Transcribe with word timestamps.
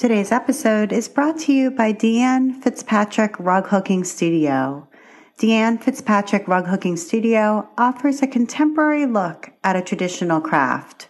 Today's 0.00 0.32
episode 0.32 0.92
is 0.94 1.10
brought 1.10 1.38
to 1.40 1.52
you 1.52 1.70
by 1.70 1.92
Deanne 1.92 2.62
Fitzpatrick 2.62 3.38
Rug 3.38 3.66
Hooking 3.66 4.02
Studio. 4.02 4.88
Deanne 5.38 5.78
Fitzpatrick 5.78 6.48
Rug 6.48 6.68
Hooking 6.68 6.96
Studio 6.96 7.68
offers 7.76 8.22
a 8.22 8.26
contemporary 8.26 9.04
look 9.04 9.50
at 9.62 9.76
a 9.76 9.82
traditional 9.82 10.40
craft. 10.40 11.08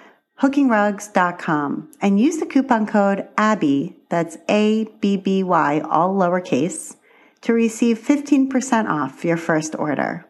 hookingrugs.com 0.40 1.90
and 2.00 2.20
use 2.20 2.38
the 2.38 2.46
coupon 2.46 2.86
code 2.86 3.28
ABBY, 3.36 3.96
that's 4.08 4.38
A 4.48 4.84
B 5.00 5.16
B 5.16 5.42
Y, 5.42 5.80
all 5.80 6.14
lowercase, 6.14 6.96
to 7.42 7.52
receive 7.52 7.98
15% 7.98 8.88
off 8.88 9.24
your 9.24 9.36
first 9.36 9.74
order. 9.76 10.26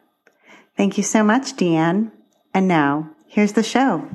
Thank 0.75 0.97
you 0.97 1.03
so 1.03 1.23
much, 1.23 1.55
Deanne. 1.55 2.11
And 2.53 2.67
now, 2.67 3.11
here's 3.27 3.53
the 3.53 3.63
show. 3.63 4.09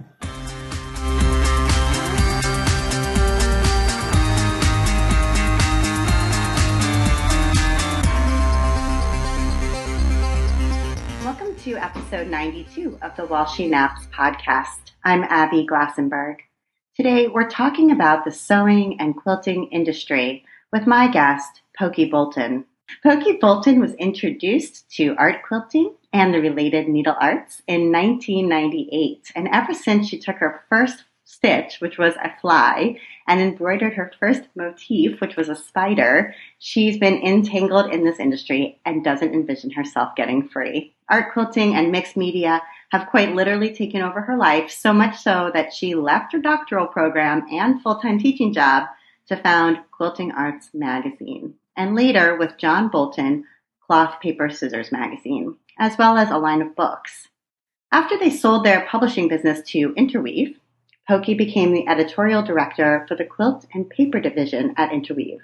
Episode 12.11 12.31
92 12.31 12.99
of 13.03 13.15
the 13.17 13.27
While 13.27 13.45
She 13.45 13.69
Naps 13.69 14.07
podcast. 14.07 14.93
I'm 15.05 15.25
Abby 15.25 15.67
Glassenberg. 15.71 16.37
Today, 16.97 17.29
we're 17.29 17.51
talking 17.51 17.91
about 17.91 18.25
the 18.25 18.31
sewing 18.31 18.99
and 18.99 19.15
quilting 19.15 19.69
industry 19.71 20.43
with 20.73 20.87
my 20.87 21.09
guest, 21.09 21.61
Pokey 21.79 22.07
Bolton. 22.07 22.65
Pokey 23.03 23.37
Bolton 23.39 23.79
was 23.79 23.93
introduced 23.97 24.91
to 24.93 25.17
art 25.19 25.43
quilting 25.47 25.97
and 26.11 26.33
the 26.33 26.41
related 26.41 26.89
needle 26.89 27.15
arts 27.21 27.61
in 27.67 27.93
1998. 27.93 29.31
And 29.37 29.47
ever 29.53 29.75
since 29.75 30.09
she 30.09 30.19
took 30.19 30.37
her 30.37 30.63
first 30.71 31.05
stitch, 31.29 31.77
which 31.81 31.99
was 31.99 32.15
a 32.17 32.33
fly, 32.41 32.99
and 33.27 33.39
embroidered 33.39 33.93
her 33.93 34.11
first 34.19 34.45
motif, 34.57 35.21
which 35.21 35.37
was 35.37 35.51
a 35.51 35.55
spider, 35.55 36.35
she's 36.59 36.97
been 36.99 37.23
entangled 37.23 37.93
in 37.93 38.03
this 38.03 38.19
industry 38.19 38.81
and 38.87 39.05
doesn't 39.05 39.35
envision 39.35 39.71
herself 39.71 40.17
getting 40.17 40.49
free. 40.49 40.95
Art 41.11 41.35
quilting 41.35 41.75
and 41.75 41.93
mixed 41.93 42.17
media 42.17 42.63
have 42.93 43.11
quite 43.11 43.35
literally 43.35 43.75
taken 43.75 44.01
over 44.01 44.23
her 44.23 44.39
life, 44.39 44.71
so 44.71 44.95
much 44.95 45.19
so 45.19 45.51
that 45.53 45.75
she 45.75 45.95
left 45.95 46.33
her 46.33 46.39
doctoral 46.39 46.87
program 46.87 47.47
and 47.53 47.83
full-time 47.83 48.19
teaching 48.19 48.55
job 48.55 48.85
to 49.27 49.37
found 49.37 49.79
Quilting 49.91 50.33
Arts 50.33 50.71
magazine, 50.73 51.55
and 51.77 51.95
later 51.95 52.37
with 52.37 52.57
John 52.57 52.89
Bolton, 52.89 53.45
Cloth 53.87 54.19
Paper 54.23 54.49
Scissors 54.49 54.91
magazine, 54.91 55.57
as 55.79 55.99
well 55.99 56.17
as 56.17 56.31
a 56.31 56.39
line 56.39 56.63
of 56.63 56.75
books. 56.75 57.29
After 57.93 58.19
they 58.19 58.31
sold 58.31 58.65
their 58.65 58.87
publishing 58.87 59.29
business 59.29 59.61
to 59.73 59.93
Interweave, 59.95 60.59
Pokey 61.09 61.33
became 61.33 61.73
the 61.73 61.89
editorial 61.89 62.43
director 62.43 63.07
for 63.09 63.15
the 63.15 63.25
quilt 63.25 63.65
and 63.73 63.89
paper 63.89 64.21
division 64.21 64.75
at 64.77 64.93
Interweave 64.93 65.41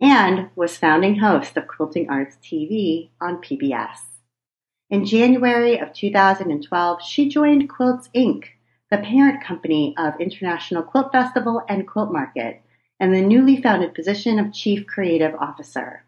and 0.00 0.48
was 0.56 0.78
founding 0.78 1.16
host 1.16 1.58
of 1.58 1.68
Quilting 1.68 2.08
Arts 2.08 2.38
TV 2.42 3.10
on 3.20 3.42
PBS. 3.42 3.98
In 4.88 5.04
January 5.04 5.78
of 5.78 5.92
2012, 5.92 7.02
she 7.02 7.28
joined 7.28 7.68
Quilts 7.68 8.08
Inc., 8.14 8.44
the 8.90 8.96
parent 8.96 9.44
company 9.44 9.94
of 9.98 10.18
International 10.18 10.82
Quilt 10.82 11.12
Festival 11.12 11.62
and 11.68 11.86
Quilt 11.86 12.10
Market, 12.10 12.62
and 12.98 13.14
the 13.14 13.20
newly 13.20 13.60
founded 13.60 13.94
position 13.94 14.38
of 14.38 14.54
Chief 14.54 14.86
Creative 14.86 15.34
Officer. 15.34 16.06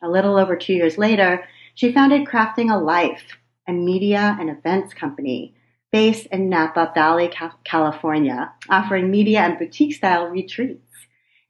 A 0.00 0.08
little 0.08 0.36
over 0.36 0.54
two 0.54 0.74
years 0.74 0.98
later, 0.98 1.44
she 1.74 1.92
founded 1.92 2.28
Crafting 2.28 2.72
a 2.72 2.78
Life, 2.78 3.38
a 3.66 3.72
media 3.72 4.36
and 4.38 4.50
events 4.50 4.94
company 4.94 5.55
based 5.92 6.26
in 6.26 6.48
Napa 6.48 6.92
Valley, 6.94 7.30
California, 7.64 8.52
offering 8.68 9.10
media 9.10 9.40
and 9.40 9.58
boutique 9.58 9.94
style 9.94 10.26
retreats. 10.28 10.82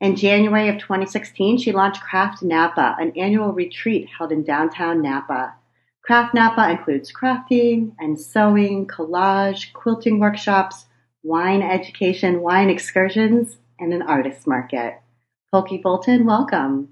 In 0.00 0.14
January 0.14 0.68
of 0.68 0.78
2016, 0.78 1.58
she 1.58 1.72
launched 1.72 2.02
Craft 2.02 2.42
Napa, 2.42 2.96
an 2.98 3.12
annual 3.16 3.52
retreat 3.52 4.08
held 4.18 4.30
in 4.30 4.42
downtown 4.42 5.00
Napa. 5.00 5.54
Craft 6.02 6.34
Napa 6.34 6.70
includes 6.70 7.12
crafting 7.12 7.92
and 7.98 8.20
sewing, 8.20 8.86
collage, 8.86 9.72
quilting 9.72 10.20
workshops, 10.20 10.86
wine 11.22 11.62
education, 11.62 12.42
wine 12.42 12.70
excursions, 12.70 13.56
and 13.80 13.92
an 13.92 14.02
artist 14.02 14.46
market. 14.46 15.00
Pokey 15.50 15.78
Bolton, 15.78 16.26
welcome. 16.26 16.90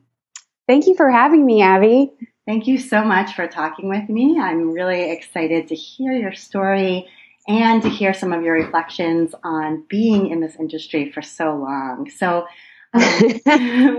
Thank 0.66 0.86
you 0.86 0.96
for 0.96 1.10
having 1.10 1.44
me, 1.44 1.60
Abby. 1.62 2.10
Thank 2.46 2.66
you 2.66 2.78
so 2.78 3.04
much 3.04 3.34
for 3.34 3.46
talking 3.46 3.88
with 3.88 4.08
me. 4.08 4.38
I'm 4.40 4.72
really 4.72 5.10
excited 5.10 5.68
to 5.68 5.74
hear 5.74 6.12
your 6.12 6.34
story 6.34 7.06
and 7.46 7.82
to 7.82 7.88
hear 7.88 8.14
some 8.14 8.32
of 8.32 8.42
your 8.42 8.54
reflections 8.54 9.34
on 9.42 9.84
being 9.88 10.28
in 10.28 10.40
this 10.40 10.56
industry 10.56 11.10
for 11.12 11.22
so 11.22 11.54
long. 11.54 12.10
So, 12.10 12.46
um, 12.94 13.02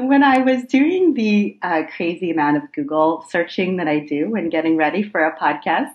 when 0.07 0.23
I 0.23 0.39
was 0.39 0.63
doing 0.63 1.13
the 1.13 1.59
uh, 1.61 1.83
crazy 1.95 2.31
amount 2.31 2.57
of 2.57 2.71
Google 2.71 3.25
searching 3.29 3.77
that 3.77 3.87
I 3.87 3.99
do 3.99 4.29
when 4.29 4.49
getting 4.49 4.77
ready 4.77 5.03
for 5.03 5.25
a 5.25 5.37
podcast, 5.37 5.93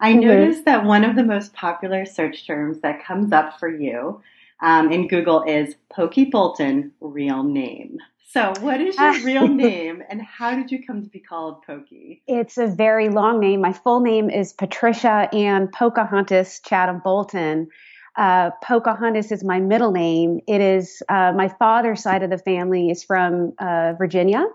I 0.00 0.12
mm-hmm. 0.12 0.20
noticed 0.20 0.64
that 0.66 0.84
one 0.84 1.04
of 1.04 1.16
the 1.16 1.24
most 1.24 1.54
popular 1.54 2.04
search 2.04 2.46
terms 2.46 2.80
that 2.80 3.04
comes 3.04 3.32
up 3.32 3.58
for 3.58 3.68
you 3.68 4.20
um, 4.60 4.92
in 4.92 5.08
Google 5.08 5.42
is 5.42 5.74
Pokey 5.90 6.26
Bolton, 6.26 6.92
real 7.00 7.42
name. 7.42 7.98
So, 8.32 8.54
what 8.60 8.80
is 8.80 8.96
your 8.96 9.12
real 9.24 9.46
name 9.46 10.02
and 10.08 10.22
how 10.22 10.54
did 10.54 10.72
you 10.72 10.82
come 10.82 11.02
to 11.02 11.08
be 11.10 11.20
called 11.20 11.62
Pokey? 11.66 12.22
It's 12.26 12.56
a 12.56 12.66
very 12.66 13.10
long 13.10 13.40
name. 13.40 13.60
My 13.60 13.74
full 13.74 14.00
name 14.00 14.30
is 14.30 14.54
Patricia 14.54 15.28
Ann 15.34 15.68
Pocahontas 15.68 16.60
Chatham 16.60 17.02
Bolton. 17.04 17.68
Uh, 18.16 18.50
Pocahontas 18.62 19.32
is 19.32 19.44
my 19.44 19.60
middle 19.60 19.92
name. 19.92 20.40
It 20.48 20.62
is 20.62 21.02
uh, 21.10 21.32
my 21.36 21.48
father's 21.48 22.02
side 22.02 22.22
of 22.22 22.30
the 22.30 22.38
family 22.38 22.88
is 22.88 23.04
from 23.04 23.52
uh, 23.58 23.92
Virginia, 23.98 24.46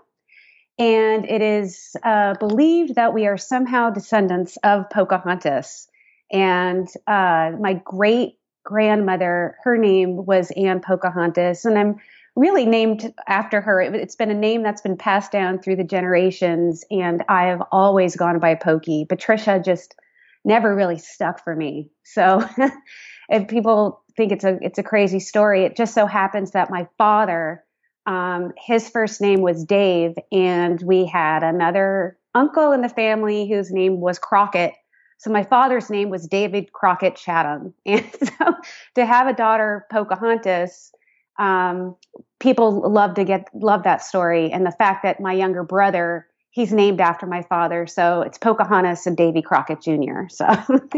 and 0.76 1.24
it 1.24 1.40
is 1.40 1.94
uh, 2.02 2.34
believed 2.34 2.96
that 2.96 3.14
we 3.14 3.28
are 3.28 3.36
somehow 3.36 3.90
descendants 3.90 4.58
of 4.64 4.90
Pocahontas. 4.90 5.86
And 6.32 6.88
uh, 7.06 7.52
my 7.60 7.74
great 7.84 8.38
grandmother, 8.64 9.56
her 9.62 9.78
name 9.78 10.26
was 10.26 10.50
Anne 10.50 10.80
Pocahontas, 10.80 11.64
and 11.64 11.78
I'm 11.78 12.00
really 12.38 12.64
named 12.64 13.12
after 13.26 13.60
her. 13.60 13.80
It, 13.80 13.94
has 13.94 14.16
been 14.16 14.30
a 14.30 14.34
name 14.34 14.62
that's 14.62 14.80
been 14.80 14.96
passed 14.96 15.32
down 15.32 15.58
through 15.58 15.76
the 15.76 15.84
generations, 15.84 16.84
and 16.90 17.24
I 17.28 17.46
have 17.46 17.62
always 17.72 18.16
gone 18.16 18.38
by 18.38 18.54
Pokey. 18.54 19.06
Patricia 19.08 19.60
just 19.62 19.96
never 20.44 20.74
really 20.74 20.98
stuck 20.98 21.42
for 21.42 21.54
me. 21.54 21.90
So, 22.04 22.48
if 23.28 23.48
people 23.48 24.02
think 24.16 24.32
it's 24.32 24.44
a 24.44 24.56
it's 24.62 24.78
a 24.78 24.84
crazy 24.84 25.20
story, 25.20 25.64
it 25.64 25.76
just 25.76 25.94
so 25.94 26.06
happens 26.06 26.52
that 26.52 26.70
my 26.70 26.86
father, 26.96 27.64
um, 28.06 28.52
his 28.56 28.88
first 28.88 29.20
name 29.20 29.40
was 29.40 29.64
Dave, 29.64 30.14
and 30.30 30.80
we 30.82 31.06
had 31.06 31.42
another 31.42 32.16
uncle 32.34 32.70
in 32.70 32.82
the 32.82 32.88
family 32.88 33.48
whose 33.48 33.72
name 33.72 34.00
was 34.00 34.18
Crockett. 34.18 34.74
So 35.20 35.30
my 35.30 35.42
father's 35.42 35.90
name 35.90 36.10
was 36.10 36.28
David 36.28 36.72
Crockett 36.72 37.16
Chatham, 37.16 37.74
and 37.86 38.08
so 38.22 38.54
to 38.94 39.04
have 39.04 39.26
a 39.26 39.32
daughter 39.32 39.86
Pocahontas 39.90 40.92
um, 41.38 41.96
people 42.40 42.90
love 42.90 43.14
to 43.14 43.24
get 43.24 43.48
love 43.54 43.84
that 43.84 44.02
story 44.02 44.50
and 44.52 44.66
the 44.66 44.72
fact 44.72 45.02
that 45.02 45.20
my 45.20 45.32
younger 45.32 45.62
brother 45.62 46.26
he's 46.50 46.72
named 46.72 47.00
after 47.00 47.26
my 47.26 47.42
father. 47.42 47.86
So 47.86 48.22
it's 48.22 48.38
pocahontas 48.38 49.06
and 49.06 49.16
davy 49.16 49.42
crockett 49.42 49.80
jr 49.82 50.28
so. 50.28 50.46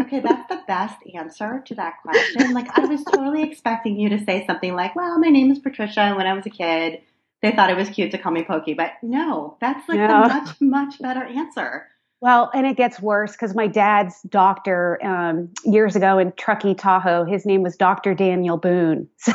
Okay 0.00 0.20
that's 0.20 0.48
the 0.48 0.60
best 0.66 0.96
answer 1.14 1.62
to 1.66 1.74
that 1.74 1.94
question. 2.02 2.52
Like 2.54 2.78
i 2.78 2.84
was 2.86 3.04
totally 3.04 3.42
expecting 3.42 3.98
you 3.98 4.08
to 4.10 4.24
say 4.24 4.46
something 4.46 4.74
like 4.74 4.96
well 4.96 5.18
my 5.18 5.28
name 5.28 5.50
is 5.50 5.58
patricia 5.58 6.00
and 6.00 6.16
when 6.16 6.26
i 6.26 6.32
was 6.32 6.46
a 6.46 6.50
kid 6.50 7.02
they 7.42 7.52
thought 7.52 7.70
it 7.70 7.76
was 7.76 7.88
cute 7.88 8.10
to 8.10 8.18
call 8.18 8.32
me 8.32 8.44
pokey. 8.44 8.74
But 8.74 8.92
no 9.02 9.56
that's 9.60 9.88
like 9.88 9.98
no. 9.98 10.06
the 10.06 10.28
much 10.28 10.60
much 10.60 11.02
better 11.02 11.24
answer 11.24 11.88
well, 12.20 12.50
and 12.52 12.66
it 12.66 12.76
gets 12.76 13.00
worse 13.00 13.32
because 13.32 13.54
my 13.54 13.66
dad's 13.66 14.20
doctor 14.28 14.98
um, 15.04 15.48
years 15.64 15.96
ago 15.96 16.18
in 16.18 16.32
Truckee, 16.32 16.74
Tahoe, 16.74 17.24
his 17.24 17.46
name 17.46 17.62
was 17.62 17.76
Dr. 17.76 18.14
Daniel 18.14 18.56
Boone. 18.56 19.08
So 19.18 19.32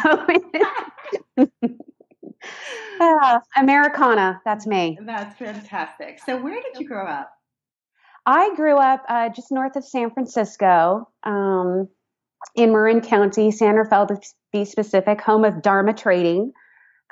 uh, 3.00 3.40
Americana, 3.58 4.42
that's 4.46 4.66
me. 4.68 4.98
That's 5.02 5.38
fantastic. 5.38 6.20
So, 6.26 6.42
where 6.42 6.62
did 6.62 6.80
you 6.80 6.88
grow 6.88 7.06
up? 7.06 7.32
I 8.26 8.56
grew 8.56 8.78
up 8.78 9.04
uh, 9.08 9.30
just 9.30 9.52
north 9.52 9.76
of 9.76 9.84
San 9.84 10.12
Francisco 10.12 11.10
um, 11.24 11.90
in 12.56 12.72
Marin 12.72 13.02
County, 13.02 13.52
San 13.52 13.76
Rafael 13.76 14.08
to 14.08 14.20
be 14.54 14.66
specific, 14.66 15.22
home 15.22 15.44
of 15.44 15.62
Dharma 15.62 15.94
Trading 15.94 16.54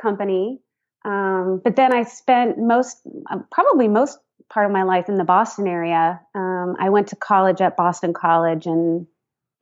Company. 0.02 0.60
Um, 1.06 1.62
but 1.64 1.75
then 1.75 1.94
I 1.94 2.04
spent 2.04 2.58
most, 2.58 3.02
um, 3.30 3.46
probably 3.52 3.88
most 3.88 4.20
part 4.53 4.65
of 4.67 4.71
my 4.71 4.83
life 4.83 5.09
in 5.09 5.15
the 5.15 5.23
Boston 5.23 5.67
area. 5.67 6.21
Um, 6.35 6.75
I 6.79 6.89
went 6.89 7.07
to 7.07 7.15
college 7.15 7.59
at 7.59 7.75
Boston 7.75 8.13
College 8.13 8.67
and 8.67 9.07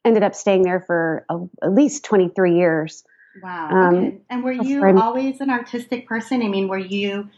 ended 0.04 0.24
up 0.24 0.36
staying 0.36 0.64
there 0.64 0.82
for 0.82 1.26
a, 1.30 1.38
at 1.64 1.74
least 1.74 2.04
23 2.04 2.56
years. 2.56 3.04
Wow. 3.42 3.70
Um, 3.70 3.96
okay. 3.96 4.18
And 4.30 4.44
were 4.44 4.52
you 4.52 4.86
always 5.00 5.40
an 5.40 5.50
artistic 5.50 6.08
person? 6.08 6.42
I 6.42 6.50
mean, 6.50 6.68
were 6.68 6.78
you 6.78 7.30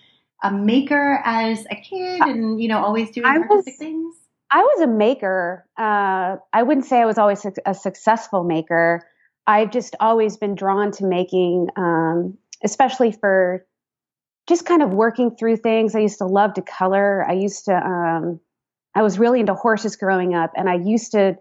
a 0.41 0.51
maker 0.51 1.21
as 1.23 1.65
a 1.69 1.75
kid 1.75 2.21
and, 2.21 2.59
you 2.59 2.67
know, 2.67 2.83
always 2.83 3.11
doing 3.11 3.27
I 3.27 3.38
artistic 3.38 3.73
was, 3.73 3.77
things? 3.77 4.15
I 4.50 4.61
was 4.61 4.81
a 4.81 4.88
maker. 4.88 5.65
Uh, 5.77 6.38
I 6.51 6.63
wouldn't 6.63 6.88
say 6.88 7.00
I 7.00 7.05
was 7.05 7.19
always 7.19 7.45
a 7.65 7.73
successful 7.75 8.44
maker. 8.44 9.05
I've 9.45 9.71
just 9.71 9.95
always 10.00 10.38
been 10.38 10.55
drawn 10.55 10.91
to 10.94 11.05
making, 11.05 11.67
um, 11.75 12.38
especially 12.63 13.11
for 13.11 13.65
just 14.48 14.66
kind 14.66 14.81
of 14.81 14.92
working 14.92 15.36
through 15.36 15.57
things. 15.57 15.95
I 15.95 16.00
used 16.00 16.18
to 16.18 16.25
love 16.25 16.54
to 16.56 16.62
color. 16.62 17.25
I 17.28 17.34
used 17.34 17.66
to, 17.66 17.75
um, 17.75 18.40
I 18.95 19.01
was 19.01 19.18
really 19.18 19.40
into 19.40 19.54
horses 19.54 19.95
growing 19.95 20.34
up, 20.34 20.51
and 20.56 20.69
I 20.69 20.75
used 20.75 21.12
to, 21.13 21.38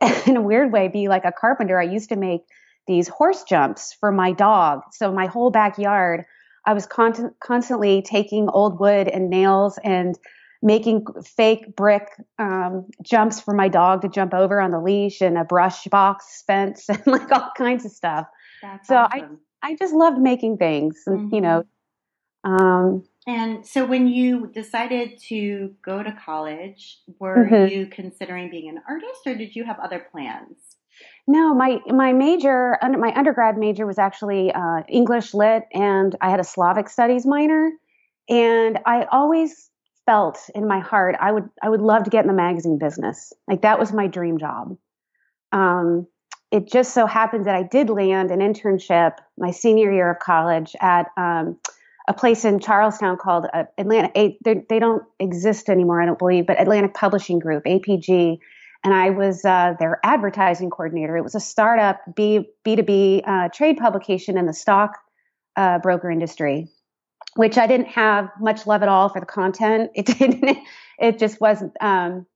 in 0.26 0.36
a 0.36 0.42
weird 0.42 0.72
way, 0.72 0.88
be 0.88 1.08
like 1.08 1.24
a 1.24 1.32
carpenter. 1.32 1.78
I 1.78 1.84
used 1.84 2.08
to 2.10 2.16
make 2.16 2.42
these 2.86 3.08
horse 3.08 3.44
jumps 3.44 3.92
for 3.92 4.10
my 4.10 4.32
dog. 4.32 4.80
So 4.92 5.12
my 5.12 5.26
whole 5.26 5.50
backyard, 5.50 6.24
I 6.66 6.74
was 6.74 6.86
con- 6.86 7.34
constantly 7.40 8.02
taking 8.02 8.48
old 8.48 8.80
wood 8.80 9.08
and 9.08 9.30
nails 9.30 9.78
and 9.84 10.18
making 10.62 11.06
fake 11.24 11.74
brick 11.74 12.08
um, 12.38 12.86
jumps 13.02 13.40
for 13.40 13.54
my 13.54 13.68
dog 13.68 14.02
to 14.02 14.08
jump 14.08 14.34
over 14.34 14.60
on 14.60 14.70
the 14.70 14.80
leash 14.80 15.20
and 15.20 15.38
a 15.38 15.44
brush 15.44 15.84
box 15.86 16.42
fence 16.46 16.88
and 16.88 17.06
like 17.06 17.30
all 17.30 17.50
kinds 17.56 17.84
of 17.84 17.92
stuff. 17.92 18.26
That's 18.60 18.88
so 18.88 18.96
awesome. 18.96 19.38
I 19.62 19.70
I 19.70 19.74
just 19.76 19.94
loved 19.94 20.18
making 20.18 20.56
things 20.56 21.02
and 21.06 21.18
mm-hmm. 21.18 21.34
you 21.34 21.40
know 21.40 21.64
um, 22.44 23.04
and 23.26 23.66
so, 23.66 23.84
when 23.84 24.08
you 24.08 24.46
decided 24.46 25.18
to 25.28 25.74
go 25.82 26.02
to 26.02 26.12
college, 26.24 26.98
were 27.18 27.46
mm-hmm. 27.46 27.72
you 27.72 27.86
considering 27.86 28.50
being 28.50 28.68
an 28.68 28.80
artist, 28.88 29.20
or 29.26 29.34
did 29.34 29.54
you 29.54 29.64
have 29.64 29.78
other 29.78 30.06
plans? 30.10 30.56
No, 31.26 31.54
my 31.54 31.80
my 31.86 32.12
major, 32.12 32.78
my 32.82 33.12
undergrad 33.14 33.56
major 33.56 33.86
was 33.86 33.98
actually 33.98 34.52
uh, 34.52 34.82
English 34.88 35.34
Lit, 35.34 35.64
and 35.72 36.16
I 36.20 36.30
had 36.30 36.40
a 36.40 36.44
Slavic 36.44 36.88
Studies 36.88 37.26
minor. 37.26 37.70
And 38.30 38.78
I 38.86 39.06
always 39.10 39.70
felt 40.06 40.38
in 40.54 40.66
my 40.66 40.78
heart 40.78 41.16
I 41.20 41.32
would 41.32 41.48
I 41.62 41.68
would 41.68 41.82
love 41.82 42.04
to 42.04 42.10
get 42.10 42.24
in 42.24 42.28
the 42.28 42.34
magazine 42.34 42.78
business. 42.78 43.32
Like 43.46 43.62
that 43.62 43.78
was 43.78 43.92
my 43.92 44.06
dream 44.06 44.38
job. 44.38 44.76
Um, 45.52 46.06
it 46.50 46.70
just 46.70 46.94
so 46.94 47.06
happened 47.06 47.46
that 47.46 47.54
I 47.54 47.62
did 47.62 47.90
land 47.90 48.30
an 48.30 48.40
internship 48.40 49.18
my 49.36 49.50
senior 49.50 49.92
year 49.92 50.10
of 50.10 50.18
college 50.20 50.74
at 50.80 51.06
um, 51.16 51.58
a 52.10 52.12
place 52.12 52.44
in 52.44 52.58
Charlestown 52.58 53.16
called 53.16 53.46
uh, 53.54 53.64
Atlanta. 53.78 54.10
They, 54.12 54.64
they 54.68 54.80
don't 54.80 55.04
exist 55.20 55.68
anymore, 55.68 56.02
I 56.02 56.06
don't 56.06 56.18
believe, 56.18 56.44
but 56.44 56.60
Atlantic 56.60 56.92
Publishing 56.92 57.38
Group, 57.38 57.64
APG. 57.66 58.40
And 58.82 58.92
I 58.92 59.10
was 59.10 59.44
uh, 59.44 59.74
their 59.78 60.00
advertising 60.02 60.70
coordinator. 60.70 61.16
It 61.16 61.22
was 61.22 61.36
a 61.36 61.40
startup 61.40 62.00
B 62.16 62.48
B2B 62.66 63.22
uh, 63.24 63.48
trade 63.50 63.76
publication 63.76 64.36
in 64.36 64.46
the 64.46 64.52
stock 64.52 64.98
uh, 65.54 65.78
broker 65.78 66.10
industry, 66.10 66.66
which 67.36 67.56
I 67.56 67.68
didn't 67.68 67.90
have 67.90 68.28
much 68.40 68.66
love 68.66 68.82
at 68.82 68.88
all 68.88 69.08
for 69.08 69.20
the 69.20 69.26
content. 69.26 69.92
It 69.94 70.06
didn't. 70.18 70.58
It 70.98 71.20
just 71.20 71.40
wasn't. 71.40 71.74
Um, 71.80 72.26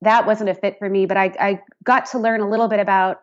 that 0.00 0.26
wasn't 0.26 0.50
a 0.50 0.54
fit 0.54 0.80
for 0.80 0.88
me. 0.88 1.06
But 1.06 1.16
I, 1.16 1.32
I 1.38 1.60
got 1.84 2.06
to 2.06 2.18
learn 2.18 2.40
a 2.40 2.50
little 2.50 2.66
bit 2.66 2.80
about 2.80 3.20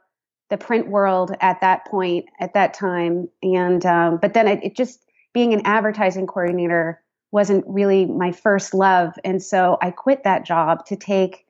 the 0.49 0.57
print 0.57 0.87
world 0.87 1.35
at 1.41 1.59
that 1.59 1.85
point, 1.87 2.27
at 2.39 2.53
that 2.53 2.73
time, 2.73 3.27
and 3.43 3.85
um, 3.85 4.17
but 4.21 4.33
then 4.33 4.47
it, 4.47 4.63
it 4.63 4.77
just 4.77 5.03
being 5.33 5.53
an 5.53 5.61
advertising 5.65 6.27
coordinator 6.27 7.01
wasn't 7.31 7.63
really 7.67 8.05
my 8.05 8.31
first 8.31 8.73
love. 8.73 9.13
And 9.23 9.41
so 9.41 9.77
I 9.81 9.91
quit 9.91 10.23
that 10.23 10.45
job 10.45 10.85
to 10.87 10.95
take 10.95 11.45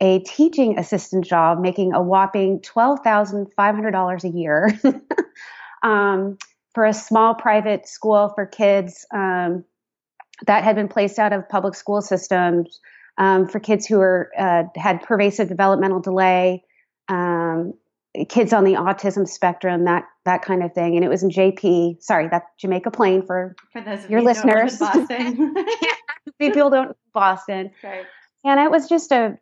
a 0.00 0.18
teaching 0.20 0.78
assistant 0.78 1.24
job, 1.24 1.60
making 1.60 1.94
a 1.94 2.02
whopping 2.02 2.60
$12,500 2.60 4.24
a 4.24 4.28
year 4.28 4.78
um, 5.82 6.36
for 6.74 6.84
a 6.84 6.92
small 6.92 7.34
private 7.34 7.88
school 7.88 8.30
for 8.34 8.44
kids 8.44 9.06
um, 9.14 9.64
that 10.46 10.64
had 10.64 10.74
been 10.74 10.88
placed 10.88 11.18
out 11.18 11.32
of 11.32 11.48
public 11.48 11.74
school 11.74 12.02
systems 12.02 12.80
um, 13.18 13.46
for 13.46 13.60
kids 13.60 13.86
who 13.86 13.98
were 13.98 14.30
uh, 14.36 14.64
had 14.74 15.02
pervasive 15.02 15.48
developmental 15.48 16.00
delay, 16.00 16.64
um, 17.08 17.74
kids 18.28 18.52
on 18.52 18.64
the 18.64 18.74
autism 18.74 19.26
spectrum, 19.26 19.84
that 19.84 20.04
that 20.24 20.42
kind 20.42 20.62
of 20.62 20.72
thing. 20.72 20.96
And 20.96 21.04
it 21.04 21.08
was 21.08 21.22
in 21.22 21.30
JP, 21.30 22.02
sorry, 22.02 22.28
that 22.28 22.44
Jamaica 22.58 22.90
Plain 22.90 23.24
for, 23.26 23.56
for 23.72 23.80
those 23.80 24.08
your 24.08 24.22
listeners. 24.22 24.78
Boston. 24.80 25.54
yeah, 25.82 25.94
people 26.38 26.70
don't 26.70 26.96
Boston. 27.12 27.70
Right. 27.82 28.06
And 28.44 28.58
it 28.58 28.72
was 28.72 28.88
just 28.88 29.12
a 29.12 29.38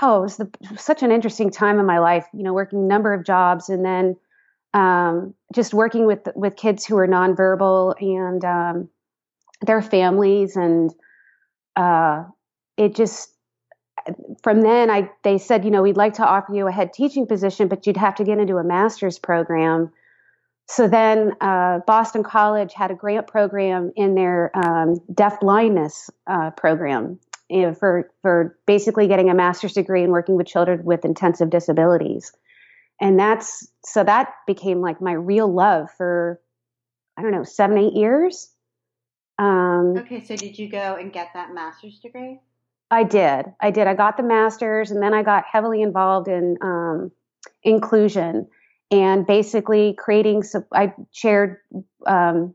oh, 0.00 0.18
it 0.18 0.22
was 0.22 0.36
the, 0.36 0.48
such 0.76 1.02
an 1.02 1.10
interesting 1.10 1.50
time 1.50 1.80
in 1.80 1.86
my 1.86 1.98
life. 1.98 2.26
You 2.32 2.44
know, 2.44 2.52
working 2.52 2.78
a 2.78 2.86
number 2.86 3.12
of 3.12 3.24
jobs 3.24 3.68
and 3.68 3.84
then 3.84 4.16
um, 4.74 5.34
just 5.52 5.74
working 5.74 6.06
with 6.06 6.28
with 6.34 6.56
kids 6.56 6.84
who 6.84 6.96
are 6.96 7.08
nonverbal 7.08 8.00
and 8.00 8.44
um, 8.44 8.88
their 9.60 9.82
families, 9.82 10.54
and 10.54 10.94
uh, 11.74 12.24
it 12.76 12.94
just 12.94 13.33
from 14.42 14.62
then 14.62 14.90
I 14.90 15.10
they 15.22 15.38
said, 15.38 15.64
you 15.64 15.70
know, 15.70 15.82
we'd 15.82 15.96
like 15.96 16.14
to 16.14 16.26
offer 16.26 16.54
you 16.54 16.66
a 16.66 16.72
head 16.72 16.92
teaching 16.92 17.26
position, 17.26 17.68
but 17.68 17.86
you'd 17.86 17.96
have 17.96 18.14
to 18.16 18.24
get 18.24 18.38
into 18.38 18.56
a 18.56 18.64
master's 18.64 19.18
program. 19.18 19.92
So 20.66 20.88
then 20.88 21.32
uh, 21.40 21.80
Boston 21.86 22.22
College 22.22 22.72
had 22.72 22.90
a 22.90 22.94
grant 22.94 23.26
program 23.26 23.92
in 23.96 24.14
their 24.14 24.50
um, 24.56 25.00
deaf 25.12 25.40
blindness 25.40 26.08
uh, 26.26 26.50
program 26.52 27.18
you 27.48 27.62
know, 27.62 27.74
for 27.74 28.10
for 28.22 28.58
basically 28.66 29.06
getting 29.06 29.30
a 29.30 29.34
master's 29.34 29.74
degree 29.74 30.02
and 30.02 30.12
working 30.12 30.36
with 30.36 30.46
children 30.46 30.84
with 30.84 31.04
intensive 31.04 31.50
disabilities. 31.50 32.32
And 33.00 33.18
that's 33.18 33.68
so 33.84 34.04
that 34.04 34.34
became 34.46 34.80
like 34.80 35.00
my 35.00 35.12
real 35.12 35.52
love 35.52 35.90
for 35.96 36.40
I 37.16 37.22
don't 37.22 37.32
know 37.32 37.44
seven 37.44 37.78
eight 37.78 37.92
years. 37.92 38.50
Um, 39.38 39.96
okay, 39.98 40.24
so 40.24 40.36
did 40.36 40.58
you 40.58 40.68
go 40.68 40.96
and 40.96 41.12
get 41.12 41.30
that 41.34 41.52
master's 41.52 41.98
degree? 41.98 42.40
I 42.90 43.02
did. 43.02 43.46
I 43.60 43.70
did. 43.70 43.86
I 43.86 43.94
got 43.94 44.16
the 44.16 44.22
master's 44.22 44.90
and 44.90 45.02
then 45.02 45.14
I 45.14 45.22
got 45.22 45.44
heavily 45.50 45.82
involved 45.82 46.28
in 46.28 46.56
um, 46.62 47.10
inclusion 47.62 48.48
and 48.90 49.26
basically 49.26 49.94
creating. 49.98 50.42
So 50.42 50.64
I 50.72 50.94
chaired 51.12 51.58
um, 52.06 52.54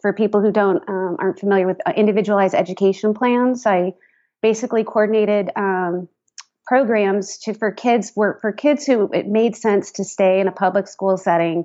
for 0.00 0.12
people 0.12 0.40
who 0.40 0.52
don't 0.52 0.86
um, 0.88 1.16
aren't 1.18 1.38
familiar 1.38 1.66
with 1.66 1.78
uh, 1.86 1.92
individualized 1.96 2.54
education 2.54 3.14
plans. 3.14 3.64
I 3.64 3.94
basically 4.42 4.84
coordinated 4.84 5.50
um, 5.56 6.08
programs 6.66 7.38
to 7.38 7.54
for 7.54 7.70
kids 7.70 8.12
were 8.16 8.38
for 8.40 8.52
kids 8.52 8.84
who 8.84 9.10
it 9.12 9.26
made 9.26 9.56
sense 9.56 9.92
to 9.92 10.04
stay 10.04 10.40
in 10.40 10.48
a 10.48 10.52
public 10.52 10.88
school 10.88 11.16
setting 11.16 11.64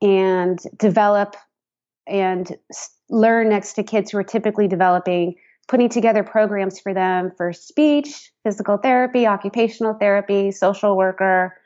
and 0.00 0.58
develop 0.76 1.36
and 2.06 2.56
learn 3.10 3.48
next 3.48 3.74
to 3.74 3.82
kids 3.82 4.10
who 4.10 4.18
are 4.18 4.24
typically 4.24 4.68
developing 4.68 5.36
putting 5.68 5.88
together 5.88 6.22
programs 6.22 6.78
for 6.78 6.94
them 6.94 7.32
for 7.36 7.52
speech, 7.52 8.32
physical 8.44 8.76
therapy, 8.76 9.26
occupational 9.26 9.94
therapy, 9.94 10.52
social 10.52 10.96
worker, 10.96 11.56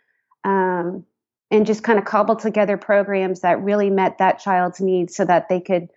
um, 0.45 1.04
and 1.50 1.66
just 1.66 1.83
kind 1.83 1.99
of 1.99 2.04
cobbled 2.04 2.38
together 2.38 2.76
programs 2.76 3.40
that 3.40 3.62
really 3.62 3.90
met 3.90 4.19
that 4.19 4.38
child's 4.38 4.80
needs 4.80 5.14
so 5.14 5.25
that 5.25 5.49
they 5.49 5.61
could 5.61 5.88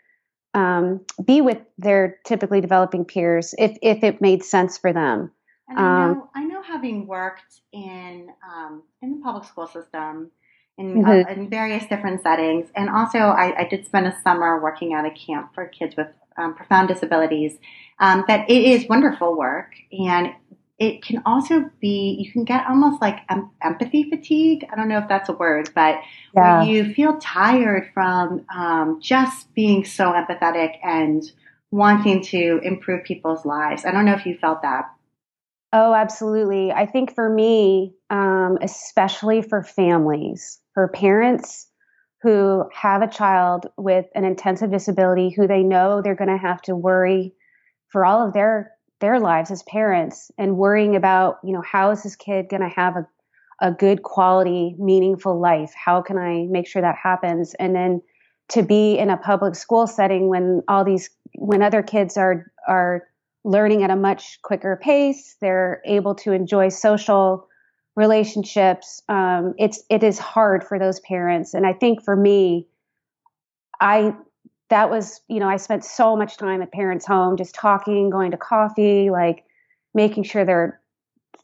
um, 0.54 1.02
be 1.24 1.42
with 1.42 1.60
their 1.78 2.20
typically 2.26 2.62
developing 2.62 3.06
peers 3.06 3.56
if, 3.58 3.78
if 3.82 4.04
it 4.04 4.22
made 4.22 4.44
sense 4.44 4.78
for 4.78 4.92
them. 4.94 5.32
And 5.70 5.80
I 5.80 5.84
know, 5.84 6.12
um, 6.12 6.30
I 6.36 6.44
know 6.44 6.62
having 6.62 7.08
worked 7.08 7.62
in 7.72 8.28
um, 8.48 8.84
in 9.02 9.18
the 9.18 9.24
public 9.24 9.46
school 9.46 9.68
system 9.68 10.30
in, 10.78 11.06
uh, 11.06 11.08
mm-hmm. 11.08 11.30
uh, 11.30 11.34
in 11.34 11.50
various 11.50 11.86
different 11.86 12.22
settings, 12.22 12.70
and 12.76 12.90
also 12.90 13.18
I, 13.18 13.62
I, 13.62 13.68
did 13.70 13.86
spend 13.86 14.08
a 14.08 14.16
summer 14.24 14.62
working 14.62 14.94
at 14.94 15.06
a 15.06 15.12
camp 15.12 15.52
for 15.54 15.68
kids 15.68 15.96
with 15.96 16.08
um, 16.38 16.56
profound 16.56 16.88
disabilities 16.88 17.58
um, 18.00 18.24
that 18.28 18.50
it 18.50 18.64
is 18.64 18.88
wonderful 18.88 19.38
work. 19.38 19.74
And 19.92 20.34
it 20.80 21.04
can 21.04 21.22
also 21.26 21.70
be 21.80 22.18
you 22.20 22.32
can 22.32 22.44
get 22.44 22.66
almost 22.68 23.02
like 23.02 23.20
um, 23.30 23.52
empathy 23.62 24.10
fatigue. 24.10 24.66
I 24.72 24.76
don't 24.76 24.88
know 24.88 24.98
if 24.98 25.08
that's 25.08 25.30
a 25.30 25.34
word 25.34 25.70
but 25.76 26.00
yeah. 26.36 26.60
where 26.60 26.68
you 26.68 26.94
feel 26.94 27.18
tired 27.20 27.92
from 27.94 28.46
um, 28.54 29.00
just 29.02 29.54
being 29.54 29.86
so 29.86 30.12
empathetic 30.12 30.78
and 30.84 31.24
wanting 31.72 32.22
to 32.24 32.60
improve 32.64 33.04
people's 33.04 33.46
lives. 33.46 33.86
I 33.86 33.92
don't 33.92 34.06
know 34.06 34.14
if 34.14 34.26
you 34.26 34.38
felt 34.38 34.62
that. 34.64 34.86
Oh 35.72 35.94
absolutely. 35.94 36.72
I 36.72 36.86
think 36.86 37.16
for 37.16 37.30
me 37.30 37.94
um, 38.10 38.58
especially 38.62 39.42
for 39.42 39.64
families 39.64 40.60
for 40.74 40.88
parents 40.88 41.68
who 42.24 42.64
have 42.74 43.02
a 43.02 43.08
child 43.08 43.68
with 43.78 44.06
an 44.16 44.24
intensive 44.24 44.72
disability 44.72 45.30
who 45.30 45.46
they 45.46 45.62
know 45.62 46.02
they're 46.02 46.16
going 46.16 46.30
to 46.30 46.38
have 46.38 46.62
to 46.62 46.74
worry 46.74 47.34
for 47.90 48.06
all 48.06 48.26
of 48.26 48.34
their 48.34 48.72
their 49.02 49.20
lives 49.20 49.52
as 49.52 49.62
parents 49.64 50.32
and 50.38 50.58
worrying 50.58 50.96
about 50.96 51.38
you 51.44 51.52
know 51.52 51.62
how 51.62 51.92
is 51.92 52.02
this 52.02 52.16
kid 52.16 52.48
going 52.50 52.62
to 52.62 52.70
have 52.70 52.96
a, 52.96 53.06
a 53.62 53.72
good 53.72 54.04
quality 54.04 54.74
meaningful 54.80 55.38
life? 55.40 55.74
How 55.76 56.02
can 56.02 56.18
i 56.18 56.48
make 56.50 56.66
sure 56.66 56.82
that 56.82 56.96
happens? 56.96 57.54
And 57.56 57.76
then 57.76 58.02
to 58.50 58.64
be 58.64 58.98
in 58.98 59.10
a 59.10 59.18
public 59.18 59.56
school 59.56 59.86
setting 59.86 60.30
when 60.30 60.62
all 60.70 60.86
these 60.86 61.10
when 61.36 61.62
other 61.62 61.84
kids 61.84 62.16
are 62.16 62.52
are 62.68 63.04
learning 63.44 63.84
at 63.84 63.90
a 63.90 63.98
much 63.98 64.42
quicker 64.44 64.80
pace 64.82 65.36
they're 65.42 65.82
able 65.86 66.16
to 66.16 66.32
enjoy 66.32 66.70
social 66.70 67.50
relationships. 67.96 69.02
Um, 69.10 69.54
it's 69.58 69.84
it 69.90 70.04
is 70.04 70.20
hard 70.20 70.64
for 70.64 70.80
those 70.80 71.00
parents, 71.02 71.54
and 71.54 71.66
I 71.66 71.74
think 71.74 72.04
for 72.04 72.16
me, 72.16 72.68
I 73.80 74.16
that 74.70 74.90
was 74.90 75.22
you 75.28 75.40
know 75.40 75.48
I 75.48 75.58
spent 75.58 75.86
so 75.86 76.16
much 76.16 76.38
time 76.38 76.62
at 76.62 76.72
parents' 76.72 77.06
home, 77.06 77.38
just 77.38 77.56
talking, 77.56 78.10
going 78.10 78.32
to 78.32 78.38
coffee, 78.38 79.10
like 79.10 79.46
making 79.94 80.24
sure 80.24 80.46
they're 80.46 80.80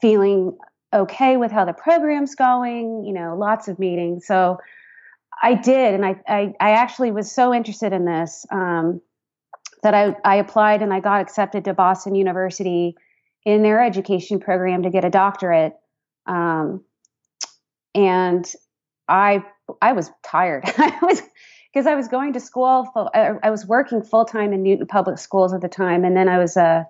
feeling 0.01 0.57
okay 0.93 1.37
with 1.37 1.51
how 1.51 1.65
the 1.65 1.73
program's 1.73 2.35
going. 2.35 3.03
You 3.05 3.13
know, 3.13 3.35
lots 3.37 3.67
of 3.67 3.79
meetings. 3.79 4.25
So 4.25 4.57
I 5.41 5.53
did, 5.53 5.93
and 5.93 6.05
I 6.05 6.15
I, 6.27 6.53
I 6.59 6.71
actually 6.71 7.11
was 7.11 7.31
so 7.31 7.53
interested 7.53 7.93
in 7.93 8.05
this. 8.05 8.45
Um, 8.51 9.01
that 9.83 9.93
I, 9.93 10.15
I 10.25 10.35
applied 10.35 10.81
and 10.81 10.93
I 10.93 10.99
got 10.99 11.21
accepted 11.21 11.65
to 11.65 11.73
Boston 11.73 12.15
University 12.15 12.95
in 13.45 13.61
their 13.63 13.83
education 13.83 14.39
program 14.39 14.83
to 14.83 14.89
get 14.89 15.05
a 15.05 15.09
doctorate. 15.09 15.73
Um, 16.29 16.83
and 17.95 18.49
I 19.07 19.43
I 19.81 19.93
was 19.93 20.11
tired. 20.23 20.63
I 20.77 20.97
was 21.01 21.21
because 21.73 21.87
I 21.87 21.95
was 21.95 22.07
going 22.07 22.33
to 22.33 22.39
school. 22.39 22.89
Full, 22.93 23.09
I, 23.13 23.33
I 23.43 23.49
was 23.49 23.65
working 23.65 24.01
full 24.01 24.25
time 24.25 24.53
in 24.53 24.63
Newton 24.63 24.87
Public 24.87 25.17
Schools 25.17 25.53
at 25.53 25.61
the 25.61 25.67
time, 25.67 26.05
and 26.05 26.15
then 26.15 26.29
I 26.29 26.37
was 26.37 26.55
uh, 26.55 26.83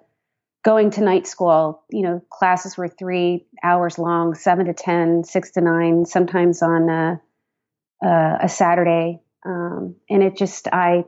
going 0.63 0.91
to 0.91 1.01
night 1.01 1.25
school. 1.25 1.84
You 1.89 2.01
know, 2.03 2.22
classes 2.29 2.77
were 2.77 2.88
three 2.88 3.46
hours 3.63 3.98
long, 3.98 4.36
seven 4.36 4.65
to 4.65 4.74
ten, 4.74 5.24
six 5.24 5.51
to 5.51 5.62
nine, 5.62 6.05
sometimes 6.05 6.62
on 6.62 6.89
uh, 6.89 7.17
uh, 8.03 8.38
a 8.41 8.50
Saturday. 8.50 9.22
Um, 9.46 9.96
and 10.10 10.22
it 10.22 10.36
just 10.36 10.67
I, 10.67 11.05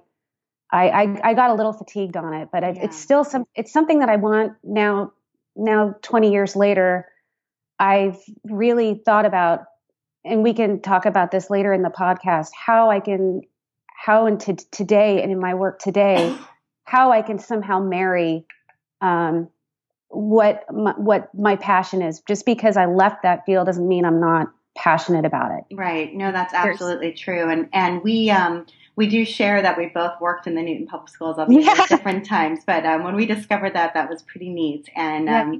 I, 0.71 0.87
I 0.87 1.19
I 1.23 1.33
got 1.33 1.49
a 1.49 1.53
little 1.53 1.73
fatigued 1.73 2.15
on 2.15 2.33
it, 2.33 2.49
but 2.51 2.63
yeah. 2.63 2.83
it's 2.83 2.97
still 2.97 3.25
some. 3.25 3.45
It's 3.55 3.73
something 3.73 3.99
that 3.99 4.09
I 4.09 4.15
want 4.15 4.53
now. 4.63 5.11
Now, 5.53 5.95
twenty 6.01 6.31
years 6.31 6.55
later, 6.55 7.07
I've 7.81 8.21
really 8.43 9.01
thought 9.03 9.25
about, 9.25 9.65
and 10.23 10.43
we 10.43 10.53
can 10.53 10.81
talk 10.81 11.07
about 11.07 11.31
this 11.31 11.49
later 11.49 11.73
in 11.73 11.81
the 11.81 11.89
podcast, 11.89 12.49
how 12.53 12.91
I 12.91 12.99
can, 12.99 13.41
how 13.87 14.27
in 14.27 14.37
t- 14.37 14.53
today 14.69 15.23
and 15.23 15.31
in 15.31 15.39
my 15.39 15.55
work 15.55 15.79
today, 15.79 16.37
how 16.83 17.11
I 17.11 17.23
can 17.23 17.39
somehow 17.39 17.79
marry 17.79 18.45
um, 19.01 19.49
what 20.09 20.63
my, 20.71 20.91
what 20.91 21.33
my 21.33 21.55
passion 21.55 22.03
is. 22.03 22.21
Just 22.27 22.45
because 22.45 22.77
I 22.77 22.85
left 22.85 23.23
that 23.23 23.47
field 23.47 23.65
doesn't 23.65 23.87
mean 23.87 24.05
I'm 24.05 24.21
not 24.21 24.51
passionate 24.75 25.25
about 25.25 25.51
it. 25.51 25.75
Right. 25.75 26.13
No, 26.13 26.31
that's 26.31 26.53
absolutely 26.53 27.07
There's, 27.07 27.19
true. 27.19 27.49
And 27.49 27.67
and 27.73 28.03
we 28.03 28.29
um 28.29 28.65
we 28.95 29.07
do 29.07 29.25
share 29.25 29.61
that 29.61 29.77
we 29.77 29.87
both 29.87 30.19
worked 30.21 30.45
in 30.47 30.55
the 30.55 30.61
Newton 30.61 30.85
Public 30.85 31.09
Schools 31.09 31.39
at 31.39 31.51
yeah. 31.51 31.87
different 31.87 32.25
times, 32.25 32.59
but 32.65 32.85
um, 32.85 33.03
when 33.03 33.15
we 33.15 33.25
discovered 33.25 33.73
that, 33.73 33.93
that 33.95 34.09
was 34.09 34.21
pretty 34.21 34.49
neat. 34.49 34.89
And 34.95 35.25
yeah. 35.25 35.51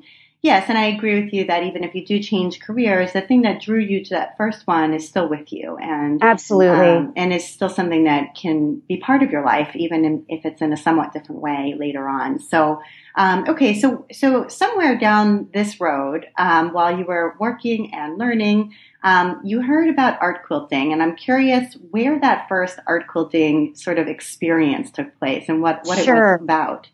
Yes, 0.44 0.70
and 0.70 0.78
I 0.78 0.86
agree 0.86 1.24
with 1.24 1.34
you 1.34 1.46
that 1.46 1.62
even 1.62 1.84
if 1.84 1.94
you 1.94 2.04
do 2.04 2.20
change 2.20 2.62
careers, 2.62 3.14
the 3.14 3.22
thing 3.22 3.44
that 3.44 3.62
drew 3.62 3.78
you 3.80 4.04
to 4.06 4.10
that 4.16 4.38
first 4.38 4.66
one 4.66 4.92
is 4.92 5.08
still 5.08 5.30
with 5.30 5.54
you, 5.54 5.78
and 5.78 6.24
absolutely, 6.24 6.88
um, 6.88 7.14
and 7.16 7.32
is 7.32 7.48
still 7.48 7.70
something 7.70 8.06
that 8.06 8.34
can 8.34 8.82
be 8.88 8.98
part 8.98 9.22
of 9.22 9.30
your 9.30 9.46
life, 9.46 9.70
even 9.76 10.04
in, 10.04 10.26
if 10.30 10.44
it's 10.44 10.60
in 10.60 10.74
a 10.74 10.78
somewhat 10.78 11.14
different 11.14 11.42
way 11.42 11.76
later 11.78 12.10
on. 12.10 12.40
So, 12.40 12.82
um, 13.14 13.46
okay, 13.50 13.80
so 13.80 14.08
so 14.12 14.48
somewhere 14.48 14.98
down 14.98 15.48
this 15.54 15.80
road, 15.80 16.26
um, 16.40 16.74
while 16.74 16.98
you 16.98 17.06
were 17.06 17.36
working 17.40 17.94
and 17.94 18.18
learning, 18.18 18.74
um, 19.04 19.42
you 19.44 19.62
heard 19.62 19.90
about 19.90 20.20
art 20.22 20.48
quilting, 20.48 20.92
and 20.92 21.04
I'm 21.04 21.16
curious 21.16 21.76
where 21.92 22.20
that 22.20 22.50
first 22.50 22.80
art 22.88 23.06
quilting 23.06 23.76
sort 23.76 24.00
of 24.00 24.08
experience 24.08 24.90
took 24.90 25.20
place 25.20 25.50
and 25.50 25.62
what 25.62 25.82
what 25.84 26.04
sure. 26.04 26.16
it 26.16 26.42
was 26.42 26.46
about. 26.46 26.88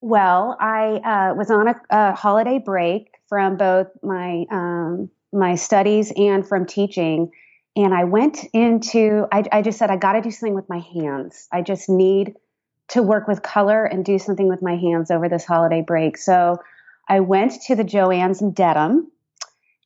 Well, 0.00 0.56
I 0.60 1.30
uh, 1.30 1.34
was 1.34 1.50
on 1.50 1.68
a, 1.68 1.74
a, 1.90 2.14
holiday 2.14 2.58
break 2.58 3.10
from 3.28 3.56
both 3.56 3.88
my 4.02 4.44
um, 4.50 5.10
my 5.32 5.56
studies 5.56 6.12
and 6.16 6.46
from 6.46 6.66
teaching, 6.66 7.32
and 7.74 7.92
I 7.92 8.04
went 8.04 8.44
into. 8.52 9.26
I, 9.32 9.42
I 9.50 9.62
just 9.62 9.78
said 9.78 9.90
I 9.90 9.96
got 9.96 10.12
to 10.12 10.20
do 10.20 10.30
something 10.30 10.54
with 10.54 10.68
my 10.68 10.78
hands. 10.78 11.48
I 11.50 11.62
just 11.62 11.88
need 11.88 12.34
to 12.88 13.02
work 13.02 13.26
with 13.26 13.42
color 13.42 13.84
and 13.84 14.04
do 14.04 14.20
something 14.20 14.48
with 14.48 14.62
my 14.62 14.76
hands 14.76 15.10
over 15.10 15.28
this 15.28 15.44
holiday 15.44 15.82
break. 15.82 16.16
So 16.16 16.58
I 17.08 17.20
went 17.20 17.60
to 17.62 17.74
the 17.74 17.84
Joann's 17.84 18.40
in 18.40 18.52
Dedham, 18.52 19.10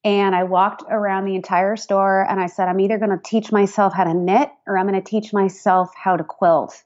and 0.04 0.35
I 0.35 0.45
walked 0.45 0.83
around 0.90 1.25
the 1.25 1.37
entire 1.37 1.76
store, 1.76 2.26
and 2.28 2.38
I 2.38 2.49
said 2.49 2.69
I'm 2.69 2.81
either 2.81 2.99
going 2.99 3.11
to 3.11 3.21
teach 3.25 3.50
myself 3.50 3.95
how 3.95 4.04
to 4.04 4.12
knit 4.12 4.50
or 4.66 4.76
I'm 4.76 4.87
going 4.87 5.02
to 5.02 5.11
teach 5.11 5.33
myself 5.33 5.90
how 5.97 6.19
to 6.19 6.25
quilt. 6.25 6.85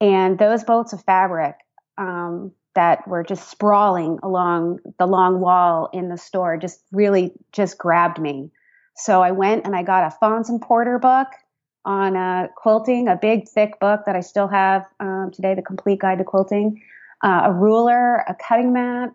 And 0.00 0.38
those 0.38 0.62
bolts 0.62 0.92
of 0.92 1.02
fabric 1.02 1.56
um, 1.98 2.52
that 2.74 3.06
were 3.08 3.24
just 3.24 3.48
sprawling 3.48 4.18
along 4.22 4.78
the 4.98 5.06
long 5.06 5.40
wall 5.40 5.88
in 5.92 6.08
the 6.08 6.18
store 6.18 6.56
just 6.56 6.80
really 6.92 7.32
just 7.52 7.78
grabbed 7.78 8.20
me. 8.20 8.50
So 8.96 9.22
I 9.22 9.30
went 9.32 9.66
and 9.66 9.74
I 9.74 9.82
got 9.82 10.06
a 10.06 10.10
Fons 10.10 10.48
and 10.48 10.60
Porter 10.60 10.98
book 10.98 11.28
on 11.84 12.16
uh, 12.16 12.48
quilting, 12.56 13.08
a 13.08 13.16
big 13.16 13.48
thick 13.48 13.78
book 13.80 14.02
that 14.06 14.16
I 14.16 14.20
still 14.20 14.48
have 14.48 14.84
um, 15.00 15.30
today, 15.32 15.54
the 15.54 15.62
complete 15.62 16.00
guide 16.00 16.18
to 16.18 16.24
quilting, 16.24 16.82
uh, 17.22 17.42
a 17.44 17.52
ruler, 17.52 18.24
a 18.28 18.34
cutting 18.34 18.72
mat, 18.72 19.10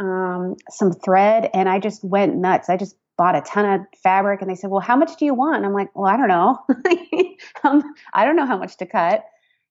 um, 0.00 0.56
some 0.68 0.92
thread, 0.92 1.48
and 1.54 1.68
I 1.68 1.78
just 1.78 2.04
went 2.04 2.36
nuts. 2.36 2.68
I 2.68 2.76
just 2.76 2.96
bought 3.16 3.36
a 3.36 3.40
ton 3.42 3.64
of 3.64 3.86
fabric, 4.02 4.42
and 4.42 4.50
they 4.50 4.54
said, 4.56 4.70
"Well, 4.70 4.80
how 4.80 4.96
much 4.96 5.16
do 5.16 5.24
you 5.24 5.34
want?" 5.34 5.64
I'm 5.64 5.72
like, 5.72 5.88
"Well, 5.94 6.12
I 6.12 6.16
don't 6.16 6.28
know. 6.28 6.58
um, 7.64 7.94
I 8.12 8.24
don't 8.26 8.36
know 8.36 8.44
how 8.44 8.58
much 8.58 8.76
to 8.78 8.86
cut." 8.86 9.24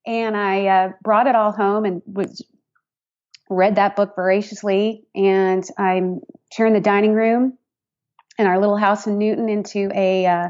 And 0.08 0.38
I 0.38 0.68
uh, 0.68 0.92
brought 1.04 1.28
it 1.28 1.36
all 1.36 1.52
home 1.52 1.84
and 1.86 2.02
was 2.06 2.42
read 3.50 3.76
that 3.76 3.96
book 3.96 4.16
voraciously, 4.16 5.06
and 5.14 5.64
I 5.78 6.02
turned 6.56 6.76
the 6.76 6.82
dining 6.82 7.14
room 7.14 7.58
in 8.38 8.48
our 8.48 8.60
little 8.60 8.78
house 8.78 9.08
in 9.08 9.18
Newton 9.18 9.50
into 9.50 9.90
a 9.94 10.26
uh, 10.26 10.50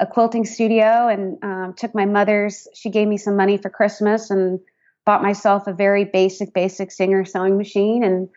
a 0.00 0.06
quilting 0.06 0.46
studio, 0.46 1.08
and 1.08 1.38
um, 1.42 1.74
took 1.76 1.94
my 1.94 2.06
mother's. 2.06 2.66
She 2.74 2.90
gave 2.90 3.06
me 3.06 3.18
some 3.18 3.36
money 3.36 3.58
for 3.58 3.68
Christmas, 3.70 4.30
and 4.30 4.60
bought 5.04 5.22
myself 5.22 5.66
a 5.66 5.72
very 5.72 6.04
basic, 6.04 6.54
basic 6.54 6.92
Singer 6.92 7.24
sewing 7.24 7.56
machine, 7.56 8.04
and 8.04 8.28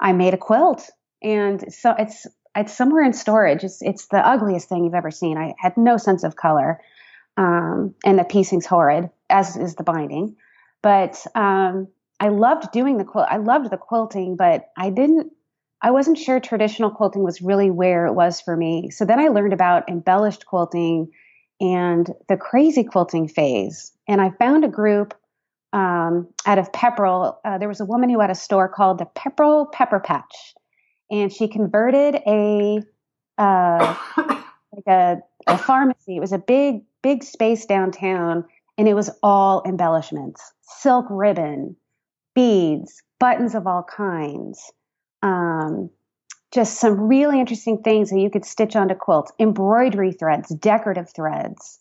I 0.00 0.12
made 0.12 0.34
a 0.34 0.38
quilt. 0.38 0.88
And 1.22 1.72
so 1.72 1.94
it's 1.98 2.26
it's 2.54 2.76
somewhere 2.76 3.04
in 3.04 3.12
storage. 3.12 3.64
It's 3.64 3.82
it's 3.82 4.06
the 4.06 4.26
ugliest 4.26 4.68
thing 4.68 4.84
you've 4.84 4.94
ever 4.94 5.10
seen. 5.10 5.38
I 5.38 5.54
had 5.58 5.76
no 5.76 5.96
sense 5.96 6.24
of 6.24 6.36
color, 6.36 6.80
um, 7.36 7.94
and 8.04 8.18
the 8.18 8.24
piecing's 8.24 8.66
horrid, 8.66 9.10
as 9.30 9.56
is 9.56 9.74
the 9.74 9.84
binding. 9.84 10.36
But 10.82 11.24
um, 11.34 11.88
I 12.22 12.28
loved 12.28 12.70
doing 12.70 12.98
the 12.98 13.04
quilt. 13.04 13.26
I 13.28 13.38
loved 13.38 13.68
the 13.70 13.76
quilting, 13.76 14.36
but 14.36 14.70
I 14.78 14.90
didn't. 14.90 15.32
I 15.82 15.90
wasn't 15.90 16.18
sure 16.18 16.38
traditional 16.38 16.88
quilting 16.88 17.24
was 17.24 17.42
really 17.42 17.68
where 17.68 18.06
it 18.06 18.12
was 18.12 18.40
for 18.40 18.56
me. 18.56 18.90
So 18.90 19.04
then 19.04 19.18
I 19.18 19.26
learned 19.26 19.52
about 19.52 19.88
embellished 19.88 20.46
quilting 20.46 21.10
and 21.60 22.08
the 22.28 22.36
crazy 22.36 22.84
quilting 22.84 23.26
phase. 23.26 23.90
And 24.06 24.20
I 24.20 24.30
found 24.30 24.64
a 24.64 24.68
group 24.68 25.14
um, 25.72 26.28
out 26.46 26.58
of 26.58 26.70
Pepperell. 26.70 27.38
Uh, 27.44 27.58
there 27.58 27.66
was 27.66 27.80
a 27.80 27.84
woman 27.84 28.08
who 28.08 28.20
had 28.20 28.30
a 28.30 28.36
store 28.36 28.68
called 28.68 28.98
the 28.98 29.06
Pepperell 29.16 29.72
Pepper 29.72 29.98
Patch, 29.98 30.54
and 31.10 31.32
she 31.32 31.48
converted 31.48 32.22
a 32.24 32.82
uh, 33.36 33.96
like 34.72 34.86
a, 34.86 35.16
a 35.48 35.58
pharmacy. 35.58 36.18
It 36.18 36.20
was 36.20 36.32
a 36.32 36.38
big, 36.38 36.82
big 37.02 37.24
space 37.24 37.66
downtown, 37.66 38.44
and 38.78 38.86
it 38.86 38.94
was 38.94 39.10
all 39.24 39.64
embellishments, 39.66 40.52
silk 40.62 41.06
ribbon, 41.10 41.74
beads, 42.34 43.02
buttons 43.18 43.54
of 43.54 43.66
all 43.66 43.82
kinds, 43.82 44.72
um, 45.22 45.90
just 46.52 46.78
some 46.78 47.08
really 47.08 47.40
interesting 47.40 47.82
things 47.82 48.10
that 48.10 48.18
you 48.18 48.30
could 48.30 48.44
stitch 48.44 48.76
onto 48.76 48.94
quilts, 48.94 49.32
embroidery 49.38 50.12
threads, 50.12 50.54
decorative 50.54 51.10
threads. 51.14 51.80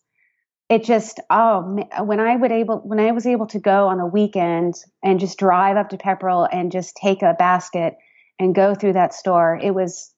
It 0.70 0.86
just 0.86 1.20
oh 1.30 1.84
when 2.00 2.22
I 2.22 2.38
would 2.38 2.52
able 2.52 2.78
when 2.78 3.00
I 3.00 3.12
was 3.12 3.26
able 3.26 3.48
to 3.48 3.60
go 3.60 3.88
on 3.88 4.00
a 4.00 4.08
weekend 4.08 4.76
and 5.04 5.20
just 5.20 5.38
drive 5.38 5.76
up 5.76 5.90
to 5.90 5.98
Pepperell 5.98 6.48
and 6.50 6.72
just 6.72 6.96
take 6.96 7.22
a 7.22 7.36
basket 7.38 7.98
and 8.40 8.56
go 8.56 8.74
through 8.74 8.94
that 8.94 9.14
store, 9.14 9.60
it 9.62 9.76
was 9.76 10.14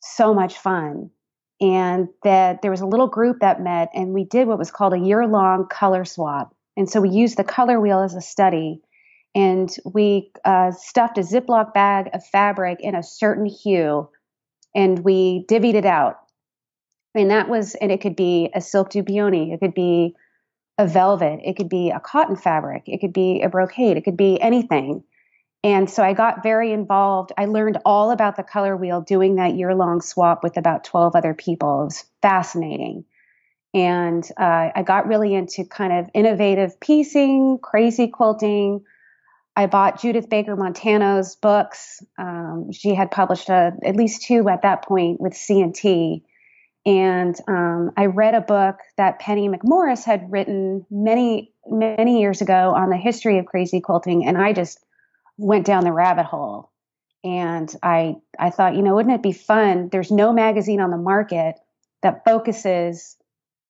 so 0.00 0.32
much 0.32 0.56
fun. 0.56 1.10
And 1.60 2.08
that 2.24 2.62
there 2.62 2.70
was 2.70 2.80
a 2.80 2.86
little 2.86 3.06
group 3.06 3.40
that 3.40 3.62
met 3.62 3.90
and 3.94 4.14
we 4.14 4.24
did 4.24 4.48
what 4.48 4.58
was 4.58 4.70
called 4.70 4.94
a 4.94 4.98
year 4.98 5.26
long 5.26 5.68
color 5.68 6.06
swap. 6.06 6.54
And 6.78 6.88
so 6.88 7.02
we 7.02 7.10
used 7.10 7.36
the 7.36 7.44
color 7.44 7.78
wheel 7.78 8.00
as 8.00 8.14
a 8.14 8.22
study 8.22 8.80
and 9.34 9.74
we 9.84 10.32
uh, 10.44 10.72
stuffed 10.72 11.18
a 11.18 11.22
Ziploc 11.22 11.72
bag 11.72 12.10
of 12.12 12.26
fabric 12.26 12.78
in 12.80 12.94
a 12.94 13.02
certain 13.02 13.46
hue 13.46 14.08
and 14.74 15.00
we 15.00 15.44
divvied 15.48 15.74
it 15.74 15.86
out. 15.86 16.18
And 17.14 17.30
that 17.30 17.48
was, 17.48 17.74
and 17.76 17.90
it 17.90 18.00
could 18.00 18.16
be 18.16 18.50
a 18.54 18.60
silk 18.60 18.90
dupioni, 18.90 19.52
it 19.52 19.58
could 19.60 19.74
be 19.74 20.14
a 20.78 20.86
velvet, 20.86 21.40
it 21.44 21.56
could 21.56 21.68
be 21.68 21.90
a 21.90 22.00
cotton 22.00 22.36
fabric, 22.36 22.84
it 22.86 23.00
could 23.00 23.12
be 23.12 23.42
a 23.42 23.48
brocade, 23.48 23.96
it 23.96 24.04
could 24.04 24.16
be 24.16 24.40
anything. 24.40 25.04
And 25.62 25.90
so 25.90 26.02
I 26.02 26.14
got 26.14 26.42
very 26.42 26.72
involved. 26.72 27.32
I 27.36 27.44
learned 27.44 27.78
all 27.84 28.12
about 28.12 28.36
the 28.36 28.42
color 28.42 28.76
wheel 28.76 29.02
doing 29.02 29.36
that 29.36 29.56
year 29.56 29.74
long 29.74 30.00
swap 30.00 30.42
with 30.42 30.56
about 30.56 30.84
12 30.84 31.14
other 31.14 31.34
people. 31.34 31.82
It 31.82 31.84
was 31.84 32.04
fascinating. 32.22 33.04
And 33.74 34.26
uh, 34.38 34.70
I 34.74 34.82
got 34.84 35.06
really 35.06 35.34
into 35.34 35.64
kind 35.64 35.92
of 35.92 36.08
innovative 36.14 36.80
piecing, 36.80 37.58
crazy 37.62 38.08
quilting. 38.08 38.82
I 39.56 39.66
bought 39.66 40.00
Judith 40.00 40.28
Baker 40.28 40.56
Montano's 40.56 41.36
books. 41.36 42.02
Um, 42.18 42.70
she 42.72 42.94
had 42.94 43.10
published 43.10 43.48
a, 43.48 43.72
at 43.84 43.96
least 43.96 44.22
two 44.22 44.48
at 44.48 44.62
that 44.62 44.84
point 44.84 45.20
with 45.20 45.34
C&T. 45.34 46.24
And 46.86 47.36
um, 47.46 47.90
I 47.96 48.06
read 48.06 48.34
a 48.34 48.40
book 48.40 48.76
that 48.96 49.18
Penny 49.18 49.48
McMorris 49.48 50.04
had 50.04 50.30
written 50.32 50.86
many, 50.90 51.52
many 51.66 52.20
years 52.20 52.40
ago 52.40 52.74
on 52.74 52.88
the 52.88 52.96
history 52.96 53.38
of 53.38 53.46
crazy 53.46 53.80
quilting. 53.80 54.24
And 54.24 54.38
I 54.38 54.52
just 54.52 54.78
went 55.36 55.66
down 55.66 55.84
the 55.84 55.92
rabbit 55.92 56.24
hole. 56.26 56.70
And 57.22 57.70
I, 57.82 58.16
I 58.38 58.50
thought, 58.50 58.76
you 58.76 58.82
know, 58.82 58.94
wouldn't 58.94 59.14
it 59.14 59.22
be 59.22 59.32
fun? 59.32 59.90
There's 59.90 60.10
no 60.10 60.32
magazine 60.32 60.80
on 60.80 60.90
the 60.90 60.96
market 60.96 61.56
that 62.02 62.24
focuses 62.24 63.16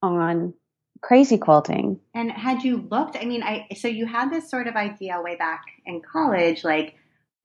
on 0.03 0.55
crazy 1.01 1.39
quilting. 1.39 2.01
And 2.15 2.31
had 2.31 2.63
you 2.63 2.87
looked, 2.91 3.17
I 3.17 3.25
mean, 3.25 3.43
I 3.43 3.67
so 3.77 3.89
you 3.89 4.07
had 4.07 4.31
this 4.31 4.51
sort 4.51 4.67
of 4.67 4.77
idea 4.77 5.21
way 5.21 5.37
back 5.37 5.65
in 5.87 6.01
college, 6.01 6.65
like 6.65 6.95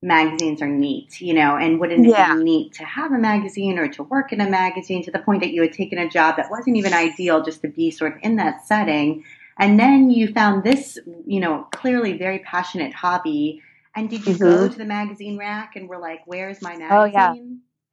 magazines 0.01 0.61
are 0.61 0.67
neat, 0.67 1.19
you 1.19 1.33
know, 1.33 1.57
and 1.57 1.79
wouldn't 1.79 2.05
yeah. 2.05 2.33
it 2.33 2.37
be 2.37 2.43
neat 2.43 2.73
to 2.73 2.85
have 2.85 3.11
a 3.11 3.17
magazine 3.17 3.79
or 3.79 3.87
to 3.87 4.03
work 4.03 4.31
in 4.31 4.39
a 4.39 4.49
magazine 4.49 5.03
to 5.03 5.11
the 5.11 5.19
point 5.19 5.41
that 5.41 5.51
you 5.51 5.61
had 5.61 5.73
taken 5.73 5.97
a 5.97 6.09
job 6.09 6.37
that 6.37 6.51
wasn't 6.51 6.77
even 6.77 6.93
ideal 6.93 7.43
just 7.43 7.61
to 7.61 7.67
be 7.67 7.91
sort 7.91 8.15
of 8.15 8.19
in 8.21 8.35
that 8.35 8.65
setting. 8.67 9.23
And 9.57 9.79
then 9.79 10.11
you 10.11 10.27
found 10.33 10.63
this, 10.63 10.99
you 11.25 11.39
know, 11.39 11.67
clearly 11.71 12.17
very 12.17 12.39
passionate 12.39 12.93
hobby. 12.93 13.61
And 13.95 14.09
did 14.09 14.25
you 14.27 14.33
mm-hmm. 14.33 14.43
go 14.43 14.67
to 14.67 14.77
the 14.77 14.85
magazine 14.85 15.37
rack 15.37 15.75
and 15.75 15.87
were 15.87 15.97
like, 15.97 16.21
where's 16.25 16.61
my 16.61 16.75
magazine? 16.75 16.91
Oh, 16.91 17.05
yeah. 17.05 17.33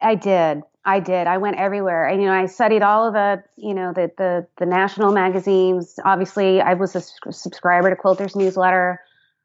I 0.03 0.15
did. 0.15 0.63
I 0.85 0.99
did. 0.99 1.27
I 1.27 1.39
went 1.39 1.57
everywhere. 1.57 2.07
And, 2.07 2.21
you 2.21 2.29
know, 2.29 2.35
I 2.35 2.47
studied 2.47 2.83
all 2.83 3.07
of 3.07 3.15
the, 3.15 3.43
you 3.57 3.73
know, 3.73 3.93
the, 3.93 4.11
the, 4.19 4.47
the 4.59 4.67
national 4.67 5.13
magazines. 5.13 5.99
Obviously, 6.05 6.61
I 6.61 6.75
was 6.75 6.97
a 6.97 7.33
subscriber 7.33 7.89
to 7.91 7.97
Quilter's 7.97 8.35
newsletter. 8.35 9.01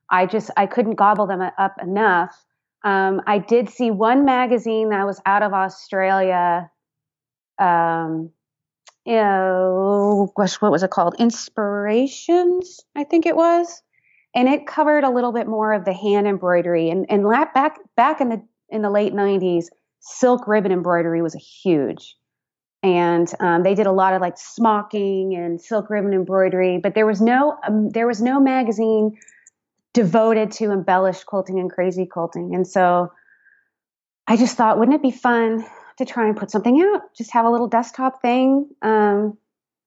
I 0.09 0.25
just, 0.25 0.49
I 0.57 0.65
couldn't 0.65 0.95
gobble 0.95 1.27
them 1.27 1.41
up 1.41 1.75
enough. 1.81 2.35
Um, 2.83 3.21
I 3.27 3.37
did 3.37 3.69
see 3.69 3.91
one 3.91 4.25
magazine 4.25 4.89
that 4.89 5.05
was 5.05 5.21
out 5.25 5.43
of 5.43 5.53
Australia. 5.53 6.71
Um, 7.59 8.31
you 9.05 9.15
know, 9.15 10.31
gosh, 10.35 10.55
what 10.55 10.71
was 10.71 10.83
it 10.83 10.89
called? 10.89 11.15
Inspirations, 11.19 12.81
I 12.95 13.03
think 13.03 13.25
it 13.25 13.35
was. 13.35 13.81
And 14.35 14.47
it 14.49 14.67
covered 14.67 15.03
a 15.03 15.09
little 15.09 15.31
bit 15.31 15.47
more 15.47 15.73
of 15.73 15.85
the 15.85 15.93
hand 15.93 16.27
embroidery. 16.27 16.89
And, 16.89 17.05
and 17.09 17.23
back, 17.53 17.77
back 17.95 18.21
in 18.21 18.29
the, 18.29 18.41
in 18.69 18.81
the 18.81 18.89
late 18.89 19.13
90s, 19.13 19.67
silk 19.99 20.47
ribbon 20.47 20.71
embroidery 20.71 21.21
was 21.21 21.35
a 21.35 21.39
huge 21.39 22.15
and 22.83 23.31
um, 23.39 23.63
they 23.63 23.73
did 23.73 23.87
a 23.87 23.91
lot 23.91 24.13
of 24.13 24.21
like 24.21 24.37
smocking 24.37 25.35
and 25.35 25.59
silk 25.59 25.89
ribbon 25.89 26.13
embroidery 26.13 26.79
but 26.81 26.95
there 26.95 27.05
was 27.05 27.21
no 27.21 27.57
um, 27.67 27.89
there 27.89 28.07
was 28.07 28.21
no 28.21 28.39
magazine 28.39 29.17
devoted 29.93 30.51
to 30.51 30.71
embellished 30.71 31.25
quilting 31.25 31.59
and 31.59 31.71
crazy 31.71 32.05
quilting 32.05 32.53
and 32.53 32.67
so 32.67 33.11
i 34.27 34.37
just 34.37 34.55
thought 34.55 34.77
wouldn't 34.77 34.95
it 34.95 35.01
be 35.01 35.11
fun 35.11 35.65
to 35.97 36.05
try 36.05 36.27
and 36.27 36.37
put 36.37 36.51
something 36.51 36.81
out? 36.81 37.13
Just 37.15 37.31
have 37.31 37.45
a 37.45 37.49
little 37.49 37.67
desktop 37.67 38.21
thing 38.21 38.69
um, 38.81 39.37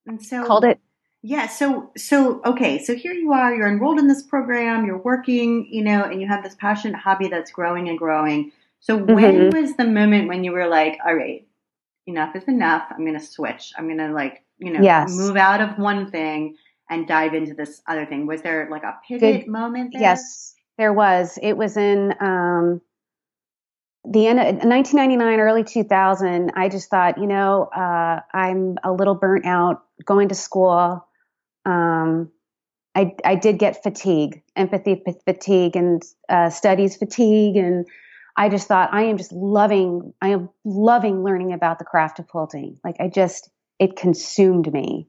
and 0.06 0.22
so 0.22 0.44
called 0.44 0.64
it. 0.64 0.80
Yeah 1.22 1.48
so 1.48 1.90
so 1.96 2.40
okay 2.44 2.82
so 2.82 2.94
here 2.94 3.12
you 3.12 3.32
are 3.32 3.54
you're 3.54 3.68
enrolled 3.68 3.98
in 3.98 4.08
this 4.08 4.22
program 4.22 4.86
you're 4.86 5.02
working 5.02 5.68
you 5.70 5.84
know 5.84 6.02
and 6.04 6.18
you 6.18 6.26
have 6.26 6.42
this 6.42 6.54
passionate 6.54 6.98
hobby 6.98 7.28
that's 7.28 7.50
growing 7.50 7.90
and 7.90 7.98
growing 7.98 8.52
so 8.80 8.96
when 8.96 9.34
mm-hmm. 9.34 9.58
was 9.58 9.76
the 9.76 9.84
moment 9.84 10.28
when 10.28 10.42
you 10.42 10.52
were 10.52 10.66
like, 10.66 10.98
all 11.06 11.14
right, 11.14 11.46
enough 12.06 12.34
is 12.34 12.44
enough. 12.44 12.84
I'm 12.90 13.04
going 13.04 13.18
to 13.18 13.24
switch. 13.24 13.72
I'm 13.76 13.86
going 13.86 13.98
to 13.98 14.12
like, 14.12 14.42
you 14.58 14.72
know, 14.72 14.80
yes. 14.80 15.14
move 15.14 15.36
out 15.36 15.60
of 15.60 15.78
one 15.78 16.10
thing 16.10 16.56
and 16.88 17.06
dive 17.06 17.34
into 17.34 17.54
this 17.54 17.82
other 17.86 18.06
thing. 18.06 18.26
Was 18.26 18.42
there 18.42 18.68
like 18.70 18.82
a 18.82 18.96
pivot 19.06 19.44
Good. 19.44 19.50
moment 19.50 19.92
there? 19.92 20.02
Yes, 20.02 20.54
there 20.78 20.92
was. 20.92 21.38
It 21.42 21.52
was 21.56 21.76
in 21.76 22.14
um, 22.20 22.80
the 24.04 24.26
end 24.26 24.40
of 24.40 24.46
1999, 24.64 25.40
early 25.40 25.62
2000. 25.64 26.52
I 26.54 26.68
just 26.68 26.88
thought, 26.88 27.18
you 27.18 27.26
know, 27.26 27.64
uh, 27.64 28.20
I'm 28.32 28.78
a 28.82 28.92
little 28.92 29.14
burnt 29.14 29.46
out 29.46 29.84
going 30.04 30.30
to 30.30 30.34
school. 30.34 31.06
Um, 31.66 32.30
I, 32.94 33.14
I 33.24 33.34
did 33.36 33.58
get 33.58 33.82
fatigue, 33.82 34.42
empathy 34.56 35.02
fatigue, 35.24 35.76
and 35.76 36.02
uh, 36.28 36.50
studies 36.50 36.96
fatigue, 36.96 37.56
and 37.56 37.86
I 38.40 38.48
just 38.48 38.68
thought 38.68 38.94
I 38.94 39.02
am 39.02 39.18
just 39.18 39.32
loving, 39.32 40.14
I 40.22 40.28
am 40.28 40.48
loving 40.64 41.22
learning 41.22 41.52
about 41.52 41.78
the 41.78 41.84
craft 41.84 42.20
of 42.20 42.26
quilting. 42.26 42.78
Like 42.82 42.96
I 42.98 43.08
just, 43.08 43.50
it 43.78 43.96
consumed 43.96 44.72
me. 44.72 45.08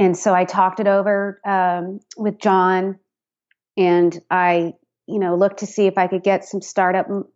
And 0.00 0.16
so 0.16 0.34
I 0.34 0.46
talked 0.46 0.80
it 0.80 0.88
over 0.88 1.40
um, 1.46 2.00
with 2.16 2.40
John 2.40 2.98
and 3.76 4.20
I, 4.32 4.72
you 5.06 5.20
know, 5.20 5.36
looked 5.36 5.60
to 5.60 5.66
see 5.66 5.86
if 5.86 5.96
I 5.96 6.08
could 6.08 6.24
get 6.24 6.44
some 6.44 6.60
startup 6.60 7.06
m- 7.08 7.26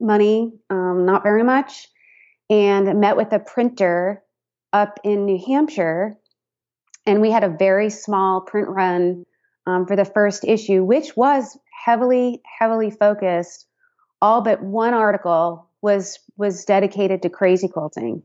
money, 0.00 0.50
um, 0.70 1.06
not 1.06 1.22
very 1.22 1.44
much, 1.44 1.86
and 2.50 2.98
met 2.98 3.16
with 3.16 3.32
a 3.32 3.38
printer 3.38 4.24
up 4.72 4.98
in 5.04 5.24
New 5.24 5.38
Hampshire. 5.46 6.16
And 7.06 7.20
we 7.20 7.30
had 7.30 7.44
a 7.44 7.56
very 7.56 7.90
small 7.90 8.40
print 8.40 8.68
run 8.68 9.24
um, 9.68 9.86
for 9.86 9.94
the 9.94 10.04
first 10.04 10.44
issue, 10.44 10.82
which 10.82 11.16
was 11.16 11.56
heavily, 11.84 12.42
heavily 12.58 12.90
focused 12.90 13.68
all 14.24 14.40
but 14.40 14.62
one 14.62 14.94
article 14.94 15.68
was 15.82 16.18
was 16.38 16.64
dedicated 16.64 17.20
to 17.22 17.28
crazy 17.28 17.68
quilting. 17.68 18.22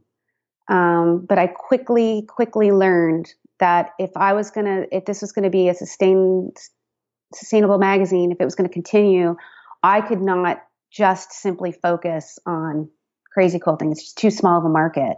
Um, 0.70 1.26
but 1.28 1.38
I 1.38 1.48
quickly 1.48 2.26
quickly 2.26 2.72
learned 2.72 3.34
that 3.60 3.92
if 4.00 4.12
I 4.16 4.32
was 4.32 4.50
gonna 4.50 4.86
if 4.94 5.04
this 5.04 5.20
was 5.20 5.34
gonna 5.34 5.50
be 5.50 5.68
a 5.68 5.74
sustained 5.74 6.56
sustainable 7.36 7.80
magazine, 7.80 8.32
if 8.32 8.40
it 8.40 8.46
was 8.46 8.56
to 8.56 8.74
continue, 8.74 9.36
I 9.84 10.00
could 10.00 10.22
not 10.22 10.64
just 10.90 11.34
simply 11.34 11.74
focus 11.74 12.40
on 12.46 12.90
crazy 13.34 13.60
quilting. 13.60 13.92
It's 13.92 14.04
just 14.04 14.18
too 14.18 14.32
small 14.32 14.58
of 14.58 14.64
a 14.64 14.70
market. 14.70 15.18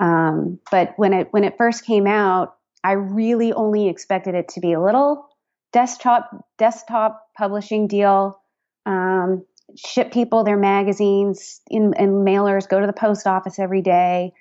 Um, 0.00 0.60
but 0.70 0.94
when 0.96 1.12
it 1.12 1.28
when 1.32 1.42
it 1.42 1.56
first 1.58 1.84
came 1.84 2.06
out, 2.06 2.54
I 2.84 2.92
really 2.92 3.52
only 3.52 3.88
expected 3.88 4.36
it 4.36 4.46
to 4.50 4.60
be 4.60 4.74
a 4.74 4.80
little 4.80 5.26
desktop 5.72 6.46
desktop 6.56 7.20
publishing 7.36 7.88
deal. 7.88 8.40
Um, 8.86 9.44
ship 9.76 10.12
people 10.12 10.44
their 10.44 10.56
magazines 10.56 11.60
in, 11.68 11.94
in 11.98 12.24
mailers, 12.24 12.68
go 12.68 12.80
to 12.80 12.86
the 12.86 12.92
post 12.92 13.26
office 13.26 13.58
every 13.58 13.82
day. 13.82 14.32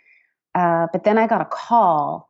Uh, 0.56 0.88
but 0.92 1.04
then 1.04 1.18
I 1.18 1.28
got 1.28 1.42
a 1.42 1.46
call, 1.46 2.30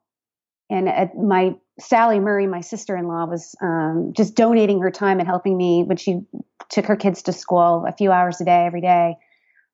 and 0.70 0.88
my 1.22 1.56
Sally 1.80 2.20
Murray, 2.20 2.48
my 2.48 2.62
sister-in-law, 2.62 3.26
was 3.26 3.56
um, 3.62 4.14
just 4.16 4.36
donating 4.36 4.80
her 4.82 4.92
time 4.92 5.20
and 5.20 5.28
helping 5.28 5.58
me 5.58 5.84
when 5.84 5.98
she 5.98 6.22
took 6.70 6.86
her 6.86 6.96
kids 6.96 7.22
to 7.24 7.34
school 7.34 7.86
a 7.88 7.92
few 7.92 8.12
hours 8.12 8.40
a 8.40 8.46
day 8.46 8.66
every 8.66 8.82
day. 8.82 9.16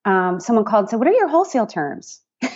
Um, 0.06 0.40
someone 0.40 0.66
called 0.66 0.84
and 0.84 0.90
said, 0.90 1.00
"What 1.00 1.08
are 1.08 1.14
your 1.14 1.28
wholesale 1.28 1.68
terms?" 1.68 2.22
and 2.42 2.52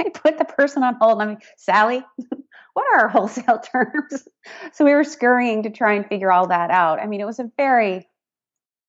I 0.00 0.10
put 0.12 0.38
the 0.38 0.44
person 0.44 0.82
on 0.82 0.96
hold. 1.00 1.22
I 1.22 1.26
mean, 1.26 1.38
Sally, 1.56 2.02
what 2.72 2.86
are 2.92 3.02
our 3.02 3.08
wholesale 3.08 3.60
terms? 3.72 4.26
so 4.72 4.84
we 4.84 4.94
were 4.94 5.04
scurrying 5.04 5.62
to 5.62 5.70
try 5.70 5.92
and 5.92 6.06
figure 6.06 6.32
all 6.32 6.48
that 6.48 6.70
out. 6.70 7.00
I 7.00 7.06
mean, 7.06 7.20
it 7.20 7.26
was 7.26 7.38
a 7.38 7.50
very 7.56 8.08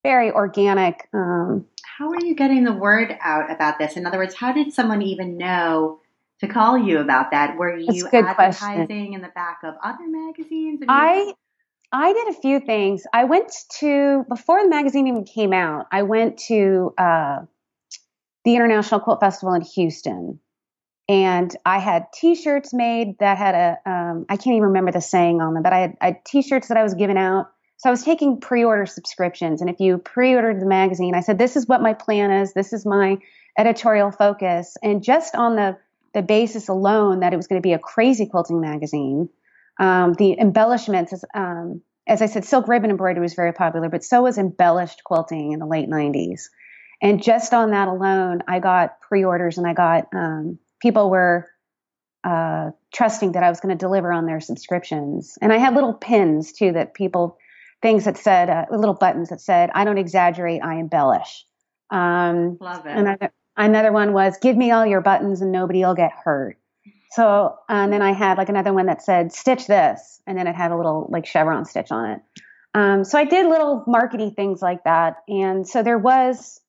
very 0.08 0.32
organic. 0.32 1.10
Um, 1.14 1.66
how 1.98 2.10
are 2.12 2.24
you 2.24 2.34
getting 2.34 2.64
the 2.64 2.72
word 2.72 3.18
out 3.22 3.52
about 3.52 3.78
this? 3.78 3.98
In 3.98 4.06
other 4.06 4.18
words, 4.18 4.36
how 4.36 4.54
did 4.54 4.72
someone 4.72 5.02
even 5.02 5.38
know 5.38 6.00
to 6.40 6.48
call 6.48 6.78
you 6.78 7.00
about 7.00 7.32
that? 7.32 7.58
Were 7.58 7.76
you 7.76 8.08
advertising 8.14 8.86
question. 8.88 9.14
in 9.14 9.22
the 9.22 9.32
back 9.36 9.60
of 9.66 9.74
other 9.84 10.08
magazines? 10.08 10.80
I 10.88 11.34
I 11.92 12.14
did 12.14 12.30
a 12.30 12.40
few 12.40 12.62
things. 12.62 13.04
I 13.14 13.26
went 13.26 13.52
to 13.80 14.24
before 14.30 14.64
the 14.64 14.70
magazine 14.70 15.08
even 15.08 15.26
came 15.26 15.52
out. 15.52 15.88
I 15.92 16.04
went 16.04 16.38
to 16.48 16.94
uh, 16.98 17.40
the 18.46 18.56
International 18.56 19.02
Quilt 19.02 19.20
Festival 19.20 19.56
in 19.56 19.62
Houston, 19.62 20.40
and 21.10 21.54
I 21.66 21.80
had 21.80 22.06
T-shirts 22.14 22.74
made 22.74 23.20
that 23.20 23.38
had 23.38 23.56
a 23.56 23.90
um, 23.90 24.26
I 24.30 24.38
can't 24.38 24.56
even 24.56 24.70
remember 24.70 24.94
the 24.94 25.02
saying 25.02 25.42
on 25.42 25.54
them, 25.54 25.64
but 25.64 25.74
I 25.74 25.80
had, 25.80 25.98
I 26.00 26.06
had 26.06 26.26
T-shirts 26.26 26.70
that 26.70 26.78
I 26.78 26.84
was 26.84 26.94
giving 26.94 27.18
out 27.18 27.48
so 27.78 27.90
I 27.90 27.92
was 27.92 28.04
taking 28.04 28.40
pre-order 28.40 28.86
subscriptions, 28.86 29.62
and 29.62 29.70
if 29.70 29.80
you 29.80 29.98
pre-ordered 29.98 30.60
the 30.60 30.66
magazine, 30.66 31.16
I 31.16 31.22
said, 31.22 31.38
"This 31.38 31.56
is 31.56 31.68
what 31.68 31.82
my 31.82 31.94
plan 31.94 32.32
is. 32.32 32.54
This 32.54 32.74
is 32.74 32.86
my 32.86 33.18
editorial 33.58 34.12
focus." 34.12 34.78
And 34.84 35.04
just 35.04 35.36
on 35.36 35.56
the 35.56 35.78
the 36.14 36.22
basis 36.22 36.68
alone 36.70 37.20
that 37.20 37.34
it 37.34 37.38
was 37.38 37.48
going 37.48 37.62
to 37.62 37.66
be 37.68 37.74
a 37.74 37.80
crazy 37.80 38.26
quilting 38.26 38.60
magazine, 38.60 39.30
um, 39.80 40.14
the 40.14 40.40
embellishments, 40.40 41.14
um, 41.36 41.82
as 42.08 42.22
I 42.22 42.26
said, 42.26 42.46
silk 42.46 42.68
ribbon 42.68 42.90
embroidery 42.90 43.22
was 43.22 43.36
very 43.36 43.54
popular, 43.54 43.90
but 43.90 44.04
so 44.04 44.24
was 44.24 44.38
embellished 44.38 45.04
quilting 45.04 45.52
in 45.52 45.60
the 45.60 45.68
late 45.68 45.90
'90s. 45.90 46.50
And 47.02 47.22
just 47.22 47.54
on 47.54 47.72
that 47.72 47.88
alone, 47.88 48.42
I 48.48 48.60
got 48.60 49.02
pre-orders, 49.02 49.58
and 49.58 49.68
I 49.68 49.74
got 49.74 50.08
um, 50.14 50.58
people 50.80 51.10
were 51.10 51.48
uh, 52.24 52.72
trusting 52.94 53.34
that 53.34 53.44
I 53.44 53.50
was 53.50 53.60
going 53.60 53.78
to 53.78 53.80
deliver 53.80 54.12
on 54.12 54.26
their 54.26 54.40
subscriptions. 54.40 55.38
And 55.42 55.54
I 55.54 55.58
had 55.58 55.76
little 55.76 55.94
pins 55.94 56.52
too 56.52 56.74
that 56.74 56.94
people, 56.94 57.38
things 57.82 58.06
that 58.06 58.18
said, 58.18 58.50
uh, 58.50 58.66
little 58.72 58.94
buttons 58.96 59.30
that 59.30 59.42
said, 59.42 59.70
I 59.74 59.86
don't 59.86 59.98
exaggerate, 59.98 60.62
I 60.64 60.76
embellish. 60.76 61.46
Um, 61.90 62.58
Love 62.60 62.86
it. 62.86 62.98
Another, 62.98 63.32
another 63.56 63.92
one 63.92 64.14
was, 64.14 64.38
give 64.42 64.58
me 64.58 64.72
all 64.72 64.86
your 64.86 65.02
buttons 65.02 65.42
and 65.42 65.52
nobody 65.52 65.80
will 65.80 65.96
get 65.96 66.12
hurt. 66.12 66.58
So, 67.12 67.58
and 67.70 67.92
then 67.92 68.02
I 68.02 68.12
had 68.12 68.38
like 68.38 68.50
another 68.50 68.74
one 68.74 68.88
that 68.88 69.02
said, 69.02 69.32
stitch 69.32 69.68
this. 69.68 70.22
And 70.28 70.38
then 70.38 70.48
it 70.48 70.56
had 70.56 70.72
a 70.72 70.78
little 70.78 71.08
like 71.10 71.26
chevron 71.26 71.66
stitch 71.66 71.92
on 71.92 72.12
it. 72.12 72.22
Um, 72.74 73.04
so 73.04 73.18
I 73.18 73.24
did 73.24 73.46
little 73.48 73.84
marketing 73.88 74.32
things 74.32 74.62
like 74.62 74.84
that. 74.84 75.18
And 75.28 75.68
so 75.68 75.84
there 75.84 75.98
was 75.98 76.60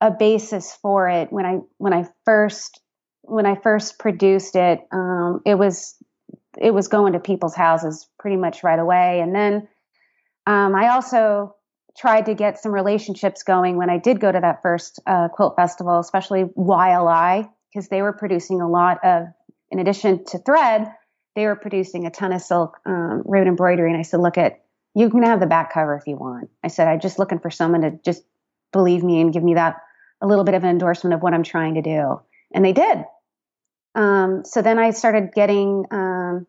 a 0.00 0.10
basis 0.10 0.76
for 0.82 1.08
it 1.08 1.32
when 1.32 1.46
I, 1.46 1.58
when 1.78 1.92
I 1.92 2.06
first 2.24 2.80
when 3.22 3.46
I 3.46 3.54
first 3.54 3.98
produced 3.98 4.56
it, 4.56 4.80
um, 4.92 5.40
it 5.46 5.54
was 5.54 5.96
it 6.58 6.72
was 6.72 6.88
going 6.88 7.12
to 7.12 7.20
people's 7.20 7.54
houses 7.54 8.08
pretty 8.18 8.36
much 8.36 8.64
right 8.64 8.78
away. 8.78 9.20
And 9.20 9.34
then 9.34 9.68
um, 10.46 10.74
I 10.74 10.88
also 10.88 11.54
tried 11.98 12.26
to 12.26 12.34
get 12.34 12.58
some 12.58 12.72
relationships 12.72 13.42
going 13.42 13.76
when 13.76 13.90
I 13.90 13.98
did 13.98 14.20
go 14.20 14.30
to 14.30 14.40
that 14.40 14.62
first 14.62 15.00
uh, 15.06 15.28
quilt 15.28 15.56
festival, 15.56 15.98
especially 15.98 16.44
YLI, 16.44 17.48
because 17.72 17.88
they 17.88 18.02
were 18.02 18.12
producing 18.12 18.60
a 18.60 18.68
lot 18.68 19.04
of, 19.04 19.26
in 19.70 19.78
addition 19.78 20.24
to 20.26 20.38
thread, 20.38 20.92
they 21.36 21.46
were 21.46 21.56
producing 21.56 22.06
a 22.06 22.10
ton 22.10 22.32
of 22.32 22.40
silk 22.40 22.78
um, 22.86 23.22
ribbon 23.24 23.48
embroidery. 23.48 23.90
And 23.90 23.98
I 23.98 24.02
said, 24.02 24.20
look 24.20 24.38
at, 24.38 24.62
you 24.94 25.10
can 25.10 25.22
have 25.22 25.40
the 25.40 25.46
back 25.46 25.72
cover 25.72 25.94
if 25.96 26.06
you 26.06 26.16
want. 26.16 26.50
I 26.64 26.68
said, 26.68 26.88
I'm 26.88 27.00
just 27.00 27.18
looking 27.18 27.38
for 27.38 27.50
someone 27.50 27.82
to 27.82 27.98
just 28.04 28.22
believe 28.72 29.02
me 29.02 29.20
and 29.20 29.32
give 29.32 29.42
me 29.42 29.54
that 29.54 29.76
a 30.20 30.26
little 30.26 30.44
bit 30.44 30.54
of 30.54 30.64
an 30.64 30.70
endorsement 30.70 31.14
of 31.14 31.22
what 31.22 31.34
I'm 31.34 31.42
trying 31.42 31.74
to 31.74 31.82
do. 31.82 32.20
And 32.52 32.64
they 32.64 32.72
did. 32.72 33.04
Um, 33.94 34.42
so 34.44 34.62
then 34.62 34.78
I 34.78 34.90
started 34.90 35.32
getting, 35.34 35.84
um, 35.90 36.46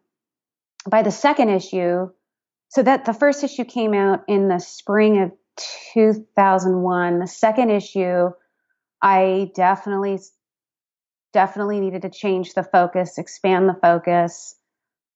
by 0.89 1.04
the 1.04 1.12
second 1.12 1.49
issue, 1.49 2.10
so 2.71 2.81
that 2.81 3.03
the 3.03 3.13
first 3.13 3.43
issue 3.43 3.65
came 3.65 3.93
out 3.93 4.23
in 4.29 4.47
the 4.47 4.60
spring 4.60 5.21
of 5.21 5.34
2001. 5.93 7.19
The 7.19 7.27
second 7.27 7.69
issue, 7.69 8.29
I 9.01 9.51
definitely, 9.55 10.19
definitely 11.34 11.81
needed 11.81 12.03
to 12.03 12.10
change 12.10 12.53
the 12.53 12.63
focus, 12.63 13.17
expand 13.17 13.67
the 13.67 13.73
focus, 13.73 14.55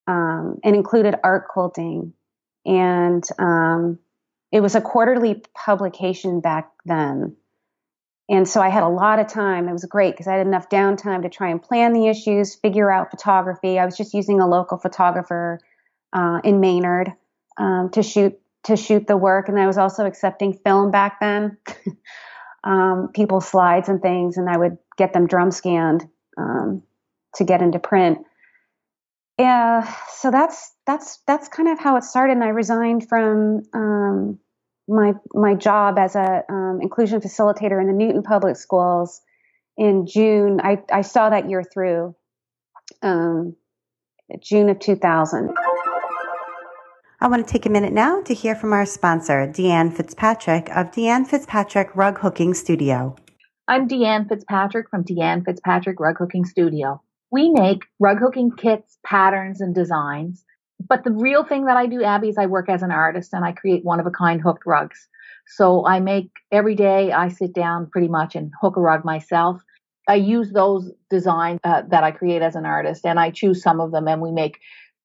um, 0.05 0.59
and 0.65 0.75
included 0.75 1.15
art 1.23 1.47
quilting. 1.47 2.11
And 2.65 3.23
um, 3.39 3.99
it 4.51 4.59
was 4.59 4.75
a 4.75 4.81
quarterly 4.81 5.41
publication 5.53 6.41
back 6.41 6.69
then. 6.83 7.37
And 8.27 8.49
so 8.49 8.59
I 8.59 8.67
had 8.67 8.83
a 8.83 8.89
lot 8.89 9.19
of 9.19 9.27
time. 9.27 9.69
It 9.69 9.71
was 9.71 9.85
great 9.85 10.11
because 10.11 10.27
I 10.27 10.33
had 10.33 10.45
enough 10.45 10.67
downtime 10.67 11.21
to 11.21 11.29
try 11.29 11.51
and 11.51 11.63
plan 11.63 11.93
the 11.93 12.07
issues, 12.07 12.53
figure 12.53 12.91
out 12.91 13.11
photography. 13.11 13.79
I 13.79 13.85
was 13.85 13.95
just 13.95 14.13
using 14.13 14.41
a 14.41 14.47
local 14.47 14.77
photographer 14.77 15.61
uh, 16.11 16.41
in 16.43 16.59
Maynard 16.59 17.13
um, 17.57 17.89
to 17.93 18.03
shoot 18.03 18.39
to 18.65 18.75
shoot 18.75 19.07
the 19.07 19.17
work, 19.17 19.47
and 19.47 19.59
I 19.59 19.67
was 19.67 19.77
also 19.77 20.05
accepting 20.05 20.53
film 20.53 20.89
back 20.89 21.19
then, 21.19 21.57
um, 22.63 23.09
people's 23.13 23.47
slides 23.47 23.89
and 23.89 24.01
things, 24.01 24.37
and 24.37 24.49
I 24.49 24.57
would 24.57 24.77
get 24.97 25.13
them 25.13 25.27
drum 25.27 25.51
scanned 25.51 26.07
um, 26.37 26.81
to 27.35 27.43
get 27.43 27.61
into 27.61 27.79
print. 27.79 28.19
Yeah, 29.37 29.93
so 30.13 30.31
that's 30.31 30.73
that's 30.87 31.19
that's 31.27 31.47
kind 31.49 31.69
of 31.69 31.79
how 31.79 31.97
it 31.97 32.03
started. 32.03 32.33
And 32.33 32.43
I 32.43 32.49
resigned 32.49 33.07
from 33.07 33.63
um, 33.73 34.39
my 34.87 35.13
my 35.33 35.55
job 35.55 35.97
as 35.97 36.15
a 36.15 36.43
um, 36.49 36.79
inclusion 36.81 37.21
facilitator 37.21 37.79
in 37.79 37.87
the 37.87 37.93
Newton 37.93 38.23
Public 38.23 38.55
Schools 38.55 39.21
in 39.77 40.05
June. 40.07 40.59
I, 40.63 40.81
I 40.91 41.01
saw 41.01 41.29
that 41.29 41.49
year 41.49 41.63
through, 41.63 42.15
um, 43.01 43.55
June 44.39 44.69
of 44.69 44.79
2000. 44.79 45.49
I 47.25 47.27
want 47.27 47.43
to 47.43 47.51
take 47.51 47.65
a 47.65 47.71
minute 47.71 47.91
now 47.91 48.21
to 48.21 48.35
hear 48.35 48.53
from 48.53 48.71
our 48.71 48.85
sponsor, 48.85 49.47
Deanne 49.47 49.91
Fitzpatrick 49.91 50.69
of 50.69 50.91
Deanne 50.91 51.25
Fitzpatrick 51.25 51.89
Rug 51.95 52.19
Hooking 52.19 52.53
Studio. 52.53 53.15
I'm 53.67 53.87
Deanne 53.87 54.29
Fitzpatrick 54.29 54.91
from 54.91 55.03
Deanne 55.03 55.43
Fitzpatrick 55.43 55.99
Rug 55.99 56.19
Hooking 56.19 56.45
Studio. 56.45 57.01
We 57.31 57.49
make 57.49 57.85
rug 57.99 58.19
hooking 58.19 58.51
kits, 58.51 58.99
patterns, 59.03 59.59
and 59.59 59.73
designs 59.73 60.45
but 60.87 61.03
the 61.03 61.11
real 61.11 61.43
thing 61.43 61.65
that 61.65 61.77
I 61.77 61.87
do, 61.87 62.03
Abby, 62.03 62.29
is 62.29 62.37
I 62.37 62.45
work 62.45 62.69
as 62.69 62.83
an 62.83 62.91
artist 62.91 63.33
and 63.33 63.45
I 63.45 63.53
create 63.53 63.83
one 63.83 63.99
of 63.99 64.05
a 64.05 64.11
kind 64.11 64.41
hooked 64.41 64.65
rugs. 64.65 65.07
So 65.47 65.85
I 65.85 65.99
make 65.99 66.29
every 66.51 66.75
day, 66.75 67.11
I 67.11 67.29
sit 67.29 67.53
down 67.53 67.89
pretty 67.89 68.07
much 68.07 68.35
and 68.35 68.51
hook 68.61 68.77
a 68.77 68.81
rug 68.81 69.05
myself. 69.05 69.61
I 70.07 70.15
use 70.15 70.51
those 70.51 70.91
designs 71.09 71.59
uh, 71.63 71.83
that 71.89 72.03
I 72.03 72.11
create 72.11 72.41
as 72.41 72.55
an 72.55 72.65
artist 72.65 73.05
and 73.05 73.19
I 73.19 73.31
choose 73.31 73.63
some 73.63 73.79
of 73.79 73.91
them 73.91 74.07
and 74.07 74.21
we 74.21 74.31
make 74.31 74.59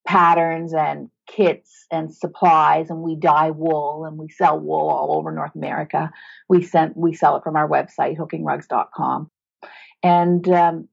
patterns 0.06 0.74
and 0.74 1.10
kits 1.26 1.86
and 1.90 2.12
supplies 2.12 2.90
and 2.90 3.00
we 3.00 3.14
dye 3.14 3.50
wool 3.50 4.04
and 4.04 4.18
we 4.18 4.28
sell 4.28 4.58
wool 4.58 4.88
all 4.88 5.16
over 5.16 5.30
North 5.30 5.54
America. 5.54 6.10
We 6.48 6.62
sent, 6.62 6.96
we 6.96 7.14
sell 7.14 7.36
it 7.36 7.44
from 7.44 7.56
our 7.56 7.68
website, 7.68 8.16
hookingrugs.com. 8.16 9.30
And, 10.02 10.48
um, 10.48 10.88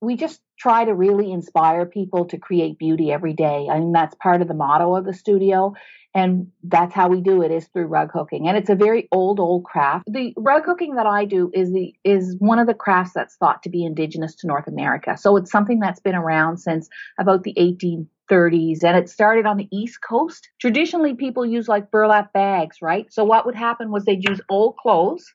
we 0.00 0.16
just 0.16 0.40
try 0.58 0.84
to 0.84 0.94
really 0.94 1.32
inspire 1.32 1.86
people 1.86 2.24
to 2.26 2.38
create 2.38 2.78
beauty 2.78 3.12
every 3.12 3.34
day. 3.34 3.68
I 3.70 3.78
mean, 3.78 3.92
that's 3.92 4.14
part 4.16 4.42
of 4.42 4.48
the 4.48 4.54
motto 4.54 4.96
of 4.96 5.04
the 5.04 5.12
studio. 5.12 5.74
And 6.14 6.50
that's 6.62 6.94
how 6.94 7.08
we 7.08 7.20
do 7.20 7.42
it 7.42 7.50
is 7.50 7.66
through 7.68 7.88
rug 7.88 8.10
hooking. 8.10 8.48
And 8.48 8.56
it's 8.56 8.70
a 8.70 8.74
very 8.74 9.06
old, 9.12 9.38
old 9.38 9.64
craft. 9.64 10.06
The 10.10 10.32
rug 10.38 10.62
hooking 10.64 10.94
that 10.94 11.04
I 11.04 11.26
do 11.26 11.50
is 11.52 11.70
the, 11.72 11.94
is 12.04 12.36
one 12.38 12.58
of 12.58 12.66
the 12.66 12.72
crafts 12.72 13.12
that's 13.12 13.36
thought 13.36 13.62
to 13.64 13.68
be 13.68 13.84
indigenous 13.84 14.34
to 14.36 14.46
North 14.46 14.66
America. 14.66 15.18
So 15.18 15.36
it's 15.36 15.50
something 15.50 15.78
that's 15.78 16.00
been 16.00 16.14
around 16.14 16.56
since 16.56 16.88
about 17.20 17.42
the 17.42 17.52
1830s 17.58 18.82
and 18.82 18.96
it 18.96 19.10
started 19.10 19.44
on 19.44 19.58
the 19.58 19.68
East 19.70 19.98
Coast. 20.00 20.48
Traditionally, 20.58 21.12
people 21.12 21.44
use 21.44 21.68
like 21.68 21.90
burlap 21.90 22.32
bags, 22.32 22.78
right? 22.80 23.12
So 23.12 23.22
what 23.22 23.44
would 23.44 23.54
happen 23.54 23.90
was 23.90 24.06
they'd 24.06 24.26
use 24.26 24.40
old 24.48 24.78
clothes 24.78 25.34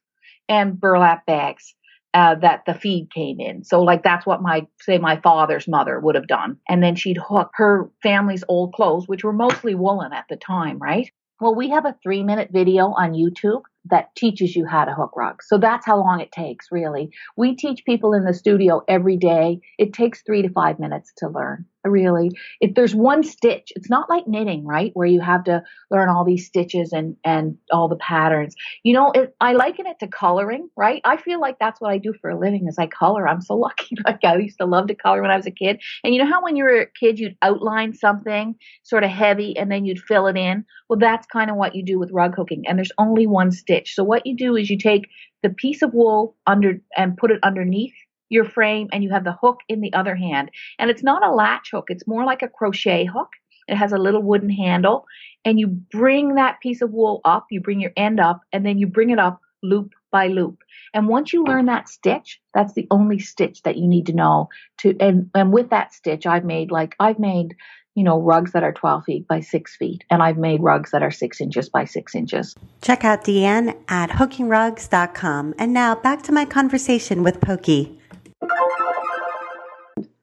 and 0.50 0.80
burlap 0.80 1.28
bags 1.28 1.76
uh, 2.14 2.36
that 2.36 2.64
the 2.66 2.74
feed 2.74 3.10
came 3.14 3.40
in. 3.40 3.64
So 3.64 3.82
like 3.82 4.04
that's 4.04 4.26
what 4.26 4.42
my 4.42 4.68
say 4.82 4.98
my 4.98 5.20
father's 5.22 5.68
mother 5.68 6.00
would 6.00 6.16
have 6.16 6.28
done. 6.28 6.58
And 6.68 6.84
then 6.84 6.96
she'd 6.96 7.18
hook 7.18 7.52
her 7.54 7.90
family's 8.04 8.44
old 8.48 8.74
clothes, 8.74 9.08
which 9.08 9.24
were 9.24 9.34
mostly 9.34 9.76
woolen 9.76 10.14
at 10.14 10.26
the 10.30 10.36
time, 10.36 10.78
right? 10.80 11.10
Well, 11.40 11.56
we 11.56 11.70
have 11.70 11.86
a 11.86 11.96
three 12.04 12.24
minute 12.24 12.50
video 12.52 12.88
on 12.88 13.14
YouTube 13.14 13.62
that 13.86 14.16
teaches 14.16 14.56
you 14.56 14.66
how 14.66 14.86
to 14.86 14.94
hook 14.94 15.12
rugs. 15.16 15.48
So 15.48 15.58
that's 15.58 15.86
how 15.86 15.98
long 15.98 16.20
it 16.20 16.32
takes, 16.32 16.68
really. 16.72 17.12
We 17.36 17.56
teach 17.56 17.86
people 17.86 18.14
in 18.14 18.24
the 18.24 18.34
studio 18.34 18.84
every 18.88 19.18
day. 19.18 19.60
It 19.78 19.94
takes 19.94 20.22
three 20.22 20.42
to 20.44 20.50
five 20.50 20.80
minutes 20.80 21.12
to 21.18 21.30
learn 21.30 21.66
really. 21.84 22.32
If 22.60 22.76
there's 22.76 22.94
one 22.94 23.24
stitch 23.24 23.72
it's 23.76 23.90
not 23.90 24.10
like 24.10 24.28
knitting 24.28 24.66
right 24.66 24.92
where 24.94 25.08
you 25.08 25.22
have 25.22 25.44
to 25.46 25.64
learn 25.90 26.10
all 26.10 26.24
these 26.24 26.46
stitches 26.46 26.94
and 26.94 27.16
and 27.24 27.58
all 27.72 27.88
the 27.88 27.96
patterns. 27.96 28.56
You 28.84 28.94
know 28.94 29.12
it, 29.12 29.36
i 29.42 29.54
liken 29.54 29.88
it 29.88 30.00
to 30.00 30.08
coloring 30.08 30.70
right? 30.76 31.02
I 31.04 31.18
feel 31.18 31.40
like 31.40 31.58
that's 31.60 31.82
what 31.82 31.92
i 31.92 31.98
do 31.98 32.14
for 32.22 32.30
a 32.30 32.40
living 32.40 32.68
is 32.68 32.78
i 32.78 32.88
color. 32.88 33.28
I'm 33.28 33.42
so 33.42 33.56
lucky. 33.68 33.96
Like 34.06 34.24
i 34.24 34.38
used 34.38 34.60
to 34.60 34.66
love 34.66 34.88
to 34.88 34.96
color 34.96 35.22
when 35.22 35.32
i 35.32 35.38
was 35.38 35.48
a 35.48 35.52
kid. 35.52 35.82
And 36.04 36.14
you 36.14 36.24
know 36.24 36.30
how 36.30 36.44
when 36.44 36.56
you 36.56 36.64
were 36.66 36.82
a 36.82 36.88
kid 36.88 37.20
you'd 37.20 37.38
outline 37.42 37.94
something 37.94 38.56
sort 38.84 39.04
of 39.04 39.10
heavy 39.10 39.58
and 39.58 39.72
then 39.72 39.86
you'd 39.86 40.00
fill 40.00 40.28
it 40.28 40.38
in? 40.38 40.66
Well 40.90 41.00
that's 41.00 41.28
kind 41.28 41.50
of 41.50 41.58
what 41.58 41.76
you 41.76 41.84
do 41.84 42.00
with 42.00 42.12
rug 42.12 42.36
hooking. 42.36 42.64
And 42.68 42.78
there's 42.78 42.92
only 42.98 43.26
one 43.28 43.52
stitch 43.52 43.71
so 43.96 44.04
what 44.04 44.26
you 44.26 44.36
do 44.36 44.56
is 44.56 44.70
you 44.70 44.78
take 44.78 45.08
the 45.44 45.50
piece 45.50 45.82
of 45.82 45.94
wool 45.94 46.36
under 46.48 46.80
and 46.98 47.18
put 47.18 47.32
it 47.32 47.40
underneath 47.44 47.94
your 48.30 48.46
frame 48.46 48.88
and 48.92 49.04
you 49.04 49.12
have 49.12 49.24
the 49.24 49.36
hook 49.42 49.60
in 49.68 49.82
the 49.82 49.94
other 49.94 50.16
hand. 50.16 50.50
And 50.80 50.90
it's 50.90 51.04
not 51.04 51.26
a 51.26 51.32
latch 51.32 51.70
hook, 51.72 51.86
it's 51.90 52.08
more 52.08 52.26
like 52.26 52.42
a 52.42 52.48
crochet 52.48 53.06
hook. 53.06 53.30
It 53.68 53.76
has 53.76 53.92
a 53.94 53.98
little 53.98 54.24
wooden 54.24 54.50
handle 54.50 55.06
and 55.46 55.60
you 55.60 55.68
bring 55.68 56.36
that 56.36 56.60
piece 56.62 56.82
of 56.82 56.92
wool 56.92 57.22
up, 57.26 57.46
you 57.52 57.62
bring 57.62 57.80
your 57.80 57.94
end 57.96 58.20
up, 58.20 58.42
and 58.52 58.66
then 58.66 58.78
you 58.78 58.88
bring 58.88 59.10
it 59.10 59.20
up 59.20 59.40
loop 59.64 59.94
by 60.12 60.28
loop. 60.28 60.60
And 60.94 61.08
once 61.08 61.32
you 61.32 61.44
learn 61.44 61.68
that 61.68 61.88
stitch, 61.88 62.40
that's 62.54 62.74
the 62.74 62.88
only 62.92 63.20
stitch 63.20 63.62
that 63.64 63.78
you 63.78 63.88
need 63.88 64.08
to 64.08 64.14
know 64.14 64.50
to 64.80 64.96
and 65.00 65.30
and 65.36 65.54
with 65.54 65.70
that 65.70 65.94
stitch 65.94 66.26
I've 66.26 66.46
made 66.46 66.72
like 66.72 66.96
I've 67.00 67.20
made 67.20 67.56
you 67.96 68.04
know, 68.04 68.20
rugs 68.22 68.54
that 68.54 68.64
are 68.64 68.72
12 68.72 69.04
feet 69.04 69.28
by 69.28 69.42
6 69.42 69.76
feet, 69.76 70.04
and 70.10 70.24
I've 70.24 70.38
made 70.38 70.62
rugs 70.62 70.92
that 70.92 71.04
are 71.04 71.12
6 71.12 71.42
inches 71.42 71.70
by 71.70 71.86
6 71.86 72.16
inches. 72.16 72.56
Check 72.82 73.04
out 73.04 73.24
Deanne 73.24 73.78
at 73.90 74.10
hookingrugs.com. 74.12 75.56
And 75.58 75.74
now 75.74 75.96
back 75.96 76.24
to 76.24 76.32
my 76.32 76.46
conversation 76.46 77.24
with 77.24 77.42
Pokey. 77.42 78.00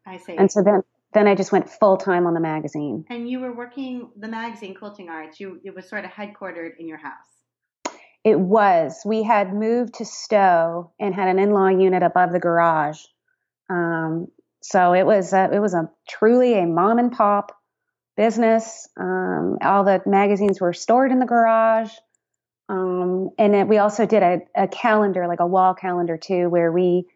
I 0.07 0.17
see. 0.17 0.37
And 0.37 0.51
so 0.51 0.63
then 0.63 0.83
then 1.15 1.27
I 1.27 1.35
just 1.35 1.53
went 1.53 1.71
full 1.71 1.97
time 1.97 2.27
on 2.27 2.35
the 2.35 2.41
magazine. 2.41 3.05
And 3.09 3.29
you 3.29 3.41
were 3.41 3.53
working 3.53 4.11
the 4.17 4.29
magazine 4.29 4.75
Quilting 4.75 5.09
Arts. 5.09 5.41
You 5.41 5.61
it 5.65 5.75
was 5.75 5.89
sort 5.89 6.05
of 6.05 6.11
headquartered 6.11 6.73
in 6.79 6.87
your 6.87 6.99
house. 6.99 7.95
It 8.25 8.39
was. 8.39 9.01
We 9.07 9.23
had 9.23 9.55
moved 9.55 9.95
to 9.95 10.05
Stow 10.05 10.93
and 10.99 11.15
had 11.15 11.29
an 11.29 11.39
in-law 11.39 11.69
unit 11.69 12.03
above 12.03 12.33
the 12.33 12.41
garage. 12.41 13.01
Um, 13.71 14.27
so 14.61 14.93
it 14.93 15.07
was 15.07 15.33
a, 15.33 15.51
it 15.53 15.61
was 15.61 15.73
a 15.73 15.89
truly 16.09 16.59
a 16.59 16.67
mom 16.67 16.99
and 16.99 17.13
pop 17.13 17.58
business. 18.19 18.87
Um, 18.99 19.57
all 19.63 19.85
the 19.85 20.03
magazines 20.05 20.61
were 20.61 20.75
stored 20.75 21.13
in 21.13 21.21
the 21.21 21.27
garage. 21.27 21.93
Um, 22.69 23.31
and 23.39 23.55
it, 23.55 23.69
we 23.69 23.79
also 23.79 24.05
did 24.05 24.23
a, 24.23 24.41
a 24.55 24.69
calendar, 24.69 25.27
like 25.27 25.41
a 25.41 25.47
wall 25.47 25.73
calendar 25.73 26.19
too, 26.19 26.51
where 26.51 26.71
we 26.71 27.07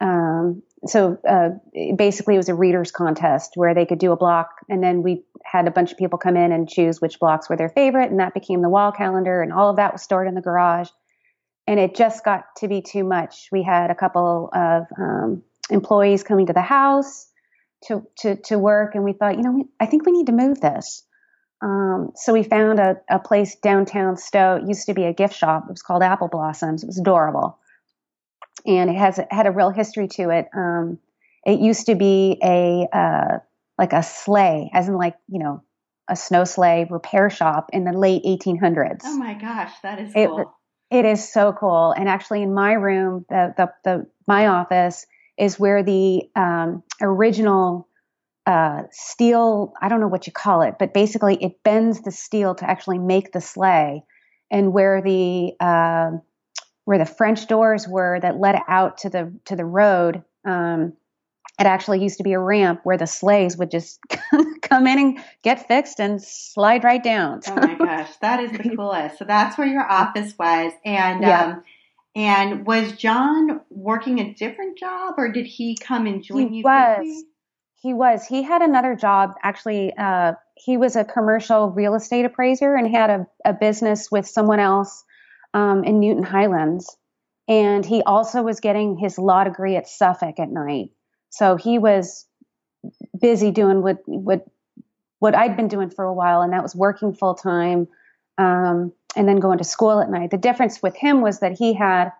um, 0.00 0.62
so 0.86 1.18
uh, 1.28 1.50
basically, 1.96 2.34
it 2.34 2.38
was 2.38 2.48
a 2.48 2.54
readers 2.54 2.90
contest 2.90 3.52
where 3.54 3.74
they 3.74 3.86
could 3.86 3.98
do 3.98 4.12
a 4.12 4.16
block, 4.16 4.50
and 4.68 4.82
then 4.82 5.02
we 5.02 5.24
had 5.44 5.66
a 5.66 5.70
bunch 5.70 5.92
of 5.92 5.98
people 5.98 6.18
come 6.18 6.36
in 6.36 6.52
and 6.52 6.68
choose 6.68 7.00
which 7.00 7.18
blocks 7.18 7.48
were 7.48 7.56
their 7.56 7.70
favorite, 7.70 8.10
and 8.10 8.20
that 8.20 8.34
became 8.34 8.60
the 8.60 8.68
wall 8.68 8.92
calendar, 8.92 9.40
and 9.40 9.52
all 9.52 9.70
of 9.70 9.76
that 9.76 9.92
was 9.92 10.02
stored 10.02 10.28
in 10.28 10.34
the 10.34 10.42
garage. 10.42 10.88
And 11.66 11.80
it 11.80 11.94
just 11.94 12.24
got 12.24 12.44
to 12.58 12.68
be 12.68 12.82
too 12.82 13.04
much. 13.04 13.48
We 13.50 13.62
had 13.62 13.90
a 13.90 13.94
couple 13.94 14.50
of 14.52 14.82
um, 14.98 15.42
employees 15.70 16.22
coming 16.22 16.46
to 16.46 16.52
the 16.52 16.60
house 16.60 17.28
to, 17.88 18.06
to, 18.18 18.36
to 18.36 18.58
work, 18.58 18.94
and 18.94 19.04
we 19.04 19.12
thought, 19.12 19.36
you 19.36 19.42
know, 19.42 19.64
I 19.80 19.86
think 19.86 20.06
we 20.06 20.12
need 20.12 20.26
to 20.26 20.32
move 20.32 20.60
this. 20.60 21.02
Um, 21.62 22.10
so 22.14 22.32
we 22.32 22.42
found 22.42 22.78
a, 22.78 22.96
a 23.08 23.18
place 23.18 23.56
downtown 23.56 24.16
Stow. 24.16 24.56
It 24.56 24.68
used 24.68 24.86
to 24.86 24.94
be 24.94 25.04
a 25.04 25.12
gift 25.12 25.34
shop. 25.34 25.64
It 25.68 25.72
was 25.72 25.82
called 25.82 26.02
Apple 26.02 26.28
Blossoms. 26.28 26.82
It 26.82 26.86
was 26.86 26.98
adorable 26.98 27.58
and 28.66 28.90
it 28.90 28.96
has 28.96 29.20
had 29.30 29.46
a 29.46 29.50
real 29.50 29.70
history 29.70 30.08
to 30.08 30.30
it. 30.30 30.48
Um, 30.54 30.98
it 31.44 31.60
used 31.60 31.86
to 31.86 31.94
be 31.94 32.38
a 32.42 32.88
uh, 32.92 33.38
like 33.78 33.92
a 33.92 34.02
sleigh, 34.02 34.70
as 34.72 34.88
in 34.88 34.96
like 34.96 35.16
you 35.28 35.38
know 35.38 35.62
a 36.08 36.16
snow 36.16 36.44
sleigh 36.44 36.86
repair 36.90 37.30
shop 37.30 37.70
in 37.72 37.84
the 37.84 37.92
late 37.92 38.24
1800s. 38.24 39.00
Oh 39.04 39.16
my 39.16 39.34
gosh, 39.34 39.72
that 39.82 39.98
is 39.98 40.12
cool. 40.12 40.54
It, 40.90 40.98
it 40.98 41.04
is 41.04 41.32
so 41.32 41.52
cool. 41.52 41.92
And 41.92 42.08
actually, 42.08 42.42
in 42.42 42.54
my 42.54 42.72
room, 42.72 43.26
the 43.28 43.54
the, 43.56 43.72
the 43.84 44.06
my 44.26 44.46
office 44.46 45.06
is 45.38 45.58
where 45.58 45.82
the 45.82 46.22
um, 46.36 46.82
original 47.00 47.88
uh, 48.46 48.82
steel 48.90 49.72
I 49.80 49.88
don't 49.88 50.00
know 50.00 50.08
what 50.08 50.26
you 50.26 50.32
call 50.32 50.62
it, 50.62 50.74
but 50.78 50.92
basically 50.92 51.42
it 51.42 51.62
bends 51.62 52.02
the 52.02 52.10
steel 52.10 52.54
to 52.56 52.68
actually 52.68 52.98
make 52.98 53.32
the 53.32 53.40
sleigh, 53.40 54.02
and 54.50 54.72
where 54.72 55.00
the 55.00 55.52
uh, 55.60 56.10
where 56.84 56.98
the 56.98 57.06
French 57.06 57.46
doors 57.46 57.88
were 57.88 58.20
that 58.20 58.38
led 58.38 58.58
out 58.68 58.98
to 58.98 59.10
the 59.10 59.32
to 59.46 59.56
the 59.56 59.64
road. 59.64 60.22
Um, 60.44 60.92
it 61.58 61.66
actually 61.66 62.02
used 62.02 62.18
to 62.18 62.24
be 62.24 62.32
a 62.32 62.38
ramp 62.38 62.80
where 62.82 62.98
the 62.98 63.06
sleighs 63.06 63.56
would 63.56 63.70
just 63.70 64.00
come 64.62 64.88
in 64.88 64.98
and 64.98 65.18
get 65.42 65.68
fixed 65.68 66.00
and 66.00 66.20
slide 66.20 66.82
right 66.82 67.02
down. 67.02 67.40
oh 67.46 67.54
my 67.54 67.74
gosh, 67.78 68.10
that 68.20 68.40
is 68.40 68.50
the 68.50 68.76
coolest. 68.76 69.18
So 69.18 69.24
that's 69.24 69.56
where 69.56 69.66
your 69.66 69.88
office 69.90 70.36
was, 70.38 70.72
and 70.84 71.22
yeah. 71.22 71.44
um, 71.44 71.62
and 72.14 72.66
was 72.66 72.92
John 72.92 73.60
working 73.70 74.20
a 74.20 74.34
different 74.34 74.78
job, 74.78 75.14
or 75.18 75.30
did 75.30 75.46
he 75.46 75.76
come 75.76 76.06
and 76.06 76.22
join 76.22 76.48
he 76.48 76.58
you? 76.58 76.62
Was. 76.62 76.96
Quickly? 76.96 77.22
He 77.82 77.92
was. 77.92 78.26
He 78.26 78.42
had 78.42 78.62
another 78.62 78.94
job. 78.94 79.34
Actually, 79.42 79.92
uh, 79.96 80.32
he 80.56 80.76
was 80.76 80.96
a 80.96 81.04
commercial 81.04 81.70
real 81.70 81.94
estate 81.94 82.24
appraiser 82.24 82.74
and 82.74 82.88
had 82.88 83.10
a, 83.10 83.26
a 83.44 83.52
business 83.52 84.10
with 84.10 84.26
someone 84.26 84.60
else 84.60 85.04
um, 85.52 85.84
in 85.84 86.00
Newton 86.00 86.22
Highlands. 86.22 86.96
And 87.46 87.84
he 87.84 88.02
also 88.02 88.42
was 88.42 88.60
getting 88.60 88.96
his 88.96 89.18
law 89.18 89.44
degree 89.44 89.76
at 89.76 89.86
Suffolk 89.86 90.38
at 90.38 90.50
night. 90.50 90.92
So 91.28 91.56
he 91.56 91.78
was 91.78 92.26
busy 93.20 93.50
doing 93.50 93.82
what, 93.82 93.98
what, 94.06 94.46
what 95.18 95.34
I'd 95.34 95.56
been 95.56 95.68
doing 95.68 95.90
for 95.90 96.04
a 96.04 96.14
while, 96.14 96.40
and 96.40 96.52
that 96.52 96.62
was 96.62 96.74
working 96.74 97.12
full 97.12 97.34
time 97.34 97.88
um, 98.38 98.92
and 99.16 99.28
then 99.28 99.40
going 99.40 99.58
to 99.58 99.64
school 99.64 100.00
at 100.00 100.10
night. 100.10 100.30
The 100.30 100.38
difference 100.38 100.82
with 100.82 100.96
him 100.96 101.20
was 101.20 101.40
that 101.40 101.52
he 101.52 101.74
had, 101.74 102.10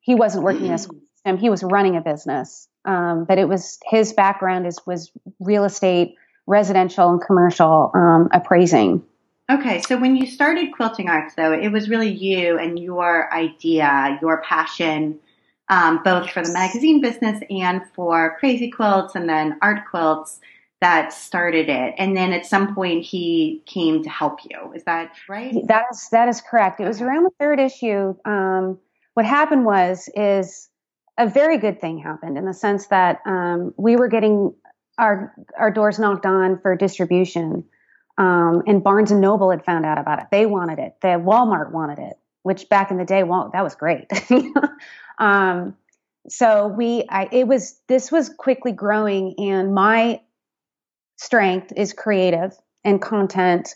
he 0.00 0.14
wasn't 0.14 0.44
working 0.44 0.66
in 0.66 0.72
a 0.72 0.78
school 0.78 1.00
him, 1.24 1.38
he 1.38 1.50
was 1.50 1.62
running 1.62 1.96
a 1.96 2.00
business. 2.00 2.68
Um, 2.84 3.24
but 3.24 3.38
it 3.38 3.48
was 3.48 3.78
his 3.84 4.12
background 4.12 4.66
is 4.66 4.80
was 4.86 5.12
real 5.38 5.64
estate, 5.64 6.14
residential 6.46 7.10
and 7.10 7.20
commercial 7.20 7.90
um, 7.94 8.28
appraising. 8.32 9.04
Okay, 9.50 9.82
so 9.82 9.98
when 9.98 10.16
you 10.16 10.26
started 10.26 10.72
Quilting 10.72 11.08
Arts, 11.08 11.34
though, 11.34 11.52
it 11.52 11.68
was 11.68 11.90
really 11.90 12.08
you 12.08 12.56
and 12.56 12.78
your 12.78 13.32
idea, 13.34 14.18
your 14.22 14.42
passion, 14.42 15.18
um, 15.68 16.02
both 16.04 16.30
for 16.30 16.42
the 16.42 16.52
magazine 16.52 17.00
business 17.00 17.42
and 17.50 17.82
for 17.94 18.36
Crazy 18.38 18.70
Quilts 18.70 19.14
and 19.14 19.28
then 19.28 19.58
Art 19.60 19.80
Quilts 19.90 20.40
that 20.80 21.12
started 21.12 21.68
it. 21.68 21.94
And 21.98 22.16
then 22.16 22.32
at 22.32 22.46
some 22.46 22.74
point 22.74 23.04
he 23.04 23.62
came 23.66 24.02
to 24.02 24.10
help 24.10 24.40
you. 24.48 24.72
Is 24.74 24.84
that 24.84 25.12
right? 25.28 25.54
That 25.66 25.84
is 25.92 26.08
that 26.10 26.28
is 26.28 26.40
correct. 26.40 26.80
It 26.80 26.86
was 26.86 27.00
around 27.00 27.24
the 27.24 27.32
third 27.38 27.60
issue. 27.60 28.14
Um, 28.24 28.78
what 29.14 29.26
happened 29.26 29.64
was 29.64 30.08
is 30.14 30.68
a 31.18 31.28
very 31.28 31.58
good 31.58 31.80
thing 31.80 31.98
happened 31.98 32.38
in 32.38 32.46
the 32.46 32.54
sense 32.54 32.86
that 32.86 33.20
um, 33.26 33.74
we 33.76 33.96
were 33.96 34.08
getting 34.08 34.54
our 34.98 35.34
our 35.58 35.70
doors 35.70 35.98
knocked 35.98 36.26
on 36.26 36.58
for 36.60 36.74
distribution 36.76 37.64
um, 38.20 38.62
and 38.66 38.84
Barnes 38.84 39.10
and 39.10 39.20
Noble 39.22 39.50
had 39.50 39.64
found 39.64 39.86
out 39.86 39.98
about 39.98 40.20
it. 40.20 40.26
They 40.30 40.44
wanted 40.44 40.78
it. 40.78 40.94
The 41.00 41.08
Walmart 41.08 41.72
wanted 41.72 41.98
it, 41.98 42.18
which 42.42 42.68
back 42.68 42.90
in 42.90 42.98
the 42.98 43.04
day, 43.06 43.22
well, 43.22 43.48
that 43.54 43.64
was 43.64 43.74
great. 43.74 44.08
um, 45.18 45.74
so 46.28 46.68
we, 46.68 47.04
I, 47.08 47.30
it 47.32 47.48
was, 47.48 47.80
this 47.86 48.12
was 48.12 48.28
quickly 48.28 48.72
growing 48.72 49.34
and 49.38 49.74
my 49.74 50.20
strength 51.20 51.72
is 51.76 51.92
creative 51.92 52.52
and 52.84 53.00
content. 53.00 53.74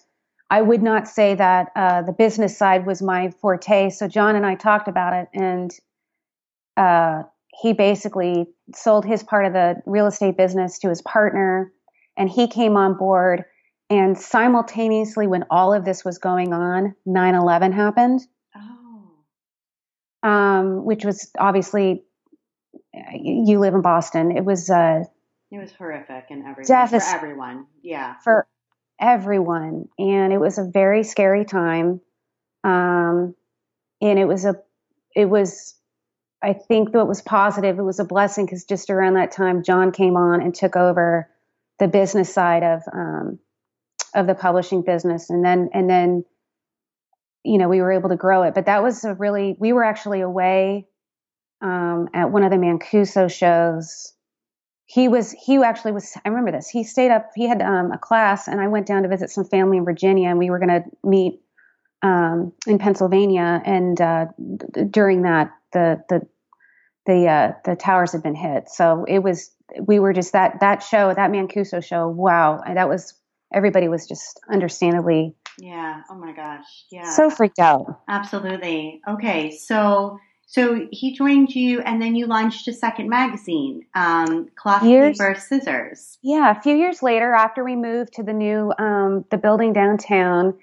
I 0.51 0.63
would 0.63 0.83
not 0.83 1.09
say 1.09 1.35
that 1.35 1.73
uh, 1.75 2.03
the 2.03 2.13
business 2.13 2.57
side 2.57 2.87
was 2.87 3.03
my 3.03 3.31
forte. 3.31 3.91
So 3.91 4.09
John 4.09 4.37
and 4.37 4.47
I 4.47 4.55
talked 4.55 4.89
about 4.89 5.13
it, 5.13 5.29
and 5.35 5.71
uh, 6.77 7.23
he 7.61 7.73
basically 7.73 8.47
sold 8.75 9.05
his 9.05 9.23
part 9.23 9.47
of 9.47 9.53
the 9.53 9.83
real 9.87 10.07
estate 10.07 10.37
business 10.37 10.79
to 10.81 10.89
his 10.89 11.03
partner, 11.03 11.73
and 12.17 12.29
he 12.29 12.47
came 12.49 12.77
on 12.77 12.97
board 12.97 13.45
and 13.91 14.19
simultaneously, 14.19 15.27
when 15.27 15.45
all 15.51 15.75
of 15.75 15.85
this 15.85 16.05
was 16.05 16.19
going 16.19 16.53
on, 16.53 16.95
9 17.05 17.35
11 17.35 17.73
happened. 17.73 18.21
Oh. 18.57 20.29
Um, 20.29 20.85
which 20.85 21.05
was 21.05 21.31
obviously, 21.39 22.03
you 23.13 23.59
live 23.59 23.75
in 23.75 23.83
Boston. 23.83 24.37
It 24.37 24.45
was. 24.45 24.71
Uh, 24.71 25.05
it 25.55 25.61
was 25.61 25.73
horrific 25.73 26.27
and 26.31 26.45
everything. 26.45 26.67
for 27.11 27.17
everyone. 27.17 27.67
Yeah. 27.83 28.15
For 28.23 28.47
everyone. 29.01 29.89
And 29.99 30.33
it 30.33 30.39
was 30.39 30.59
a 30.59 30.65
very 30.65 31.03
scary 31.03 31.45
time. 31.45 32.01
Um, 32.63 33.35
and 34.01 34.19
it 34.19 34.27
was 34.27 34.45
a, 34.45 34.57
it 35.15 35.27
was, 35.27 35.75
I 36.43 36.53
think 36.53 36.93
that 36.93 37.07
was 37.07 37.23
positive. 37.23 37.79
It 37.79 37.83
was 37.83 38.01
a 38.01 38.05
blessing 38.05 38.47
because 38.47 38.65
just 38.65 38.91
around 38.91 39.15
that 39.15 39.33
time, 39.33 39.63
John 39.63 39.93
came 39.93 40.17
on 40.17 40.43
and 40.43 40.55
took 40.55 40.77
over 40.77 41.31
the 41.79 41.89
business 41.89 42.33
side 42.33 42.63
of 42.63 42.83
um, 42.93 43.39
of 44.15 44.27
the 44.27 44.35
publishing 44.35 44.83
business 44.83 45.29
and 45.29 45.45
then 45.45 45.71
and 45.75 45.91
then 45.91 46.25
you 47.43 47.59
know 47.59 47.69
we 47.69 47.81
were 47.81 47.93
able 47.93 48.09
to 48.09 48.17
grow 48.17 48.43
it 48.43 48.55
but 48.55 48.67
that 48.67 48.83
was 48.83 49.05
a 49.05 49.15
really 49.15 49.57
we 49.59 49.73
were 49.73 49.85
actually 49.85 50.21
away 50.21 50.87
um, 51.61 52.09
at 52.15 52.31
one 52.31 52.45
of 52.45 52.51
the 52.51 52.57
mancuso 52.57 53.31
shows 53.31 54.13
he 54.87 55.09
was 55.09 55.33
he 55.33 55.57
actually 55.63 55.93
was 55.93 56.17
i 56.25 56.29
remember 56.29 56.53
this. 56.53 56.69
He 56.69 56.85
stayed 56.85 57.11
up 57.11 57.31
he 57.35 57.49
had 57.49 57.63
um, 57.63 57.93
a 57.93 57.99
class 57.99 58.49
and 58.49 58.61
i 58.61 58.69
went 58.69 58.87
down 58.87 59.03
to 59.03 59.09
visit 59.09 59.31
some 59.31 59.45
family 59.45 59.79
in 59.79 59.85
virginia 59.85 60.29
and 60.29 60.39
we 60.39 60.51
were 60.51 60.59
going 60.59 60.83
to 60.83 60.85
meet 61.03 61.41
um, 62.03 62.53
in 62.67 62.79
pennsylvania 62.79 63.63
and 63.65 64.01
uh, 64.01 64.27
d- 64.57 64.85
during 64.91 65.23
that 65.23 65.51
the 65.73 66.03
the 66.09 66.27
the 67.07 67.27
uh, 67.29 67.53
the 67.65 67.77
towers 67.77 68.13
had 68.13 68.23
been 68.23 68.35
hit. 68.35 68.69
So 68.69 69.05
it 69.07 69.21
was 69.21 69.51
we 69.87 69.99
were 69.99 70.13
just 70.13 70.33
that 70.33 70.61
that 70.61 70.83
show 70.83 71.13
that 71.13 71.31
mancuso 71.31 71.85
show 71.85 72.09
wow 72.09 72.63
that 72.67 72.89
was 72.89 73.15
everybody 73.53 73.89
was 73.89 74.07
just 74.07 74.41
understandably 74.51 75.35
yeah. 75.59 76.03
Oh 76.11 76.17
my 76.17 76.33
gosh. 76.33 76.65
Yeah. 76.91 77.09
so 77.11 77.31
freaked 77.31 77.61
out. 77.61 78.01
Absolutely. 78.09 79.01
Okay. 79.09 79.53
So 79.53 80.19
so 80.55 80.87
he 80.93 81.13
joined 81.13 81.53
you 81.53 81.81
and 81.81 82.01
then 82.01 82.15
you 82.15 82.27
launched 82.27 82.69
a 82.69 82.73
second 82.73 83.09
magazine 83.09 83.85
um, 83.97 84.49
cloth 84.55 84.85
years, 84.85 85.19
paper 85.19 85.35
scissors. 85.35 86.17
Yeah 86.23 86.57
a 86.57 86.61
few 86.63 86.77
years 86.77 87.03
later 87.03 87.35
after 87.35 87.65
we 87.65 87.75
moved 87.75 88.13
to 88.15 88.23
the 88.23 88.33
new 88.33 88.73
um, 88.79 89.25
the 89.33 89.37
building 89.37 89.73
downtown 89.73 90.55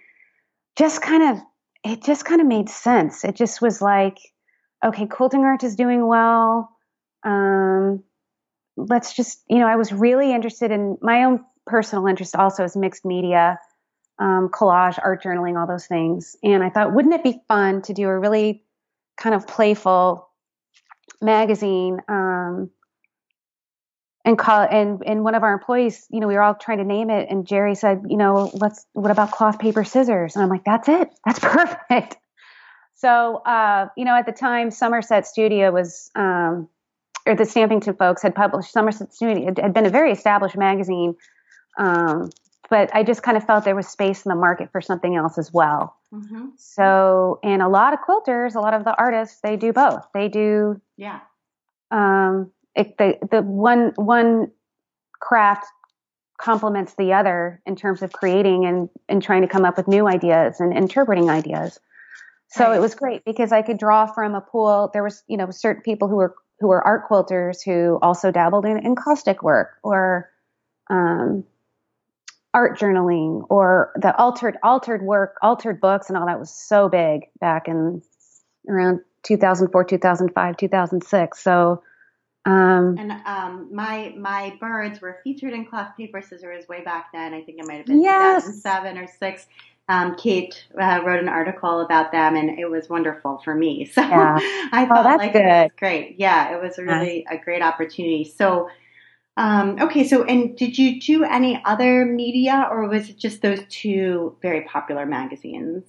just 0.77 1.01
kind 1.01 1.35
of 1.35 1.43
it 1.83 2.01
just 2.03 2.23
kind 2.23 2.39
of 2.39 2.47
made 2.47 2.69
sense. 2.69 3.25
It 3.25 3.35
just 3.35 3.61
was 3.61 3.81
like 3.81 4.17
okay 4.81 5.07
quilting 5.07 5.41
art 5.41 5.63
is 5.65 5.75
doing 5.75 6.07
well. 6.07 6.69
Um, 7.23 8.01
let's 8.77 9.13
just 9.13 9.43
you 9.49 9.59
know 9.59 9.67
i 9.67 9.75
was 9.75 9.91
really 9.91 10.33
interested 10.33 10.71
in 10.71 10.97
my 11.01 11.25
own 11.25 11.43
personal 11.67 12.07
interest 12.07 12.33
also 12.33 12.63
is 12.63 12.77
mixed 12.77 13.03
media, 13.03 13.59
um, 14.19 14.49
collage, 14.49 14.97
art 15.03 15.21
journaling, 15.21 15.59
all 15.59 15.67
those 15.67 15.85
things. 15.85 16.35
And 16.41 16.63
I 16.63 16.69
thought, 16.69 16.93
wouldn't 16.93 17.13
it 17.13 17.23
be 17.23 17.41
fun 17.47 17.81
to 17.83 17.93
do 17.93 18.07
a 18.07 18.17
really 18.17 18.63
kind 19.17 19.35
of 19.35 19.47
playful 19.47 20.29
magazine? 21.21 21.99
Um, 22.07 22.71
and 24.23 24.37
call 24.37 24.61
and 24.61 25.01
and 25.05 25.23
one 25.23 25.35
of 25.35 25.43
our 25.43 25.53
employees, 25.53 26.05
you 26.11 26.19
know, 26.19 26.27
we 26.27 26.35
were 26.35 26.43
all 26.43 26.53
trying 26.53 26.77
to 26.77 26.83
name 26.83 27.09
it, 27.09 27.27
and 27.29 27.45
Jerry 27.45 27.75
said, 27.75 28.03
you 28.07 28.17
know, 28.17 28.51
let's 28.53 28.85
what 28.93 29.11
about 29.11 29.31
cloth 29.31 29.57
paper 29.57 29.83
scissors? 29.83 30.35
And 30.35 30.43
I'm 30.43 30.49
like, 30.49 30.63
that's 30.63 30.87
it, 30.87 31.09
that's 31.25 31.39
perfect. 31.41 32.17
So, 33.01 33.37
uh, 33.37 33.87
you 33.97 34.05
know, 34.05 34.15
at 34.15 34.27
the 34.27 34.31
time, 34.31 34.69
Somerset 34.69 35.25
Studio 35.25 35.71
was, 35.71 36.11
um, 36.13 36.69
or 37.25 37.35
the 37.35 37.45
Stampington 37.45 37.95
folks 37.95 38.21
had 38.21 38.35
published 38.35 38.71
Somerset 38.71 39.11
Studio. 39.11 39.49
It 39.49 39.57
had 39.57 39.73
been 39.73 39.87
a 39.87 39.89
very 39.89 40.11
established 40.11 40.55
magazine 40.55 41.15
um, 41.79 42.29
but 42.71 42.89
I 42.95 43.03
just 43.03 43.21
kind 43.21 43.35
of 43.35 43.43
felt 43.43 43.65
there 43.65 43.75
was 43.75 43.87
space 43.87 44.25
in 44.25 44.29
the 44.29 44.35
market 44.35 44.71
for 44.71 44.79
something 44.79 45.13
else 45.17 45.37
as 45.37 45.51
well. 45.53 45.97
Mm-hmm. 46.13 46.47
So, 46.55 47.39
and 47.43 47.61
a 47.61 47.67
lot 47.67 47.93
of 47.93 47.99
quilters, 47.99 48.55
a 48.55 48.61
lot 48.61 48.73
of 48.73 48.85
the 48.85 48.95
artists, 48.97 49.41
they 49.43 49.57
do 49.57 49.73
both. 49.73 50.07
They 50.13 50.29
do, 50.29 50.81
yeah, 50.95 51.19
um, 51.91 52.49
it, 52.73 52.97
the 52.97 53.17
the 53.29 53.41
one 53.41 53.91
one 53.97 54.51
craft 55.19 55.65
complements 56.39 56.95
the 56.97 57.13
other 57.13 57.61
in 57.65 57.75
terms 57.75 58.01
of 58.01 58.13
creating 58.13 58.65
and 58.65 58.89
and 59.09 59.21
trying 59.21 59.41
to 59.41 59.47
come 59.49 59.65
up 59.65 59.75
with 59.75 59.89
new 59.89 60.07
ideas 60.07 60.61
and 60.61 60.75
interpreting 60.75 61.29
ideas. 61.29 61.77
So 62.51 62.65
right. 62.65 62.77
it 62.77 62.79
was 62.79 62.95
great 62.95 63.23
because 63.25 63.51
I 63.51 63.61
could 63.61 63.77
draw 63.77 64.05
from 64.05 64.33
a 64.33 64.41
pool. 64.41 64.89
There 64.93 65.03
was 65.03 65.23
you 65.27 65.35
know 65.35 65.51
certain 65.51 65.83
people 65.83 66.07
who 66.07 66.15
were 66.15 66.35
who 66.61 66.69
were 66.69 66.81
art 66.81 67.09
quilters 67.09 67.57
who 67.65 67.99
also 68.01 68.31
dabbled 68.31 68.65
in 68.65 68.77
encaustic 68.77 69.43
work 69.43 69.77
or 69.83 70.29
um, 70.89 71.43
art 72.53 72.77
journaling 72.77 73.45
or 73.49 73.91
the 73.95 74.15
altered 74.17 74.57
altered 74.63 75.01
work, 75.01 75.37
altered 75.41 75.79
books, 75.79 76.09
and 76.09 76.17
all 76.17 76.25
that 76.25 76.39
was 76.39 76.53
so 76.53 76.89
big 76.89 77.21
back 77.39 77.67
in 77.67 78.01
around 78.67 79.01
2004, 79.23 79.83
2005, 79.83 80.57
2006. 80.57 81.43
So. 81.43 81.83
Um, 82.43 82.95
and 82.97 83.11
um, 83.27 83.69
my 83.71 84.15
my 84.17 84.57
birds 84.59 84.99
were 84.99 85.19
featured 85.23 85.53
in 85.53 85.67
Cloth 85.67 85.95
Paper 85.95 86.23
Scissors 86.23 86.67
way 86.67 86.83
back 86.83 87.11
then. 87.13 87.35
I 87.35 87.43
think 87.43 87.59
it 87.59 87.67
might 87.67 87.77
have 87.77 87.85
been 87.85 88.01
yes. 88.01 88.45
2007 88.45 88.97
or 88.97 89.07
six. 89.07 89.45
Um, 89.87 90.15
Kate 90.15 90.65
uh, 90.79 91.01
wrote 91.05 91.19
an 91.19 91.29
article 91.29 91.81
about 91.81 92.11
them, 92.11 92.35
and 92.35 92.57
it 92.57 92.69
was 92.69 92.89
wonderful 92.89 93.41
for 93.43 93.53
me. 93.53 93.85
So 93.93 94.01
yeah. 94.01 94.37
I 94.71 94.85
oh, 94.85 94.93
felt 94.93 95.05
oh, 95.05 95.15
like 95.17 95.33
good. 95.33 95.41
it 95.41 95.63
was 95.63 95.71
great. 95.77 96.15
Yeah, 96.17 96.55
it 96.55 96.61
was 96.61 96.79
really 96.79 97.27
a 97.29 97.37
great 97.37 97.61
opportunity. 97.61 98.23
So 98.23 98.69
um, 99.37 99.77
okay, 99.79 100.05
so 100.07 100.23
and 100.23 100.57
did 100.57 100.77
you 100.77 100.99
do 100.99 101.23
any 101.23 101.61
other 101.65 102.05
media, 102.05 102.67
or 102.69 102.87
was 102.87 103.09
it 103.09 103.17
just 103.17 103.41
those 103.41 103.61
two 103.69 104.35
very 104.41 104.61
popular 104.61 105.05
magazines? 105.05 105.83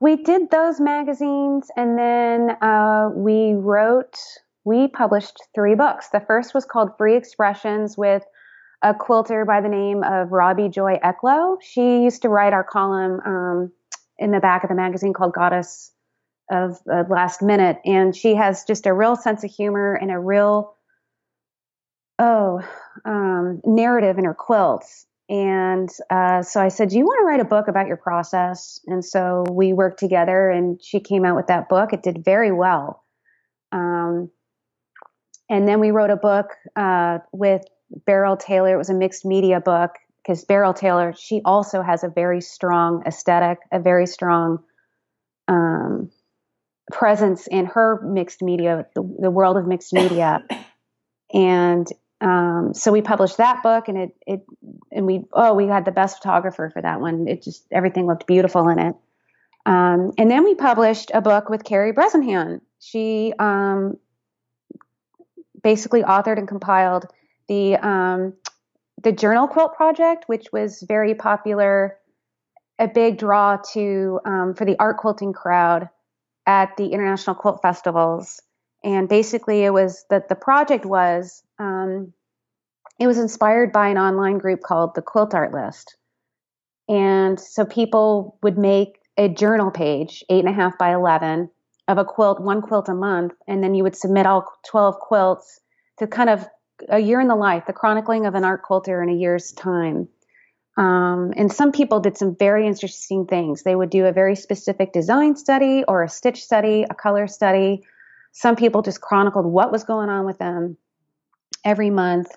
We 0.00 0.16
did 0.16 0.50
those 0.50 0.80
magazines, 0.80 1.68
and 1.76 1.98
then 1.98 2.50
uh, 2.62 3.10
we 3.14 3.54
wrote, 3.54 4.16
we 4.64 4.88
published 4.88 5.36
three 5.54 5.74
books. 5.74 6.08
The 6.08 6.20
first 6.20 6.54
was 6.54 6.64
called 6.64 6.90
Free 6.98 7.16
Expressions 7.16 7.96
with 7.96 8.22
a 8.82 8.94
quilter 8.94 9.44
by 9.44 9.60
the 9.60 9.68
name 9.68 10.02
of 10.02 10.32
Robbie 10.32 10.68
Joy 10.68 10.98
Eklow. 11.02 11.56
She 11.62 12.02
used 12.02 12.22
to 12.22 12.28
write 12.28 12.52
our 12.52 12.64
column 12.64 13.20
um, 13.24 13.72
in 14.18 14.32
the 14.32 14.40
back 14.40 14.64
of 14.64 14.68
the 14.68 14.74
magazine 14.74 15.12
called 15.12 15.32
Goddess 15.32 15.92
of 16.50 16.78
uh, 16.90 17.04
Last 17.08 17.42
Minute, 17.42 17.78
and 17.84 18.14
she 18.14 18.34
has 18.34 18.64
just 18.64 18.86
a 18.86 18.92
real 18.92 19.16
sense 19.16 19.44
of 19.44 19.50
humor 19.50 19.94
and 19.94 20.10
a 20.10 20.18
real 20.18 20.75
oh, 22.18 22.60
um, 23.04 23.60
narrative 23.64 24.18
in 24.18 24.24
her 24.24 24.34
quilts. 24.34 25.06
And 25.28 25.88
uh, 26.08 26.42
so 26.42 26.60
I 26.60 26.68
said, 26.68 26.90
Do 26.90 26.98
you 26.98 27.04
want 27.04 27.20
to 27.20 27.24
write 27.24 27.40
a 27.40 27.44
book 27.44 27.68
about 27.68 27.88
your 27.88 27.96
process? 27.96 28.80
And 28.86 29.04
so 29.04 29.44
we 29.50 29.72
worked 29.72 29.98
together 29.98 30.50
and 30.50 30.80
she 30.82 31.00
came 31.00 31.24
out 31.24 31.36
with 31.36 31.48
that 31.48 31.68
book. 31.68 31.92
It 31.92 32.02
did 32.02 32.24
very 32.24 32.52
well. 32.52 33.02
Um, 33.72 34.30
and 35.50 35.66
then 35.66 35.80
we 35.80 35.90
wrote 35.90 36.10
a 36.10 36.16
book 36.16 36.50
uh, 36.76 37.18
with 37.32 37.62
Beryl 38.04 38.36
Taylor. 38.36 38.74
It 38.74 38.78
was 38.78 38.90
a 38.90 38.94
mixed 38.94 39.24
media 39.24 39.60
book 39.60 39.92
because 40.22 40.44
Beryl 40.44 40.74
Taylor, 40.74 41.12
she 41.16 41.40
also 41.44 41.82
has 41.82 42.04
a 42.04 42.08
very 42.08 42.40
strong 42.40 43.02
aesthetic, 43.06 43.58
a 43.72 43.80
very 43.80 44.06
strong 44.06 44.58
um, 45.48 46.10
presence 46.92 47.46
in 47.46 47.66
her 47.66 48.00
mixed 48.02 48.42
media, 48.42 48.86
the, 48.94 49.02
the 49.20 49.30
world 49.30 49.56
of 49.56 49.66
mixed 49.66 49.92
media. 49.92 50.44
And 51.34 51.88
um, 52.20 52.72
so 52.72 52.92
we 52.92 53.02
published 53.02 53.36
that 53.36 53.62
book 53.62 53.88
and 53.88 53.98
it, 53.98 54.16
it, 54.26 54.46
and 54.90 55.06
we, 55.06 55.24
oh, 55.32 55.54
we 55.54 55.66
had 55.66 55.84
the 55.84 55.92
best 55.92 56.18
photographer 56.18 56.70
for 56.72 56.80
that 56.80 57.00
one. 57.00 57.28
It 57.28 57.42
just, 57.42 57.66
everything 57.70 58.06
looked 58.06 58.26
beautiful 58.26 58.68
in 58.68 58.78
it. 58.78 58.96
Um, 59.66 60.12
and 60.16 60.30
then 60.30 60.44
we 60.44 60.54
published 60.54 61.10
a 61.12 61.20
book 61.20 61.50
with 61.50 61.64
Karey 61.64 61.92
Bresenhan. 61.92 62.60
She, 62.78 63.32
um, 63.38 63.98
basically 65.62 66.02
authored 66.02 66.38
and 66.38 66.48
compiled 66.48 67.06
the, 67.48 67.76
um, 67.76 68.32
the 69.02 69.12
journal 69.12 69.46
quilt 69.48 69.74
project, 69.74 70.24
which 70.26 70.46
was 70.52 70.82
very 70.82 71.14
popular, 71.14 71.98
a 72.78 72.88
big 72.88 73.18
draw 73.18 73.58
to, 73.72 74.20
um, 74.24 74.54
for 74.54 74.64
the 74.64 74.76
art 74.78 74.98
quilting 74.98 75.32
crowd 75.32 75.88
at 76.46 76.76
the 76.76 76.86
international 76.86 77.34
quilt 77.34 77.60
festivals 77.60 78.40
and 78.86 79.08
basically 79.08 79.64
it 79.64 79.70
was 79.70 80.04
that 80.10 80.28
the 80.28 80.36
project 80.36 80.84
was 80.84 81.42
um, 81.58 82.12
it 82.98 83.06
was 83.06 83.18
inspired 83.18 83.72
by 83.72 83.88
an 83.88 83.98
online 83.98 84.38
group 84.38 84.60
called 84.62 84.94
the 84.94 85.02
quilt 85.02 85.34
art 85.34 85.52
list. 85.52 85.96
And 86.88 87.38
so 87.38 87.64
people 87.64 88.38
would 88.42 88.56
make 88.56 88.98
a 89.16 89.28
journal 89.28 89.70
page 89.70 90.24
eight 90.30 90.44
and 90.44 90.48
a 90.48 90.52
half 90.52 90.78
by 90.78 90.94
11 90.94 91.50
of 91.88 91.98
a 91.98 92.04
quilt 92.04 92.40
one 92.40 92.62
quilt 92.62 92.88
a 92.88 92.94
month 92.94 93.32
and 93.46 93.62
then 93.62 93.74
you 93.74 93.82
would 93.82 93.96
submit 93.96 94.26
all 94.26 94.52
12 94.66 94.98
quilts 94.98 95.60
to 95.98 96.06
kind 96.06 96.28
of 96.28 96.46
a 96.88 96.98
year 96.98 97.20
in 97.20 97.28
the 97.28 97.36
life 97.36 97.64
the 97.66 97.72
chronicling 97.72 98.26
of 98.26 98.34
an 98.34 98.44
art 98.44 98.62
quilter 98.62 99.02
in 99.02 99.08
a 99.08 99.14
year's 99.14 99.52
time. 99.52 100.08
Um, 100.76 101.32
and 101.36 101.50
some 101.50 101.72
people 101.72 102.00
did 102.00 102.18
some 102.18 102.36
very 102.36 102.66
interesting 102.66 103.26
things. 103.26 103.62
They 103.62 103.74
would 103.74 103.88
do 103.88 104.04
a 104.04 104.12
very 104.12 104.36
specific 104.36 104.92
design 104.92 105.36
study 105.36 105.84
or 105.88 106.02
a 106.02 106.08
stitch 106.08 106.44
study 106.44 106.84
a 106.88 106.94
color 106.94 107.26
study. 107.26 107.82
Some 108.32 108.56
people 108.56 108.82
just 108.82 109.00
chronicled 109.00 109.46
what 109.46 109.72
was 109.72 109.84
going 109.84 110.10
on 110.10 110.26
with 110.26 110.38
them 110.38 110.76
every 111.66 111.90
month. 111.90 112.28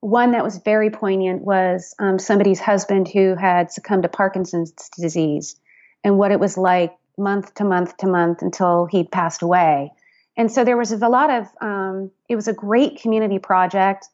One 0.00 0.32
that 0.32 0.42
was 0.42 0.58
very 0.58 0.90
poignant 0.90 1.42
was 1.42 1.94
um, 2.00 2.18
somebody's 2.18 2.58
husband 2.58 3.06
who 3.06 3.36
had 3.36 3.70
succumbed 3.70 4.04
to 4.04 4.08
Parkinson's 4.08 4.72
disease 4.96 5.56
and 6.02 6.18
what 6.18 6.32
it 6.32 6.40
was 6.40 6.56
like 6.56 6.96
month 7.16 7.54
to 7.54 7.64
month 7.64 7.96
to 7.98 8.06
month 8.06 8.42
until 8.42 8.86
he'd 8.86 9.12
passed 9.12 9.42
away. 9.42 9.92
And 10.36 10.50
so 10.50 10.64
there 10.64 10.76
was 10.76 10.92
a 10.92 11.08
lot 11.08 11.30
of, 11.30 11.46
um, 11.60 12.10
it 12.28 12.36
was 12.36 12.48
a 12.48 12.52
great 12.52 13.00
community 13.00 13.38
project. 13.38 14.08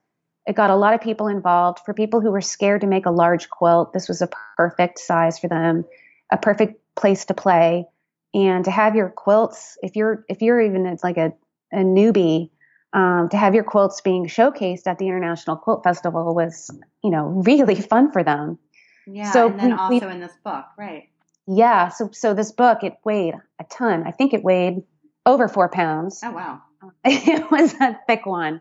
It 0.46 0.56
got 0.56 0.70
a 0.70 0.76
lot 0.76 0.94
of 0.94 1.00
people 1.02 1.28
involved. 1.28 1.80
For 1.84 1.94
people 1.94 2.20
who 2.20 2.30
were 2.30 2.40
scared 2.40 2.80
to 2.80 2.86
make 2.86 3.06
a 3.06 3.10
large 3.10 3.48
quilt, 3.50 3.92
this 3.92 4.08
was 4.08 4.22
a 4.22 4.30
perfect 4.56 4.98
size 4.98 5.38
for 5.38 5.48
them, 5.48 5.84
a 6.32 6.38
perfect 6.38 6.80
place 6.96 7.26
to 7.26 7.34
play 7.34 7.86
and 8.32 8.64
to 8.64 8.70
have 8.70 8.96
your 8.96 9.10
quilts 9.10 9.78
if 9.82 9.96
you're 9.96 10.24
if 10.28 10.42
you're 10.42 10.60
even 10.60 10.98
like 11.02 11.16
a, 11.16 11.32
a 11.72 11.78
newbie 11.78 12.50
um, 12.94 13.28
to 13.28 13.36
have 13.36 13.54
your 13.54 13.64
quilts 13.64 14.00
being 14.00 14.26
showcased 14.26 14.86
at 14.86 14.98
the 14.98 15.06
international 15.06 15.56
quilt 15.56 15.84
festival 15.84 16.34
was 16.34 16.70
you 17.02 17.10
know 17.10 17.26
really 17.46 17.74
fun 17.74 18.10
for 18.10 18.22
them 18.22 18.58
yeah 19.06 19.30
so 19.30 19.48
and 19.48 19.60
then 19.60 19.70
we, 19.70 19.76
also 19.76 20.06
we, 20.06 20.12
in 20.12 20.20
this 20.20 20.36
book 20.42 20.64
right 20.78 21.10
yeah 21.46 21.88
so 21.88 22.08
so 22.12 22.32
this 22.32 22.52
book 22.52 22.82
it 22.82 22.94
weighed 23.04 23.34
a 23.60 23.64
ton 23.64 24.04
i 24.06 24.10
think 24.10 24.32
it 24.32 24.42
weighed 24.42 24.82
over 25.26 25.48
four 25.48 25.68
pounds 25.68 26.20
oh 26.24 26.32
wow 26.32 26.62
it 27.04 27.50
was 27.50 27.74
a 27.74 27.98
thick 28.06 28.24
one 28.24 28.60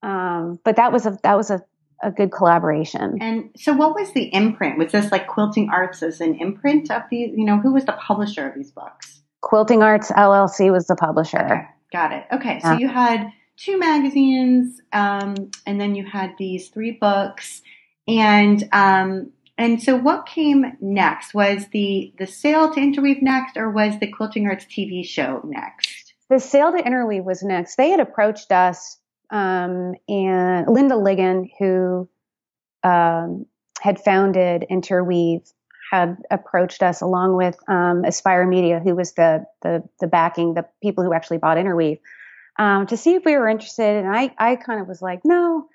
um, 0.00 0.60
but 0.64 0.76
that 0.76 0.92
was 0.92 1.06
a 1.06 1.18
that 1.24 1.36
was 1.36 1.50
a 1.50 1.60
a 2.02 2.10
good 2.10 2.30
collaboration. 2.30 3.18
And 3.20 3.50
so, 3.56 3.72
what 3.72 3.94
was 3.94 4.12
the 4.12 4.32
imprint? 4.32 4.78
Was 4.78 4.92
this 4.92 5.10
like 5.10 5.26
Quilting 5.26 5.70
Arts 5.70 6.02
as 6.02 6.20
an 6.20 6.36
imprint 6.36 6.90
of 6.90 7.02
these? 7.10 7.32
You 7.36 7.44
know, 7.44 7.58
who 7.58 7.72
was 7.72 7.84
the 7.84 7.92
publisher 7.92 8.48
of 8.48 8.54
these 8.54 8.70
books? 8.70 9.22
Quilting 9.40 9.82
Arts 9.82 10.10
LLC 10.10 10.70
was 10.70 10.86
the 10.86 10.96
publisher. 10.96 11.44
Okay, 11.44 11.62
got 11.92 12.12
it. 12.12 12.24
Okay, 12.32 12.60
so 12.60 12.72
you 12.72 12.88
had 12.88 13.30
two 13.58 13.78
magazines, 13.78 14.80
um, 14.92 15.50
and 15.66 15.80
then 15.80 15.94
you 15.94 16.06
had 16.06 16.34
these 16.38 16.68
three 16.68 16.92
books, 16.92 17.62
and 18.06 18.68
um, 18.72 19.30
and 19.56 19.82
so 19.82 19.96
what 19.96 20.26
came 20.26 20.64
next? 20.80 21.34
Was 21.34 21.66
the 21.72 22.12
the 22.18 22.26
sale 22.26 22.72
to 22.72 22.80
Interweave 22.80 23.22
next, 23.22 23.56
or 23.56 23.70
was 23.70 23.98
the 23.98 24.10
Quilting 24.10 24.46
Arts 24.46 24.64
TV 24.64 25.04
show 25.04 25.42
next? 25.44 26.14
The 26.30 26.38
sale 26.38 26.72
to 26.72 26.78
Interweave 26.78 27.24
was 27.24 27.42
next. 27.42 27.76
They 27.76 27.90
had 27.90 28.00
approached 28.00 28.52
us 28.52 28.98
um, 29.30 29.94
and 30.08 30.66
Linda 30.68 30.94
Ligon, 30.94 31.50
who 31.58 32.08
um, 32.82 33.46
had 33.80 34.00
founded 34.00 34.64
Interweave, 34.68 35.42
had 35.90 36.16
approached 36.30 36.82
us 36.82 37.00
along 37.00 37.36
with 37.36 37.56
um, 37.68 38.04
Aspire 38.04 38.46
Media, 38.46 38.80
who 38.80 38.94
was 38.94 39.12
the, 39.12 39.44
the, 39.62 39.82
the 40.00 40.06
backing, 40.06 40.54
the 40.54 40.66
people 40.82 41.04
who 41.04 41.12
actually 41.12 41.38
bought 41.38 41.58
Interweave, 41.58 41.98
um, 42.58 42.86
to 42.88 42.96
see 42.96 43.14
if 43.14 43.24
we 43.24 43.36
were 43.36 43.48
interested. 43.48 43.96
And 43.96 44.08
I 44.08 44.34
I 44.38 44.56
kind 44.56 44.80
of 44.80 44.88
was 44.88 45.00
like, 45.00 45.20
no, 45.24 45.68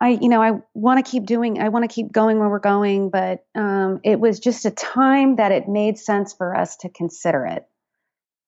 I 0.00 0.10
you 0.10 0.28
know 0.28 0.42
I 0.42 0.60
want 0.74 1.04
to 1.04 1.10
keep 1.10 1.26
doing, 1.26 1.60
I 1.60 1.68
want 1.68 1.88
to 1.88 1.94
keep 1.94 2.12
going 2.12 2.38
where 2.38 2.48
we're 2.48 2.58
going, 2.58 3.10
but 3.10 3.44
um, 3.54 4.00
it 4.02 4.18
was 4.18 4.40
just 4.40 4.64
a 4.64 4.70
time 4.70 5.36
that 5.36 5.52
it 5.52 5.68
made 5.68 5.98
sense 5.98 6.32
for 6.32 6.56
us 6.56 6.76
to 6.78 6.88
consider 6.88 7.46
it. 7.46 7.66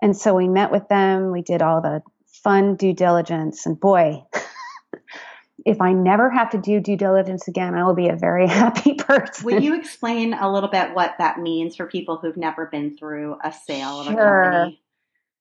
And 0.03 0.17
so 0.17 0.35
we 0.35 0.49
met 0.49 0.71
with 0.71 0.89
them. 0.89 1.33
We 1.33 1.43
did 1.43 1.63
all 1.63 1.81
the 1.81 2.03
fun 2.43 2.77
due 2.77 2.93
diligence. 2.93 3.67
And 3.67 3.79
boy, 3.79 4.25
if 5.65 5.81
I 5.81 5.93
never 5.93 6.31
have 6.31 6.51
to 6.51 6.59
do 6.59 6.81
due 6.81 6.97
diligence 6.97 7.49
again, 7.49 7.75
I 7.75 7.85
will 7.85 7.95
be 7.95 8.09
a 8.09 8.17
very 8.17 8.47
happy 8.49 8.95
person. 8.95 9.45
Will 9.45 9.63
you 9.63 9.75
explain 9.75 10.35
a 10.35 10.53
little 10.53 10.69
bit 10.69 10.95
what 10.95 11.15
that 11.19 11.41
means 11.41 11.77
for 11.77 11.87
people 11.87 12.19
who've 12.19 12.37
never 12.37 12.67
been 12.67 12.97
through 12.97 13.37
a 13.43 13.53
sale 13.53 14.01
of 14.01 14.07
sure. 14.07 14.43
a 14.43 14.53
company? 14.53 14.83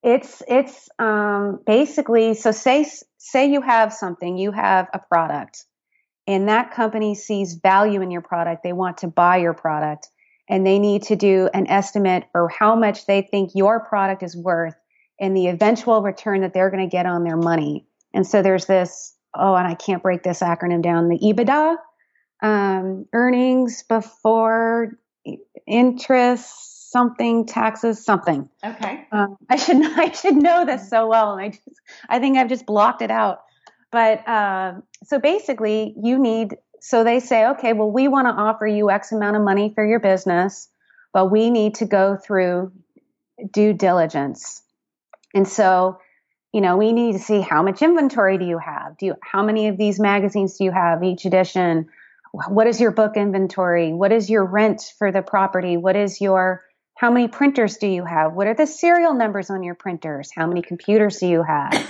It's 0.05 0.43
it's 0.47 0.87
um, 0.99 1.61
basically 1.65 2.35
so 2.35 2.51
say 2.51 2.85
say 3.17 3.51
you 3.51 3.59
have 3.61 3.91
something, 3.91 4.37
you 4.37 4.51
have 4.51 4.87
a 4.93 4.99
product, 4.99 5.65
and 6.27 6.47
that 6.47 6.71
company 6.71 7.15
sees 7.15 7.55
value 7.55 8.01
in 8.01 8.11
your 8.11 8.21
product. 8.21 8.61
They 8.63 8.71
want 8.71 8.99
to 8.99 9.07
buy 9.07 9.37
your 9.37 9.55
product, 9.55 10.07
and 10.47 10.65
they 10.65 10.77
need 10.77 11.01
to 11.03 11.15
do 11.15 11.49
an 11.55 11.65
estimate 11.65 12.25
for 12.31 12.47
how 12.49 12.75
much 12.75 13.07
they 13.07 13.23
think 13.23 13.51
your 13.55 13.79
product 13.79 14.21
is 14.21 14.37
worth 14.37 14.75
and 15.19 15.35
the 15.35 15.47
eventual 15.47 16.03
return 16.03 16.41
that 16.41 16.53
they're 16.53 16.69
going 16.69 16.87
to 16.87 16.91
get 16.91 17.07
on 17.07 17.23
their 17.23 17.37
money. 17.37 17.87
And 18.13 18.27
so 18.27 18.43
there's 18.43 18.67
this 18.67 19.15
oh, 19.33 19.55
and 19.55 19.67
I 19.67 19.73
can't 19.73 20.03
break 20.03 20.21
this 20.21 20.41
acronym 20.41 20.83
down, 20.83 21.09
the 21.09 21.17
EBITDA, 21.17 21.77
um, 22.43 23.07
earnings 23.11 23.83
before 23.89 24.99
interest, 25.67 26.74
something, 26.95 27.45
taxes, 27.45 28.05
something. 28.05 28.47
Okay. 28.65 29.05
Um, 29.11 29.35
I 29.49 29.57
should 29.57 29.83
I 29.83 30.11
should 30.11 30.37
know 30.37 30.65
this 30.65 30.89
so 30.89 31.07
well, 31.07 31.33
and 31.33 31.41
I 31.41 31.49
just 31.49 31.81
I 32.07 32.19
think 32.19 32.37
I've 32.37 32.47
just 32.47 32.65
blocked 32.65 33.01
it 33.01 33.11
out. 33.11 33.41
But 33.91 34.25
uh, 34.25 34.75
so 35.03 35.19
basically, 35.19 35.93
you 36.01 36.17
need. 36.17 36.55
So 36.79 37.03
they 37.03 37.19
say, 37.19 37.47
okay, 37.47 37.73
well, 37.73 37.91
we 37.91 38.07
want 38.07 38.27
to 38.27 38.31
offer 38.31 38.65
you 38.65 38.91
X 38.91 39.11
amount 39.11 39.35
of 39.35 39.41
money 39.41 39.73
for 39.73 39.85
your 39.85 39.99
business, 39.99 40.69
but 41.13 41.31
we 41.31 41.49
need 41.49 41.75
to 41.75 41.85
go 41.85 42.15
through 42.15 42.71
due 43.51 43.73
diligence. 43.73 44.61
And 45.33 45.47
so, 45.47 45.99
you 46.53 46.61
know, 46.61 46.77
we 46.77 46.93
need 46.93 47.13
to 47.13 47.19
see 47.19 47.41
how 47.41 47.63
much 47.63 47.81
inventory 47.81 48.37
do 48.37 48.45
you 48.45 48.59
have? 48.59 48.97
Do 48.97 49.07
you 49.07 49.15
how 49.21 49.43
many 49.43 49.67
of 49.67 49.77
these 49.77 49.99
magazines 49.99 50.57
do 50.57 50.63
you 50.63 50.71
have 50.71 51.03
each 51.03 51.25
edition? 51.25 51.89
What 52.31 52.67
is 52.67 52.79
your 52.79 52.91
book 52.91 53.17
inventory? 53.17 53.91
What 53.91 54.11
is 54.13 54.29
your 54.29 54.45
rent 54.45 54.93
for 54.97 55.11
the 55.11 55.21
property? 55.21 55.75
What 55.75 55.95
is 55.95 56.21
your 56.21 56.64
how 56.95 57.11
many 57.11 57.27
printers 57.27 57.77
do 57.77 57.87
you 57.87 58.05
have? 58.05 58.33
What 58.33 58.47
are 58.47 58.53
the 58.53 58.65
serial 58.65 59.13
numbers 59.13 59.49
on 59.49 59.63
your 59.63 59.75
printers? 59.75 60.31
How 60.33 60.47
many 60.47 60.61
computers 60.61 61.17
do 61.17 61.27
you 61.27 61.43
have? 61.43 61.89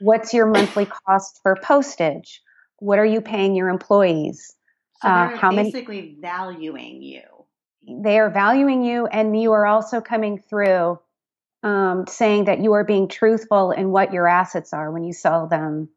What's 0.00 0.32
your 0.34 0.46
monthly 0.46 0.86
cost 0.86 1.40
for 1.42 1.56
postage? 1.62 2.42
What 2.78 2.98
are 2.98 3.04
you 3.04 3.20
paying 3.20 3.54
your 3.54 3.68
employees? 3.68 4.54
So 5.02 5.08
they're 5.08 5.34
uh, 5.34 5.36
how 5.36 5.54
basically 5.54 6.00
many, 6.00 6.18
valuing 6.20 7.02
you. 7.02 7.22
They 7.86 8.18
are 8.18 8.30
valuing 8.30 8.82
you, 8.82 9.06
and 9.06 9.40
you 9.40 9.52
are 9.52 9.66
also 9.66 10.00
coming 10.00 10.38
through 10.38 10.98
um, 11.62 12.06
saying 12.08 12.46
that 12.46 12.60
you 12.60 12.72
are 12.72 12.84
being 12.84 13.08
truthful 13.08 13.72
in 13.72 13.90
what 13.90 14.12
your 14.12 14.26
assets 14.26 14.72
are 14.72 14.90
when 14.90 15.04
you 15.04 15.12
sell 15.12 15.48
them 15.48 15.88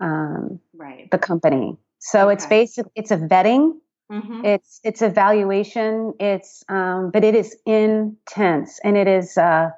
um, 0.00 0.60
right. 0.74 1.10
the 1.10 1.18
company. 1.18 1.76
So 1.98 2.26
okay. 2.26 2.34
it's 2.34 2.46
basically 2.46 2.92
It's 2.94 3.10
a 3.10 3.16
vetting. 3.16 3.74
Mm-hmm. 4.10 4.44
It's 4.44 4.80
it's 4.84 5.02
evaluation. 5.02 6.14
It's 6.20 6.64
um, 6.68 7.10
but 7.12 7.24
it 7.24 7.34
is 7.34 7.56
intense, 7.66 8.78
and 8.82 8.96
it 8.96 9.08
is. 9.08 9.36
Uh, 9.38 9.70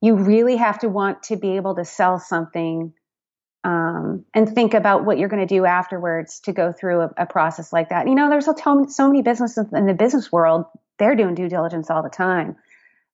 you 0.00 0.16
really 0.16 0.56
have 0.56 0.80
to 0.80 0.88
want 0.88 1.22
to 1.24 1.36
be 1.36 1.56
able 1.56 1.76
to 1.76 1.84
sell 1.84 2.18
something 2.18 2.92
um, 3.64 4.24
and 4.34 4.52
think 4.52 4.74
about 4.74 5.04
what 5.04 5.18
you're 5.18 5.28
going 5.28 5.46
to 5.46 5.54
do 5.54 5.64
afterwards 5.64 6.40
to 6.40 6.52
go 6.52 6.72
through 6.72 7.02
a, 7.02 7.10
a, 7.18 7.26
process 7.26 7.72
like 7.72 7.90
that. 7.90 8.08
You 8.08 8.16
know, 8.16 8.28
there's 8.28 8.46
so, 8.46 8.86
so 8.88 9.06
many 9.06 9.22
businesses 9.22 9.66
in 9.72 9.86
the 9.86 9.94
business 9.94 10.32
world; 10.32 10.64
they're 10.98 11.16
doing 11.16 11.34
due 11.34 11.48
diligence 11.48 11.90
all 11.90 12.02
the 12.02 12.08
time. 12.08 12.56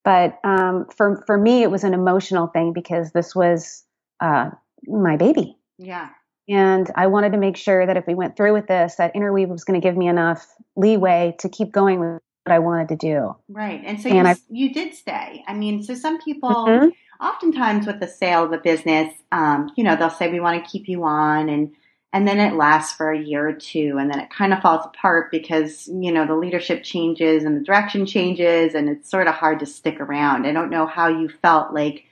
But 0.05 0.39
um, 0.45 0.87
for 0.97 1.23
for 1.27 1.37
me, 1.37 1.63
it 1.63 1.71
was 1.71 1.85
an 1.85 1.95
emotional 1.95 2.47
thing 2.47 2.73
because 2.73 3.13
this 3.13 3.35
was 3.35 3.85
uh, 4.21 4.51
my 4.87 5.17
baby. 5.17 5.57
Yeah. 5.79 6.09
And 6.49 6.91
I 6.95 7.09
wanted 7.09 7.33
to 7.33 7.39
make 7.39 7.57
sure 7.57 7.87
that 7.87 7.97
if 7.97 8.07
we 8.07 8.15
went 8.15 8.37
through 8.37 8.55
with 8.55 8.67
this, 8.67 8.95
that 8.97 9.15
Interweave 9.15 9.49
was 9.49 9.65
going 9.65 9.81
to 9.81 9.87
give 9.87 9.97
me 9.97 10.09
enough 10.09 10.47
leeway 10.77 11.37
to 11.41 11.49
keep 11.49 11.73
going 11.73 12.01
with 12.01 12.23
what 12.45 12.55
I 12.55 12.59
wanted 12.59 12.89
to 12.89 12.97
do. 12.97 13.37
Right. 13.49 13.83
And 13.85 14.01
so 14.01 14.09
and 14.09 14.39
you, 14.49 14.69
you 14.69 14.75
did 14.75 14.95
stay. 14.95 15.45
I 15.47 15.55
mean, 15.55 15.83
so 15.83 15.95
some 15.95 16.19
people, 16.21 16.51
mm-hmm. 16.51 16.89
oftentimes 17.25 17.87
with 17.87 18.01
the 18.01 18.09
sale 18.09 18.45
of 18.45 18.53
a 18.53 18.59
business, 18.59 19.13
um, 19.31 19.71
you 19.77 19.85
know, 19.85 19.97
they'll 19.97 20.09
say, 20.09 20.31
we 20.31 20.41
want 20.41 20.65
to 20.65 20.71
keep 20.71 20.89
you 20.89 21.05
on. 21.05 21.49
And 21.51 21.75
and 22.13 22.27
then 22.27 22.41
it 22.41 22.57
lasts 22.57 22.97
for 22.97 23.13
a 23.13 23.21
year 23.21 23.47
or 23.49 23.53
two 23.53 23.97
and 23.99 24.11
then 24.11 24.19
it 24.19 24.31
kind 24.31 24.53
of 24.53 24.61
falls 24.61 24.87
apart 24.87 25.31
because 25.31 25.87
you 25.89 26.11
know 26.11 26.27
the 26.27 26.35
leadership 26.35 26.83
changes 26.83 27.45
and 27.45 27.57
the 27.57 27.65
direction 27.65 28.07
changes 28.07 28.75
and 28.75 28.89
it's 28.89 29.11
sort 29.11 29.27
of 29.27 29.35
hard 29.35 29.61
to 29.61 29.67
stick 29.67 30.01
around 30.01 30.47
i 30.47 30.53
don't 30.53 30.71
know 30.71 30.87
how 30.87 31.09
you 31.09 31.29
felt 31.43 31.75
like 31.75 32.05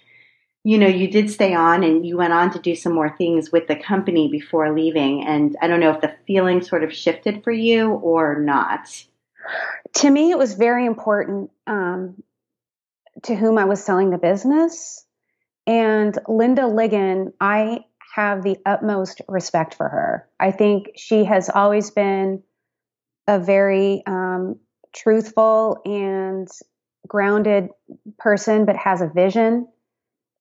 you 0.67 0.79
know 0.79 0.87
you 0.87 1.09
did 1.09 1.31
stay 1.31 1.55
on 1.55 1.85
and 1.85 2.07
you 2.07 2.17
went 2.17 2.33
on 2.33 2.51
to 2.51 2.59
do 2.59 2.75
some 2.75 2.93
more 2.93 3.14
things 3.17 3.53
with 3.53 3.67
the 3.69 3.77
company 3.77 4.29
before 4.31 4.75
leaving 4.75 5.25
and 5.25 5.57
i 5.61 5.67
don't 5.67 5.81
know 5.81 5.93
if 5.93 6.01
the 6.01 6.14
feeling 6.27 6.62
sort 6.62 6.83
of 6.83 6.93
shifted 6.93 7.45
for 7.45 7.53
you 7.53 7.91
or 7.91 8.41
not 8.41 8.89
to 9.95 10.11
me 10.11 10.31
it 10.31 10.39
was 10.39 10.55
very 10.55 10.87
important 10.87 11.51
um, 11.67 12.23
to 13.23 13.35
whom 13.35 13.59
i 13.59 13.64
was 13.64 13.83
selling 13.83 14.11
the 14.11 14.19
business 14.19 15.05
and 15.67 16.19
linda 16.27 16.62
ligon 16.62 17.33
i 17.41 17.85
have 18.17 18.43
the 18.43 18.57
utmost 18.64 19.21
respect 19.29 19.75
for 19.75 19.87
her. 19.87 20.27
I 20.41 20.51
think 20.51 20.93
she 20.97 21.25
has 21.25 21.51
always 21.51 21.91
been 21.91 22.43
a 23.29 23.39
very 23.39 24.03
um, 24.07 24.59
truthful 24.95 25.83
and 25.85 26.49
grounded 27.07 27.69
person, 28.19 28.64
but 28.64 28.75
has 28.77 29.03
a 29.03 29.07
vision. 29.07 29.69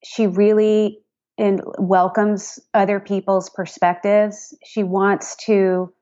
She 0.06 0.28
really 0.28 1.00
and 1.38 1.62
welcomes 1.78 2.60
other 2.74 3.00
people's 3.00 3.50
perspectives. 3.50 4.56
She 4.64 4.84
wants 4.84 5.36
to 5.48 5.94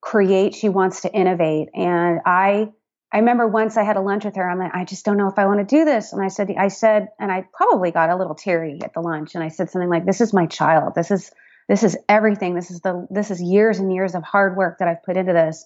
create. 0.00 0.54
She 0.54 0.68
wants 0.68 1.00
to 1.00 1.12
innovate. 1.12 1.68
And 1.74 2.20
I 2.24 2.68
I 3.10 3.18
remember 3.18 3.48
once 3.48 3.78
I 3.78 3.84
had 3.84 3.96
a 3.96 4.02
lunch 4.02 4.26
with 4.26 4.36
her. 4.36 4.48
I'm 4.48 4.58
like, 4.58 4.74
I 4.74 4.84
just 4.84 5.04
don't 5.04 5.16
know 5.16 5.28
if 5.28 5.38
I 5.38 5.46
want 5.46 5.66
to 5.66 5.76
do 5.76 5.86
this. 5.86 6.12
And 6.12 6.22
I 6.22 6.28
said, 6.28 6.54
I 6.58 6.68
said, 6.68 7.08
and 7.18 7.32
I 7.32 7.46
probably 7.54 7.90
got 7.90 8.10
a 8.10 8.16
little 8.16 8.34
teary 8.34 8.78
at 8.84 8.92
the 8.92 9.00
lunch. 9.00 9.34
And 9.34 9.42
I 9.42 9.48
said 9.48 9.70
something 9.70 9.88
like, 9.88 10.04
"This 10.04 10.20
is 10.20 10.34
my 10.34 10.46
child. 10.46 10.94
This 10.94 11.10
is 11.10 11.30
this 11.68 11.82
is 11.82 11.96
everything. 12.08 12.54
This 12.54 12.70
is 12.70 12.80
the 12.80 13.06
this 13.10 13.30
is 13.30 13.40
years 13.40 13.78
and 13.78 13.92
years 13.92 14.14
of 14.14 14.22
hard 14.24 14.56
work 14.56 14.78
that 14.78 14.88
I've 14.88 15.02
put 15.02 15.16
into 15.16 15.32
this." 15.32 15.64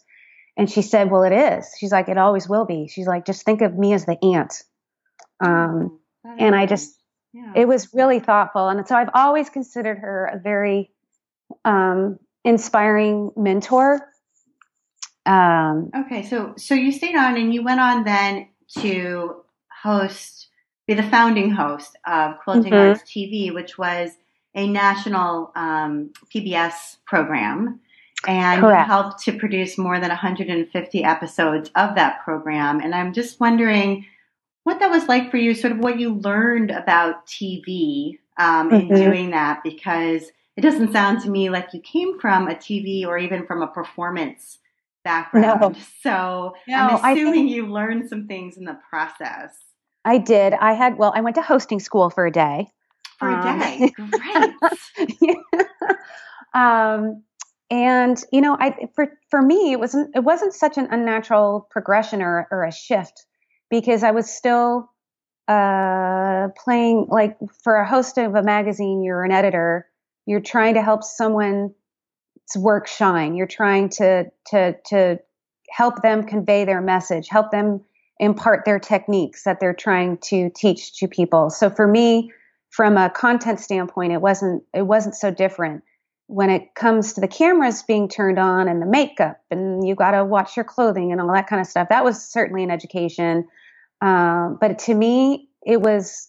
And 0.56 0.70
she 0.70 0.82
said, 0.82 1.10
"Well, 1.10 1.24
it 1.24 1.32
is." 1.32 1.68
She's 1.78 1.92
like, 1.92 2.08
"It 2.08 2.18
always 2.18 2.48
will 2.48 2.64
be." 2.64 2.86
She's 2.86 3.08
like, 3.08 3.26
"Just 3.26 3.44
think 3.44 3.60
of 3.60 3.76
me 3.76 3.92
as 3.92 4.06
the 4.06 4.18
aunt. 4.22 4.62
Um, 5.40 5.98
and 6.38 6.54
I 6.54 6.66
just, 6.66 7.01
yeah. 7.32 7.52
it 7.54 7.66
was 7.66 7.92
really 7.94 8.20
thoughtful. 8.20 8.68
And 8.68 8.86
so 8.86 8.96
I've 8.96 9.10
always 9.14 9.50
considered 9.50 9.98
her 9.98 10.30
a 10.32 10.38
very 10.38 10.90
um, 11.64 12.18
inspiring 12.44 13.30
mentor 13.36 14.12
um, 15.24 15.90
okay, 15.94 16.24
so 16.24 16.54
so 16.56 16.74
you 16.74 16.90
stayed 16.90 17.16
on, 17.16 17.36
and 17.36 17.54
you 17.54 17.62
went 17.62 17.80
on 17.80 18.04
then 18.04 18.48
to 18.80 19.44
host, 19.82 20.48
be 20.86 20.94
the 20.94 21.02
founding 21.04 21.50
host 21.50 21.96
of 22.06 22.38
Quilting 22.40 22.72
mm-hmm. 22.72 22.88
Arts 22.88 23.02
TV, 23.02 23.54
which 23.54 23.78
was 23.78 24.10
a 24.54 24.66
national 24.68 25.52
um, 25.54 26.10
PBS 26.34 26.96
program, 27.06 27.80
and 28.26 28.60
Correct. 28.60 28.80
you 28.80 28.92
helped 28.92 29.22
to 29.24 29.32
produce 29.32 29.78
more 29.78 30.00
than 30.00 30.08
150 30.08 31.04
episodes 31.04 31.70
of 31.76 31.94
that 31.94 32.22
program. 32.24 32.80
And 32.80 32.94
I'm 32.94 33.12
just 33.12 33.38
wondering 33.38 34.04
what 34.64 34.78
that 34.80 34.90
was 34.90 35.08
like 35.08 35.30
for 35.30 35.36
you, 35.36 35.54
sort 35.54 35.72
of 35.72 35.78
what 35.78 35.98
you 35.98 36.14
learned 36.14 36.70
about 36.70 37.26
TV 37.26 38.18
um, 38.38 38.70
mm-hmm. 38.70 38.92
in 38.92 38.94
doing 38.94 39.30
that, 39.30 39.62
because 39.62 40.30
it 40.56 40.60
doesn't 40.60 40.92
sound 40.92 41.22
to 41.22 41.30
me 41.30 41.50
like 41.50 41.72
you 41.72 41.80
came 41.80 42.18
from 42.20 42.48
a 42.48 42.54
TV 42.54 43.06
or 43.06 43.18
even 43.18 43.46
from 43.46 43.62
a 43.62 43.66
performance 43.66 44.58
background. 45.04 45.60
No. 45.60 45.74
So 46.02 46.54
no, 46.68 47.00
I'm 47.02 47.16
assuming 47.16 47.48
you 47.48 47.66
learned 47.66 48.08
some 48.08 48.26
things 48.26 48.56
in 48.56 48.64
the 48.64 48.78
process. 48.88 49.56
I 50.04 50.18
did. 50.18 50.52
I 50.54 50.72
had, 50.72 50.98
well, 50.98 51.12
I 51.14 51.20
went 51.20 51.36
to 51.36 51.42
hosting 51.42 51.80
school 51.80 52.10
for 52.10 52.26
a 52.26 52.32
day. 52.32 52.68
For 53.18 53.28
a 53.28 53.34
um, 53.34 53.58
day. 53.58 53.92
Great. 53.96 55.16
yeah. 55.20 55.34
um, 56.54 57.22
and 57.70 58.22
you 58.32 58.40
know, 58.40 58.56
I 58.60 58.88
for 58.94 59.18
for 59.30 59.40
me, 59.40 59.72
it 59.72 59.80
wasn't 59.80 60.14
it 60.14 60.20
wasn't 60.24 60.52
such 60.52 60.76
an 60.76 60.88
unnatural 60.90 61.66
progression 61.70 62.20
or 62.20 62.46
or 62.50 62.64
a 62.64 62.72
shift 62.72 63.24
because 63.72 64.04
I 64.04 64.10
was 64.10 64.30
still 64.30 64.92
uh, 65.48 66.48
playing 66.62 67.06
like 67.08 67.38
for 67.64 67.76
a 67.76 67.88
host 67.88 68.18
of 68.18 68.34
a 68.34 68.42
magazine. 68.42 69.02
You're 69.02 69.24
an 69.24 69.32
editor. 69.32 69.88
You're 70.26 70.42
trying 70.42 70.74
to 70.74 70.82
help 70.82 71.02
someone 71.02 71.74
work 72.54 72.86
shine. 72.86 73.34
You're 73.34 73.46
trying 73.46 73.88
to 73.88 74.26
to 74.48 74.76
to 74.88 75.18
help 75.70 76.02
them 76.02 76.24
convey 76.24 76.66
their 76.66 76.82
message, 76.82 77.28
help 77.30 77.50
them 77.50 77.80
impart 78.18 78.66
their 78.66 78.78
techniques 78.78 79.44
that 79.44 79.58
they're 79.58 79.72
trying 79.72 80.18
to 80.18 80.50
teach 80.54 80.98
to 80.98 81.08
people. 81.08 81.48
So 81.48 81.70
for 81.70 81.88
me, 81.88 82.30
from 82.68 82.98
a 82.98 83.08
content 83.08 83.58
standpoint, 83.58 84.12
it 84.12 84.20
wasn't 84.20 84.64
it 84.74 84.82
wasn't 84.82 85.14
so 85.14 85.30
different. 85.30 85.82
When 86.26 86.50
it 86.50 86.74
comes 86.74 87.14
to 87.14 87.22
the 87.22 87.28
cameras 87.28 87.82
being 87.82 88.06
turned 88.06 88.38
on 88.38 88.68
and 88.68 88.82
the 88.82 88.86
makeup 88.86 89.40
and 89.50 89.86
you 89.86 89.94
got 89.94 90.10
to 90.10 90.26
watch 90.26 90.58
your 90.58 90.64
clothing 90.64 91.10
and 91.10 91.22
all 91.22 91.32
that 91.32 91.46
kind 91.46 91.60
of 91.60 91.66
stuff, 91.66 91.88
that 91.88 92.04
was 92.04 92.22
certainly 92.22 92.62
an 92.62 92.70
education. 92.70 93.48
Um, 94.03 94.59
but 94.61 94.80
to 94.80 94.94
me, 94.94 95.48
it 95.64 95.80
was 95.80 96.28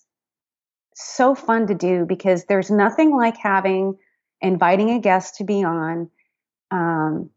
so 0.95 1.33
fun 1.33 1.67
to 1.67 1.73
do 1.73 2.05
because 2.05 2.45
there's 2.45 2.69
nothing 2.69 3.15
like 3.15 3.35
having 3.35 3.97
inviting 4.41 4.91
a 4.91 4.99
guest 4.99 5.37
to 5.37 5.43
be 5.43 5.63
on, 5.63 6.09
um, 6.69 7.31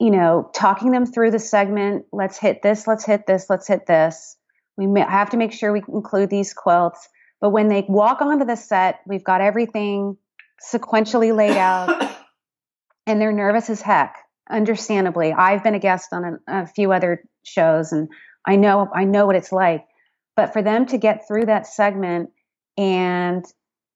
you 0.00 0.10
know, 0.10 0.50
talking 0.52 0.90
them 0.90 1.06
through 1.06 1.30
the 1.30 1.38
segment. 1.38 2.06
Let's 2.12 2.38
hit 2.38 2.60
this, 2.62 2.88
let's 2.88 3.06
hit 3.06 3.26
this, 3.26 3.46
let's 3.48 3.68
hit 3.68 3.86
this. 3.86 4.36
We 4.76 4.86
may, 4.86 5.02
have 5.02 5.30
to 5.30 5.36
make 5.36 5.52
sure 5.52 5.72
we 5.72 5.82
include 5.88 6.28
these 6.28 6.52
quilts. 6.52 7.08
But 7.40 7.50
when 7.50 7.68
they 7.68 7.84
walk 7.88 8.20
onto 8.20 8.44
the 8.44 8.56
set, 8.56 9.00
we've 9.06 9.22
got 9.22 9.40
everything 9.40 10.16
sequentially 10.72 11.36
laid 11.36 11.56
out, 11.56 12.10
and 13.06 13.20
they're 13.20 13.32
nervous 13.32 13.70
as 13.70 13.82
heck. 13.82 14.16
Understandably, 14.50 15.32
I've 15.32 15.62
been 15.62 15.74
a 15.74 15.78
guest 15.78 16.12
on 16.12 16.24
a, 16.48 16.62
a 16.62 16.66
few 16.66 16.92
other 16.92 17.22
shows, 17.44 17.92
and 17.92 18.08
I 18.46 18.56
know 18.56 18.88
I 18.94 19.04
know 19.04 19.26
what 19.26 19.36
it's 19.36 19.52
like. 19.52 19.86
But 20.34 20.52
for 20.52 20.62
them 20.62 20.86
to 20.86 20.98
get 20.98 21.26
through 21.28 21.46
that 21.46 21.66
segment 21.66 22.30
and 22.76 23.44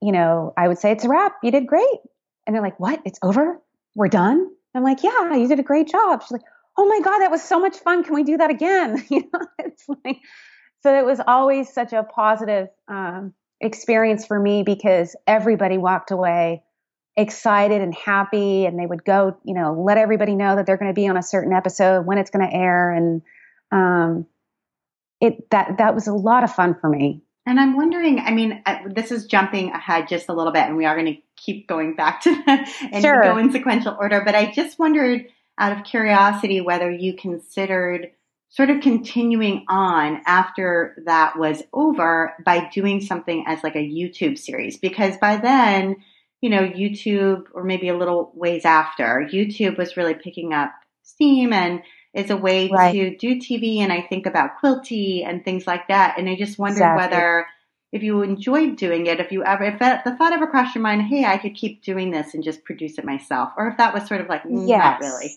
you 0.02 0.12
know, 0.12 0.52
I 0.56 0.68
would 0.68 0.78
say 0.78 0.92
it's 0.92 1.04
a 1.04 1.08
wrap. 1.08 1.36
You 1.42 1.50
did 1.50 1.66
great 1.66 1.98
and 2.46 2.54
they're 2.54 2.62
like, 2.62 2.78
"What? 2.78 3.00
It's 3.04 3.18
over?" 3.22 3.60
we're 3.96 4.08
done. 4.08 4.48
I'm 4.74 4.84
like, 4.84 5.02
yeah, 5.02 5.34
you 5.34 5.48
did 5.48 5.58
a 5.58 5.64
great 5.64 5.88
job. 5.88 6.22
She's 6.22 6.30
like, 6.30 6.42
oh 6.76 6.86
my 6.86 7.00
god, 7.02 7.18
that 7.20 7.30
was 7.30 7.42
so 7.42 7.58
much 7.58 7.78
fun. 7.78 8.04
Can 8.04 8.14
we 8.14 8.22
do 8.22 8.36
that 8.36 8.50
again? 8.50 9.04
you 9.10 9.22
know, 9.32 9.40
it's 9.58 9.86
like 9.88 10.18
so 10.82 10.96
it 10.96 11.04
was 11.04 11.20
always 11.26 11.72
such 11.72 11.92
a 11.92 12.04
positive 12.04 12.68
um, 12.86 13.32
experience 13.60 14.24
for 14.26 14.38
me 14.38 14.62
because 14.62 15.16
everybody 15.26 15.78
walked 15.78 16.12
away 16.12 16.62
excited 17.16 17.80
and 17.80 17.94
happy 17.94 18.66
and 18.66 18.78
they 18.78 18.84
would 18.84 19.02
go 19.02 19.34
you 19.42 19.54
know 19.54 19.72
let 19.72 19.96
everybody 19.96 20.34
know 20.34 20.54
that 20.54 20.66
they're 20.66 20.76
going 20.76 20.90
to 20.90 20.94
be 20.94 21.08
on 21.08 21.16
a 21.16 21.22
certain 21.22 21.54
episode 21.54 22.04
when 22.04 22.18
it's 22.18 22.28
going 22.28 22.46
to 22.46 22.54
air 22.54 22.90
and 22.90 23.22
um, 23.72 24.26
it 25.20 25.50
that 25.50 25.78
that 25.78 25.94
was 25.94 26.06
a 26.06 26.12
lot 26.12 26.44
of 26.44 26.54
fun 26.54 26.76
for 26.80 26.88
me 26.88 27.22
and 27.46 27.60
i'm 27.60 27.76
wondering 27.76 28.18
i 28.20 28.30
mean 28.30 28.62
uh, 28.66 28.78
this 28.88 29.10
is 29.10 29.26
jumping 29.26 29.70
ahead 29.70 30.08
just 30.08 30.28
a 30.28 30.32
little 30.32 30.52
bit 30.52 30.64
and 30.64 30.76
we 30.76 30.84
are 30.84 30.94
going 30.94 31.14
to 31.14 31.20
keep 31.36 31.66
going 31.68 31.94
back 31.94 32.22
to 32.22 32.34
that 32.44 32.68
and 32.92 33.02
sure. 33.02 33.22
go 33.22 33.38
in 33.38 33.50
sequential 33.52 33.96
order 33.98 34.22
but 34.24 34.34
i 34.34 34.50
just 34.50 34.78
wondered 34.78 35.26
out 35.58 35.72
of 35.72 35.84
curiosity 35.84 36.60
whether 36.60 36.90
you 36.90 37.14
considered 37.14 38.10
sort 38.48 38.70
of 38.70 38.80
continuing 38.80 39.64
on 39.68 40.22
after 40.26 40.96
that 41.04 41.38
was 41.38 41.62
over 41.72 42.34
by 42.44 42.68
doing 42.72 43.00
something 43.00 43.44
as 43.46 43.62
like 43.62 43.74
a 43.74 43.78
YouTube 43.78 44.38
series 44.38 44.78
because 44.78 45.16
by 45.18 45.36
then, 45.36 45.96
you 46.40 46.50
know, 46.50 46.62
YouTube 46.62 47.42
or 47.52 47.64
maybe 47.64 47.88
a 47.88 47.96
little 47.96 48.32
ways 48.34 48.64
after, 48.64 49.28
YouTube 49.30 49.76
was 49.76 49.96
really 49.96 50.14
picking 50.14 50.52
up 50.52 50.72
steam 51.02 51.52
and 51.52 51.82
is 52.16 52.30
a 52.30 52.36
way 52.36 52.70
right. 52.70 52.92
to 52.92 53.16
do 53.16 53.36
TV 53.36 53.78
and 53.78 53.92
I 53.92 54.00
think 54.00 54.24
about 54.24 54.58
Quilty 54.62 55.24
and 55.24 55.44
things 55.44 55.66
like 55.66 55.88
that. 55.88 56.18
And 56.18 56.28
I 56.28 56.34
just 56.34 56.58
wondered 56.58 56.78
exactly. 56.78 57.04
whether 57.04 57.46
if 57.92 58.02
you 58.02 58.22
enjoyed 58.22 58.76
doing 58.76 59.06
it, 59.06 59.20
if 59.20 59.30
you 59.30 59.44
ever, 59.44 59.64
if 59.64 59.78
that, 59.80 60.04
the 60.04 60.16
thought 60.16 60.32
ever 60.32 60.46
crossed 60.46 60.74
your 60.74 60.82
mind, 60.82 61.02
hey, 61.02 61.26
I 61.26 61.36
could 61.36 61.54
keep 61.54 61.82
doing 61.82 62.10
this 62.10 62.34
and 62.34 62.42
just 62.42 62.64
produce 62.64 62.98
it 62.98 63.04
myself, 63.04 63.50
or 63.56 63.68
if 63.68 63.76
that 63.76 63.92
was 63.94 64.06
sort 64.06 64.22
of 64.22 64.28
like, 64.28 64.42
mm, 64.44 64.66
yes. 64.66 64.82
not 64.82 65.00
really. 65.00 65.36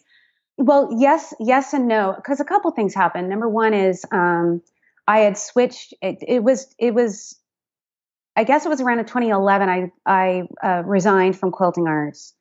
Well, 0.57 0.89
yes, 0.97 1.33
yes, 1.39 1.73
and 1.73 1.87
no, 1.87 2.13
because 2.15 2.39
a 2.39 2.45
couple 2.45 2.71
things 2.71 2.93
happened. 2.93 3.29
Number 3.29 3.47
one 3.47 3.73
is 3.73 4.05
um, 4.11 4.61
I 5.07 5.19
had 5.19 5.37
switched. 5.37 5.93
It, 6.01 6.17
it, 6.27 6.43
was 6.43 6.73
it 6.77 6.93
was, 6.93 7.37
I 8.35 8.43
guess 8.43 8.65
it 8.65 8.69
was 8.69 8.81
around 8.81 8.97
2011. 9.05 9.69
I 9.69 9.91
I 10.05 10.43
uh, 10.61 10.83
resigned 10.85 11.37
from 11.37 11.51
Quilting 11.51 11.87
Arts, 11.87 12.33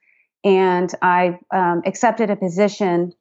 and 0.42 0.92
I 1.00 1.38
um, 1.52 1.82
accepted 1.86 2.30
a 2.30 2.36
position 2.36 3.12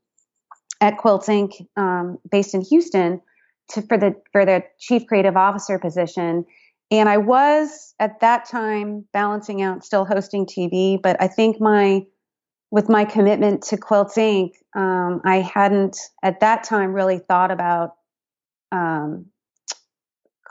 at 0.82 0.98
Quilts 0.98 1.28
Inc. 1.28 1.68
Um, 1.76 2.18
based 2.30 2.54
in 2.54 2.62
Houston 2.62 3.22
to, 3.70 3.82
for 3.82 3.98
the 3.98 4.16
for 4.32 4.46
the 4.46 4.64
chief 4.80 5.08
creative 5.08 5.38
officer 5.38 5.80
position. 5.80 6.46
And 6.90 7.10
I 7.10 7.18
was 7.18 7.94
at 8.00 8.22
that 8.22 8.46
time 8.46 9.06
balancing 9.12 9.62
out 9.62 9.84
still 9.84 10.06
hosting 10.06 10.46
TV, 10.46 11.02
but 11.02 11.22
I 11.22 11.28
think 11.28 11.60
my 11.60 12.06
with 12.70 12.90
my 12.90 13.06
commitment 13.06 13.64
to 13.64 13.78
Quilts 13.78 14.16
Inc., 14.18 14.52
um, 14.76 15.22
I 15.24 15.38
hadn't 15.38 15.98
at 16.22 16.42
that 16.42 16.64
time 16.64 16.94
really 16.94 17.20
thought 17.20 17.52
about 17.52 17.96
um, 18.72 19.28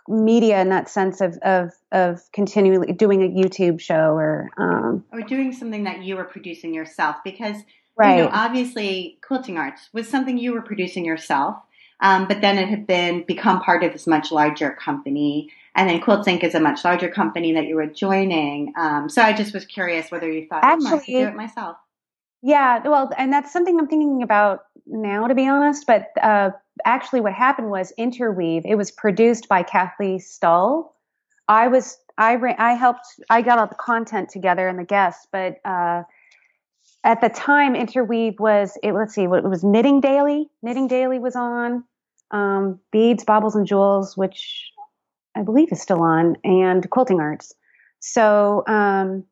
media 0.09 0.61
in 0.61 0.69
that 0.71 0.89
sense 0.89 1.21
of 1.21 1.39
of 1.39 1.73
of 1.93 2.21
continually 2.33 2.93
doing 2.93 3.23
a 3.23 3.29
YouTube 3.29 3.81
show 3.81 4.15
or 4.15 4.51
um, 4.59 5.05
or 5.13 5.23
doing 5.23 5.53
something 5.53 5.85
that 5.85 6.03
you 6.03 6.17
were 6.17 6.25
producing 6.25 6.75
yourself 6.75 7.17
because 7.25 7.57
right. 7.97 8.17
you 8.17 8.25
know 8.25 8.31
obviously 8.33 9.19
quilting 9.23 9.59
arts 9.59 9.89
was 9.93 10.09
something 10.09 10.39
you 10.39 10.53
were 10.53 10.63
producing 10.63 11.05
yourself, 11.05 11.57
um, 12.01 12.29
but 12.29 12.41
then 12.41 12.59
it 12.59 12.69
had 12.69 12.87
been 12.87 13.25
become 13.25 13.61
part 13.61 13.83
of 13.83 13.93
this 13.93 14.07
much 14.07 14.31
larger 14.31 14.73
company. 14.73 15.51
And 15.75 15.91
then 15.91 16.01
Quilts 16.01 16.27
Inc. 16.27 16.43
is 16.43 16.55
a 16.55 16.61
much 16.61 16.85
larger 16.85 17.11
company 17.11 17.53
that 17.53 17.67
you 17.67 17.77
were 17.77 17.87
joining. 17.87 18.73
Um, 18.79 19.11
so 19.11 19.21
I 19.21 19.35
just 19.35 19.53
was 19.53 19.67
curious 19.67 20.11
whether 20.11 20.31
you 20.31 20.47
thought, 20.49 20.65
Actually, 20.65 20.91
oh, 20.91 20.97
I 20.97 21.25
do 21.25 21.29
it 21.29 21.37
myself. 21.37 21.77
Yeah, 22.43 22.87
well, 22.87 23.11
and 23.17 23.33
that's 23.33 23.53
something 23.53 23.79
I'm 23.79 23.87
thinking 23.87 24.23
about 24.23 24.61
now, 24.87 25.27
to 25.27 25.35
be 25.35 25.47
honest. 25.49 25.87
But 25.87 26.09
uh, 26.21 26.51
actually, 26.85 27.21
what 27.21 27.35
happened 27.35 27.71
was 27.71 27.93
Interweave. 27.99 28.65
It 28.65 28.77
was 28.77 28.91
produced 28.91 29.49
by 29.49 29.63
Kathleen 29.63 30.19
Stull. 30.19 30.95
I 31.49 31.69
was 31.69 31.99
I 32.19 32.37
I 32.59 32.75
helped 32.75 33.07
I 33.29 33.43
got 33.43 33.59
all 33.59 33.67
the 33.67 33.75
content 33.75 34.31
together 34.31 34.69
and 34.69 34.79
the 34.79 34.85
guests, 34.85 35.27
but 35.31 35.59
uh, 35.65 36.03
at 37.07 37.21
the 37.21 37.29
time, 37.29 37.75
Interweave 37.77 38.39
was 38.41 38.77
it. 38.83 38.93
Let's 38.93 39.15
see, 39.15 39.27
what 39.27 39.45
it 39.45 39.49
was 39.49 39.65
Knitting 39.65 40.01
Daily. 40.01 40.51
Knitting 40.63 40.89
Daily 40.89 41.19
was 41.19 41.37
on. 41.37 41.85
Um, 42.33 42.81
Beads, 42.91 43.25
Baubles, 43.25 43.55
and 43.55 43.67
Jewels, 43.67 44.17
which 44.17 44.73
I 45.37 45.43
believe 45.43 45.71
is 45.71 45.81
still 45.81 46.03
on, 46.03 46.37
and 46.43 46.89
Quilting 46.91 47.21
Arts. 47.21 47.55
So 48.01 48.65
um, 48.67 49.25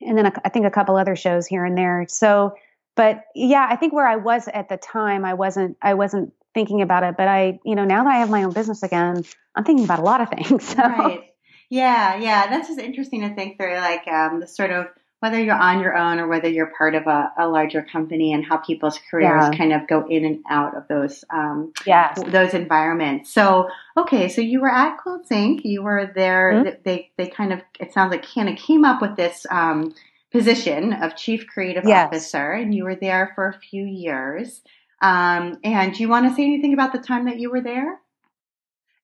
and 0.00 0.16
then 0.16 0.26
a, 0.26 0.32
I 0.44 0.48
think 0.48 0.66
a 0.66 0.70
couple 0.70 0.96
other 0.96 1.16
shows 1.16 1.46
here 1.46 1.64
and 1.64 1.76
there. 1.76 2.06
So, 2.08 2.54
but 2.96 3.24
yeah, 3.34 3.66
I 3.68 3.76
think 3.76 3.92
where 3.92 4.06
I 4.06 4.16
was 4.16 4.48
at 4.48 4.68
the 4.68 4.76
time, 4.76 5.24
I 5.24 5.34
wasn't, 5.34 5.76
I 5.82 5.94
wasn't 5.94 6.32
thinking 6.54 6.82
about 6.82 7.02
it. 7.02 7.16
But 7.16 7.28
I, 7.28 7.58
you 7.64 7.74
know, 7.74 7.84
now 7.84 8.04
that 8.04 8.10
I 8.10 8.18
have 8.18 8.30
my 8.30 8.44
own 8.44 8.52
business 8.52 8.82
again, 8.82 9.24
I'm 9.54 9.64
thinking 9.64 9.84
about 9.84 10.00
a 10.00 10.02
lot 10.02 10.20
of 10.20 10.28
things. 10.28 10.68
So. 10.74 10.82
Right. 10.82 11.24
Yeah, 11.70 12.16
yeah, 12.16 12.46
that's 12.48 12.68
just 12.68 12.80
interesting 12.80 13.20
to 13.20 13.34
think 13.34 13.58
through, 13.58 13.76
like 13.76 14.08
um, 14.08 14.40
the 14.40 14.48
sort 14.48 14.70
of 14.70 14.86
whether 15.20 15.42
you're 15.42 15.56
on 15.56 15.80
your 15.80 15.96
own 15.96 16.20
or 16.20 16.28
whether 16.28 16.48
you're 16.48 16.72
part 16.78 16.94
of 16.94 17.06
a, 17.06 17.32
a 17.38 17.48
larger 17.48 17.82
company 17.82 18.32
and 18.32 18.44
how 18.44 18.56
people's 18.58 18.98
careers 19.10 19.48
yeah. 19.50 19.58
kind 19.58 19.72
of 19.72 19.88
go 19.88 20.06
in 20.08 20.24
and 20.24 20.44
out 20.48 20.76
of 20.76 20.86
those 20.88 21.24
um, 21.30 21.72
yeah. 21.86 22.14
those 22.14 22.54
environments. 22.54 23.32
So 23.32 23.68
okay, 23.96 24.28
so 24.28 24.40
you 24.40 24.60
were 24.60 24.70
at 24.70 24.96
Quilts 24.98 25.30
Inc. 25.30 25.64
You 25.64 25.82
were 25.82 26.10
there. 26.14 26.52
Mm-hmm. 26.54 26.82
They 26.84 27.10
they 27.16 27.26
kind 27.26 27.52
of 27.52 27.60
it 27.80 27.92
sounds 27.92 28.12
like 28.12 28.26
kind 28.26 28.48
of 28.48 28.56
came 28.56 28.84
up 28.84 29.02
with 29.02 29.16
this 29.16 29.44
um, 29.50 29.92
position 30.30 30.92
of 30.92 31.16
chief 31.16 31.46
creative 31.46 31.84
yes. 31.84 32.06
officer, 32.06 32.52
and 32.52 32.74
you 32.74 32.84
were 32.84 32.96
there 32.96 33.32
for 33.34 33.48
a 33.48 33.58
few 33.58 33.84
years. 33.84 34.62
Um, 35.00 35.58
and 35.62 35.94
do 35.94 36.02
you 36.02 36.08
want 36.08 36.28
to 36.28 36.34
say 36.34 36.42
anything 36.42 36.74
about 36.74 36.92
the 36.92 36.98
time 36.98 37.26
that 37.26 37.38
you 37.38 37.50
were 37.50 37.60
there? 37.60 38.00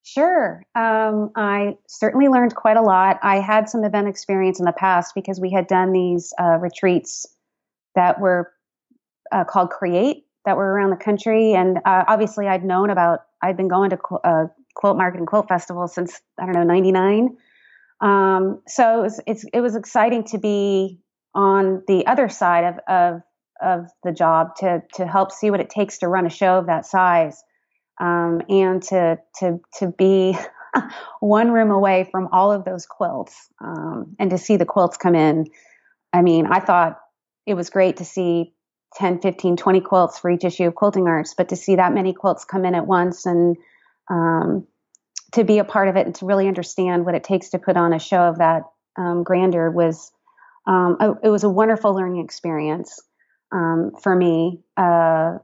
Sure. 0.05 0.63
Um, 0.75 1.31
I 1.35 1.79
certainly 1.89 2.29
learned 2.29 2.55
quite 2.55 2.77
a 2.77 2.83
lot. 2.83 3.19
I 3.23 3.41
had 3.41 3.71
some 3.71 3.85
event 3.85 4.07
experience 4.07 4.59
in 4.59 4.67
the 4.67 4.73
past 4.73 5.15
because 5.15 5.41
we 5.41 5.51
had 5.51 5.67
done 5.67 5.93
these 5.93 6.35
uh, 6.39 6.59
retreats 6.59 7.27
that 7.95 8.21
were 8.21 8.53
uh, 9.33 9.45
called 9.45 9.71
Create 9.71 10.27
that 10.45 10.59
were 10.59 10.73
around 10.75 10.91
the 10.91 10.97
country. 10.97 11.55
And 11.55 11.79
uh, 11.87 12.05
obviously, 12.07 12.47
I'd 12.47 12.65
known 12.65 12.91
about, 12.91 13.21
I'd 13.41 13.57
been 13.57 13.69
going 13.69 13.91
to 13.91 13.99
uh, 14.23 14.47
Quilt 14.75 14.99
Market 14.99 15.21
and 15.21 15.27
Quilt 15.27 15.49
Festival 15.49 15.89
since, 15.89 16.21
I 16.39 16.45
don't 16.45 16.55
know, 16.55 16.65
99. 16.65 17.39
Um, 18.03 18.61
so 18.69 18.99
it 18.99 19.03
was, 19.03 19.21
it's, 19.27 19.45
it 19.55 19.61
was 19.63 19.75
exciting 19.75 20.25
to 20.25 20.39
be 20.39 21.01
on 21.35 21.83
the 21.89 22.07
other 22.07 22.29
side 22.29 22.65
of, 22.65 22.79
of, 22.89 23.23
of 23.63 23.91
the 24.03 24.13
job 24.13 24.57
to, 24.57 24.83
to 24.97 25.07
help 25.07 25.33
see 25.33 25.51
what 25.51 25.61
it 25.61 25.71
takes 25.71 25.97
to 25.99 26.09
run 26.09 26.27
a 26.27 26.31
show 26.31 26.59
of 26.59 26.67
that 26.67 26.85
size 26.85 27.43
um, 28.01 28.43
and 28.49 28.83
to 28.85 29.19
to 29.41 29.61
to 29.79 29.93
be 29.93 30.37
one 31.21 31.51
room 31.51 31.71
away 31.71 32.09
from 32.11 32.29
all 32.33 32.53
of 32.53 32.65
those 32.65 32.87
quilts 32.87 33.49
um, 33.61 34.17
and 34.19 34.31
to 34.31 34.39
see 34.39 34.57
the 34.57 34.67
quilts 34.67 34.97
come 34.97 35.15
in. 35.15 35.47
I 36.13 36.23
mean, 36.23 36.47
I 36.47 36.61
thought 36.61 37.01
it 37.47 37.55
was 37.55 37.71
great 37.71 37.97
to 37.99 38.05
see 38.05 38.55
10, 38.97 39.21
15, 39.21 39.57
20 39.57 39.81
quilts 39.81 40.19
for 40.19 40.31
each 40.31 40.45
issue 40.45 40.65
of 40.65 40.75
Quilting 40.75 41.07
Arts, 41.07 41.35
but 41.37 41.49
to 41.49 41.57
see 41.57 41.77
that 41.77 41.93
many 41.93 42.13
quilts 42.13 42.45
come 42.45 42.65
in 42.65 42.75
at 42.75 42.87
once 42.87 43.27
and 43.27 43.57
um, 44.09 44.67
to 45.33 45.43
be 45.45 45.59
a 45.59 45.65
part 45.65 45.89
of 45.89 45.97
it 45.97 46.07
and 46.07 46.15
to 46.17 46.27
really 46.27 46.47
understand 46.47 47.05
what 47.05 47.15
it 47.15 47.25
takes 47.25 47.51
to 47.51 47.59
put 47.59 47.77
on 47.77 47.93
a 47.93 47.99
show 47.99 48.23
of 48.23 48.39
that 48.39 48.63
um, 48.97 49.25
grandeur 49.25 49.71
was 49.71 50.13
um, 50.67 50.97
a, 51.01 51.13
it 51.25 51.29
was 51.29 51.45
a 51.45 51.49
wonderful 51.49 51.95
learning 51.95 52.25
experience 52.25 53.01
um, 53.53 53.93
for 54.01 54.15
me. 54.15 54.61
Uh, 54.77 55.39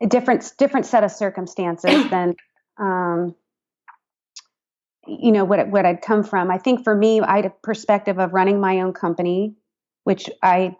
a 0.00 0.06
different 0.06 0.52
different 0.58 0.86
set 0.86 1.04
of 1.04 1.10
circumstances 1.10 1.90
than 2.10 2.34
um, 2.78 3.34
you 5.06 5.32
know 5.32 5.44
what 5.44 5.68
what 5.68 5.86
I'd 5.86 6.02
come 6.02 6.24
from. 6.24 6.50
I 6.50 6.58
think 6.58 6.84
for 6.84 6.94
me, 6.94 7.20
I 7.20 7.36
had 7.36 7.46
a 7.46 7.50
perspective 7.62 8.18
of 8.18 8.32
running 8.32 8.60
my 8.60 8.80
own 8.80 8.92
company, 8.92 9.54
which 10.04 10.28
I 10.42 10.76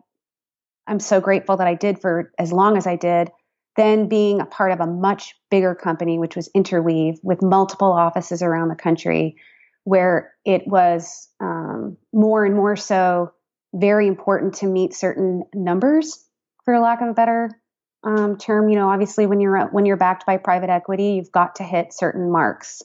I'm 0.86 1.01
so 1.01 1.20
grateful 1.20 1.57
that 1.59 1.66
I 1.66 1.74
did 1.74 2.01
for 2.01 2.32
as 2.38 2.53
long 2.53 2.76
as 2.76 2.86
I 2.86 2.96
did. 2.96 3.30
Then 3.76 4.09
being 4.09 4.40
a 4.40 4.46
part 4.46 4.72
of 4.72 4.80
a 4.80 4.86
much 4.86 5.34
bigger 5.51 5.74
company, 5.74 6.18
which 6.18 6.34
was 6.34 6.51
Interweave, 6.55 7.20
with 7.22 7.40
multiple 7.40 7.92
offices 7.92 8.42
around 8.42 8.68
the 8.68 8.74
country, 8.74 9.36
where 9.84 10.32
it 10.44 10.66
was 10.66 11.28
um, 11.38 11.96
more 12.12 12.44
and 12.44 12.57
more 12.57 12.74
so 12.76 13.32
very 13.72 14.09
important 14.09 14.55
to 14.55 14.66
meet 14.66 14.92
certain 14.92 15.44
numbers, 15.55 16.24
for 16.64 16.78
lack 16.80 17.01
of 17.01 17.09
a 17.09 17.14
better 17.14 17.51
um, 18.03 18.38
term, 18.38 18.68
you 18.68 18.76
know, 18.76 18.88
obviously 18.88 19.26
when 19.26 19.40
you're 19.40 19.66
when 19.68 19.84
you're 19.84 19.96
backed 19.96 20.26
by 20.26 20.36
private 20.38 20.70
equity, 20.70 21.12
you've 21.12 21.32
got 21.32 21.57
to 21.57 21.64
hit 21.64 21.92
certain 21.92 22.30
marks 22.30 22.82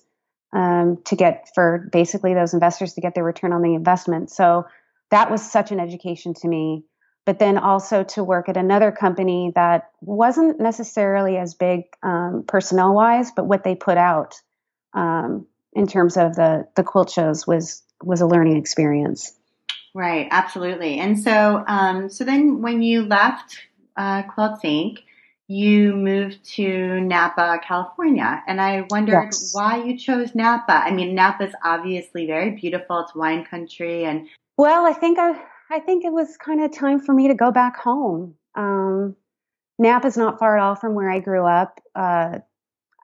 um, 0.54 1.02
to 1.06 1.16
get 1.16 1.50
for 1.56 1.88
basically 1.92 2.34
those 2.34 2.54
investors 2.54 2.94
to 2.94 3.02
get 3.02 3.16
their 3.16 3.24
return 3.24 3.54
on 3.54 3.62
the 3.62 3.76
investment. 3.76 4.30
So 4.30 4.66
that 5.12 5.32
was 5.32 5.50
such 5.50 5.72
an 5.72 5.80
education 5.80 6.34
to 6.36 6.48
me. 6.48 6.84
But 7.26 7.40
then 7.40 7.58
also 7.58 8.04
to 8.04 8.24
work 8.24 8.50
at 8.50 8.58
another 8.58 8.92
company 8.92 9.52
that 9.56 9.90
wasn't 10.00 10.60
necessarily 10.60 11.38
as 11.38 11.56
big 11.56 11.86
um, 12.04 12.44
personnel 12.48 12.94
wise, 12.94 13.32
but 13.36 13.48
what 13.48 13.64
they 13.64 13.74
put 13.74 13.98
out 13.98 14.36
um, 14.94 15.48
in 15.74 15.88
terms 15.88 16.18
of 16.18 16.36
the 16.36 16.68
the 16.76 16.84
quilt 16.84 17.10
shows 17.10 17.48
was 17.48 17.84
was 18.04 18.22
a 18.22 18.28
learning 18.28 18.58
experience. 18.58 19.34
Right, 19.96 20.28
absolutely. 20.30 21.00
And 21.00 21.18
so, 21.18 21.64
um, 21.66 22.10
so 22.10 22.26
then 22.26 22.62
when 22.62 22.82
you 22.82 23.06
left 23.06 23.60
uh, 23.98 24.24
Inc., 24.24 25.00
you 25.48 25.96
moved 25.96 26.44
to 26.56 27.00
Napa, 27.02 27.60
California, 27.64 28.44
and 28.48 28.60
I 28.60 28.86
wondered 28.90 29.26
yes. 29.26 29.54
why 29.54 29.84
you 29.84 29.98
chose 29.98 30.34
Napa. 30.34 30.74
I 30.74 30.92
mean, 30.92 31.14
Napa 31.14 31.48
is 31.48 31.54
obviously 31.64 32.26
very 32.26 32.52
beautiful; 32.52 33.02
it's 33.02 33.14
wine 33.14 33.46
country, 33.46 34.06
and 34.06 34.28
well, 34.58 34.86
I 34.86 34.94
think 34.94 35.20
I, 35.20 35.40
I 35.70 35.80
think 35.80 36.04
it 36.04 36.12
was 36.12 36.36
kind 36.38 36.64
of 36.64 36.72
time 36.72 37.00
for 37.00 37.14
me 37.14 37.28
to 37.28 37.36
go 37.36 37.52
back 37.52 37.78
home. 37.78 38.36
Um, 38.56 39.16
Napa's 39.78 40.18
not 40.18 40.40
far 40.40 40.58
at 40.58 40.64
all 40.64 40.76
from 40.76 40.96
where 40.96 41.12
I 41.12 41.20
grew 41.20 41.46
up. 41.46 41.80
Uh, 41.94 42.40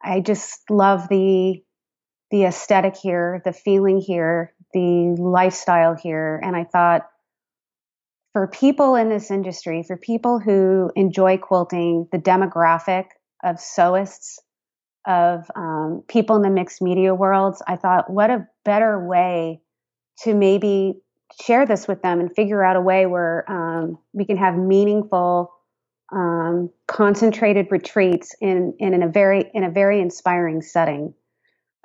I 0.02 0.22
just 0.22 0.70
love 0.70 1.10
the 1.10 1.62
the 2.32 2.46
aesthetic 2.46 2.96
here, 2.96 3.42
the 3.44 3.54
feeling 3.54 4.00
here, 4.00 4.54
the 4.74 5.16
lifestyle 5.20 5.96
here. 5.96 6.40
And 6.42 6.56
I 6.56 6.64
thought 6.64 7.10
for 8.34 8.48
people 8.48 8.96
in 8.96 9.10
this 9.10 9.30
industry, 9.30 9.84
for 9.84 9.98
people 9.98 10.40
who 10.40 10.92
enjoy 10.96 11.38
quilting, 11.38 12.08
the 12.12 12.18
demographic 12.18 13.06
of 13.44 13.58
sewists, 13.58 14.40
of 15.06 15.50
um, 15.56 16.04
people 16.08 16.36
in 16.36 16.42
the 16.42 16.50
mixed 16.50 16.82
media 16.82 17.14
worlds, 17.14 17.62
I 17.68 17.76
thought, 17.76 18.10
what 18.10 18.30
a 18.30 18.48
better 18.64 19.06
way 19.06 19.62
to 20.24 20.34
maybe 20.34 21.02
share 21.42 21.66
this 21.66 21.88
with 21.88 22.02
them 22.02 22.20
and 22.20 22.34
figure 22.34 22.64
out 22.64 22.76
a 22.76 22.82
way 22.82 23.06
where 23.06 23.50
um, 23.52 23.98
we 24.14 24.26
can 24.26 24.38
have 24.38 24.56
meaningful, 24.56 25.52
um, 26.14 26.70
concentrated 26.88 27.68
retreats 27.72 28.36
in, 28.40 28.76
in, 28.80 28.94
in, 28.94 29.02
a 29.02 29.08
very 29.08 29.50
in 29.54 29.64
a 29.64 29.72
very 29.72 30.02
inspiring 30.02 30.62
setting. 30.62 31.14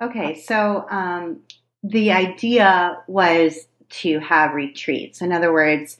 Okay, 0.01 0.39
so 0.39 0.85
um, 0.89 1.39
the 1.81 2.11
idea 2.11 2.97
was 3.07 3.67
to 3.89 4.19
have 4.19 4.53
retreats. 4.53 5.21
In 5.21 5.31
other 5.31 5.51
words, 5.51 5.97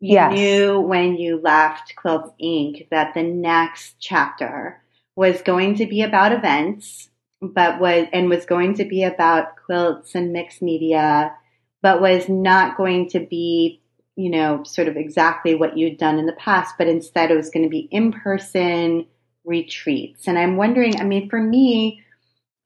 you 0.00 0.14
yes. 0.14 0.32
knew 0.32 0.80
when 0.80 1.16
you 1.16 1.40
left 1.40 1.94
Quilts 1.94 2.32
Inc. 2.42 2.88
that 2.90 3.12
the 3.14 3.22
next 3.22 3.96
chapter 4.00 4.82
was 5.14 5.42
going 5.42 5.74
to 5.76 5.86
be 5.86 6.00
about 6.02 6.32
events, 6.32 7.10
but 7.42 7.78
was 7.78 8.06
and 8.12 8.30
was 8.30 8.46
going 8.46 8.74
to 8.74 8.84
be 8.86 9.04
about 9.04 9.56
quilts 9.56 10.14
and 10.14 10.32
mixed 10.32 10.62
media, 10.62 11.34
but 11.82 12.00
was 12.00 12.28
not 12.28 12.78
going 12.78 13.10
to 13.10 13.20
be, 13.20 13.82
you 14.16 14.30
know, 14.30 14.62
sort 14.64 14.88
of 14.88 14.96
exactly 14.96 15.54
what 15.54 15.76
you'd 15.76 15.98
done 15.98 16.18
in 16.18 16.24
the 16.24 16.32
past, 16.32 16.76
but 16.78 16.88
instead 16.88 17.30
it 17.30 17.36
was 17.36 17.50
going 17.50 17.64
to 17.64 17.68
be 17.68 17.88
in 17.90 18.12
person 18.12 19.06
retreats. 19.44 20.26
And 20.26 20.38
I'm 20.38 20.56
wondering, 20.56 20.98
I 20.98 21.04
mean, 21.04 21.28
for 21.28 21.40
me, 21.40 22.02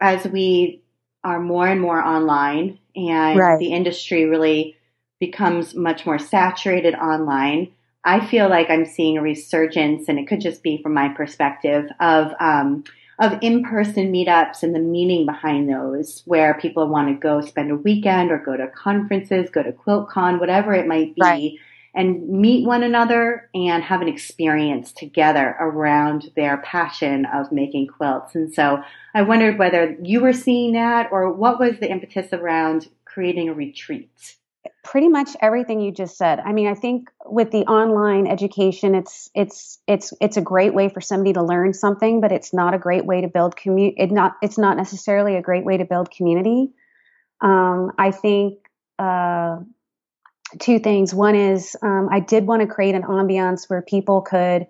as 0.01 0.25
we 0.25 0.83
are 1.25 1.41
more 1.41 1.67
and 1.67 1.81
more 1.81 2.01
online 2.01 2.79
and 2.95 3.39
right. 3.39 3.59
the 3.59 3.73
industry 3.73 4.27
really 4.27 4.77
becomes 5.27 5.75
much 5.75 6.07
more 6.07 6.19
saturated 6.19 6.95
online, 6.95 7.73
I 8.05 8.27
feel 8.27 8.49
like 8.49 8.69
I'm 8.71 8.85
seeing 8.85 9.17
a 9.17 9.23
resurgence, 9.23 10.09
and 10.09 10.19
it 10.19 10.29
could 10.29 10.41
just 10.41 10.63
be 10.63 10.83
from 10.83 10.95
my 10.95 11.09
perspective 11.09 11.85
of 12.01 12.33
um, 12.41 12.85
of 13.19 13.39
in-person 13.43 14.13
meetups 14.13 14.63
and 14.65 14.75
the 14.75 14.81
meaning 14.81 15.25
behind 15.25 15.69
those, 15.69 16.23
where 16.27 16.55
people 16.55 16.89
want 16.89 17.09
to 17.09 17.15
go 17.15 17.41
spend 17.41 17.71
a 17.71 17.77
weekend 17.77 18.33
or 18.33 18.39
go 18.39 18.57
to 18.57 18.67
conferences, 18.69 19.51
go 19.51 19.63
to 19.63 19.73
QuiltCon, 19.73 20.41
whatever 20.41 20.75
it 20.75 20.89
might 20.89 21.15
be, 21.15 21.23
right. 21.23 21.53
and 21.95 22.29
meet 22.29 22.67
one 22.67 22.83
another 22.83 23.49
and 23.55 23.85
have 23.85 24.03
an 24.03 24.09
experience 24.09 24.93
together 24.93 25.57
around 25.61 26.33
their 26.35 26.57
passion 26.59 27.25
of 27.33 27.53
making 27.53 27.87
quilts. 27.87 28.35
And 28.35 28.53
so 28.53 28.83
I 29.15 29.23
wondered 29.23 29.61
whether 29.61 29.97
you 30.03 30.21
were 30.21 30.33
seeing 30.33 30.73
that 30.73 31.09
or 31.13 31.33
what 31.33 31.61
was 31.61 31.79
the 31.79 31.91
impetus 31.91 32.33
around 32.33 32.89
creating 33.05 33.49
a 33.49 33.55
retreat? 33.55 34.37
Pretty 34.83 35.09
much 35.09 35.31
everything 35.41 35.81
you 35.81 35.93
just 35.93 36.17
said. 36.17 36.41
I 36.41 36.53
mean, 36.53 36.69
I 36.69 36.75
think 36.75 37.11
with 37.25 37.51
the 37.51 37.65
online 37.67 38.27
education, 38.27 38.95
it's 38.95 39.31
it's 39.35 39.79
it's 39.87 40.13
it's 40.21 40.37
a 40.37 40.41
great 40.41 40.75
way 40.75 40.89
for 40.89 41.01
somebody 41.01 41.33
to 41.35 41.43
learn 41.43 41.73
something, 41.75 42.21
but 42.21 42.33
it's 42.33 42.55
not 42.55 42.75
a 42.75 42.79
great 42.79 43.05
way 43.05 43.21
to 43.21 43.29
build 43.29 43.57
community. 43.57 43.97
It 43.99 44.11
not 44.11 44.37
it's 44.43 44.59
not 44.59 44.77
necessarily 44.77 45.37
a 45.37 45.43
great 45.43 45.65
way 45.65 45.77
to 45.77 45.85
build 45.85 46.11
community. 46.11 46.73
Um, 47.41 47.93
I 47.99 48.11
think 48.11 48.59
uh, 48.99 49.59
two 50.59 50.79
things. 50.79 51.15
One 51.15 51.35
is 51.35 51.77
um, 51.83 52.09
I 52.11 52.21
did 52.21 52.47
want 52.47 52.63
to 52.63 52.69
create 52.69 52.95
an 52.95 53.03
ambiance 53.03 53.69
where 53.69 53.83
people 53.83 54.23
could 54.23 54.67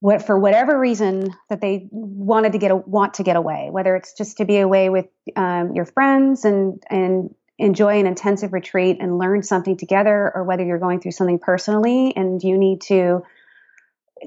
what 0.00 0.22
for 0.22 0.38
whatever 0.38 0.78
reason 0.78 1.34
that 1.50 1.60
they 1.60 1.86
wanted 1.90 2.52
to 2.52 2.58
get 2.58 2.70
a, 2.70 2.76
want 2.76 3.14
to 3.14 3.22
get 3.22 3.36
away, 3.36 3.68
whether 3.70 3.94
it's 3.96 4.14
just 4.14 4.38
to 4.38 4.44
be 4.46 4.58
away 4.58 4.88
with 4.88 5.06
um, 5.36 5.74
your 5.74 5.84
friends 5.84 6.44
and 6.44 6.82
and 6.88 7.34
enjoy 7.60 8.00
an 8.00 8.06
intensive 8.06 8.52
retreat 8.52 8.96
and 9.00 9.18
learn 9.18 9.42
something 9.42 9.76
together, 9.76 10.32
or 10.34 10.44
whether 10.44 10.64
you're 10.64 10.78
going 10.78 11.00
through 11.00 11.12
something 11.12 11.38
personally 11.38 12.14
and 12.16 12.42
you 12.42 12.58
need 12.58 12.80
to 12.82 13.22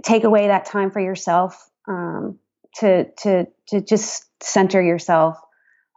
take 0.04 0.24
away 0.24 0.48
that 0.48 0.66
time 0.66 0.92
for 0.92 1.00
yourself 1.00 1.70
um, 1.88 2.40
to 2.76 3.12
to 3.20 3.48
to 3.68 3.82
just 3.82 4.26
center 4.42 4.82
yourself, 4.82 5.38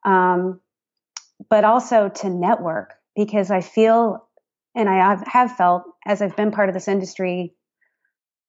um, 0.05 0.61
but 1.51 1.64
also 1.64 2.09
to 2.09 2.30
network 2.30 2.95
because 3.14 3.51
I 3.51 3.61
feel 3.61 4.26
and 4.74 4.89
I 4.91 5.16
have, 5.26 5.57
felt 5.57 5.84
as 6.05 6.20
I've 6.20 6.37
been 6.37 6.51
part 6.51 6.68
of 6.68 6.74
this 6.74 6.89
industry 6.89 7.55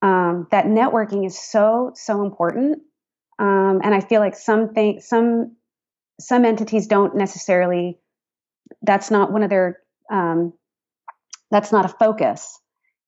um, 0.02 0.46
that 0.50 0.66
networking 0.66 1.26
is 1.26 1.38
so 1.38 1.92
so 1.94 2.22
important. 2.22 2.82
Um, 3.40 3.82
and 3.84 3.94
i 3.94 4.00
feel 4.00 4.20
like 4.20 4.34
some 4.34 4.74
things 4.74 5.06
some 5.06 5.54
some 6.18 6.44
entities 6.44 6.88
don't 6.88 7.14
necessarily 7.14 8.00
that's 8.82 9.10
not 9.10 9.32
one 9.32 9.42
of 9.42 9.50
their 9.50 9.78
um, 10.10 10.52
that's 11.50 11.72
not 11.72 11.84
a 11.84 11.88
focus 11.88 12.60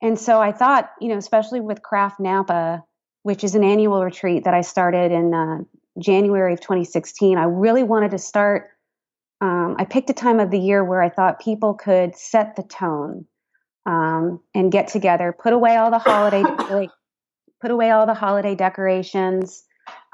and 0.03 0.19
so 0.19 0.41
i 0.41 0.53
thought 0.53 0.91
you 1.01 1.09
know 1.09 1.19
especially 1.19 1.61
with 1.61 1.83
craft 1.83 2.21
napa 2.21 2.85
which 3.23 3.45
is 3.45 3.55
an 3.55 3.65
annual 3.65 4.03
retreat 4.05 4.45
that 4.45 4.55
i 4.55 4.61
started 4.63 5.13
in 5.13 5.35
uh, 5.35 5.59
january 5.99 6.55
of 6.55 6.61
2016 6.61 7.39
i 7.39 7.45
really 7.45 7.83
wanted 7.83 8.13
to 8.13 8.19
start 8.19 8.71
um, 9.41 9.77
i 9.79 9.85
picked 9.85 10.11
a 10.11 10.15
time 10.15 10.41
of 10.41 10.51
the 10.51 10.59
year 10.59 10.85
where 10.85 11.03
i 11.03 11.11
thought 11.11 11.41
people 11.41 11.75
could 11.75 12.17
set 12.17 12.57
the 12.57 12.63
tone 12.63 13.27
um, 13.87 14.41
and 14.55 14.71
get 14.71 14.89
together, 14.89 15.35
put 15.37 15.53
away 15.53 15.77
all 15.77 15.91
the 15.91 15.99
holiday, 15.99 16.43
like, 16.71 16.91
put 17.61 17.71
away 17.71 17.91
all 17.91 18.07
the 18.07 18.15
holiday 18.15 18.55
decorations, 18.55 19.65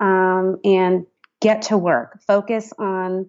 um, 0.01 0.59
and 0.64 1.07
get 1.40 1.62
to 1.62 1.78
work. 1.78 2.20
Focus 2.26 2.72
on 2.78 3.28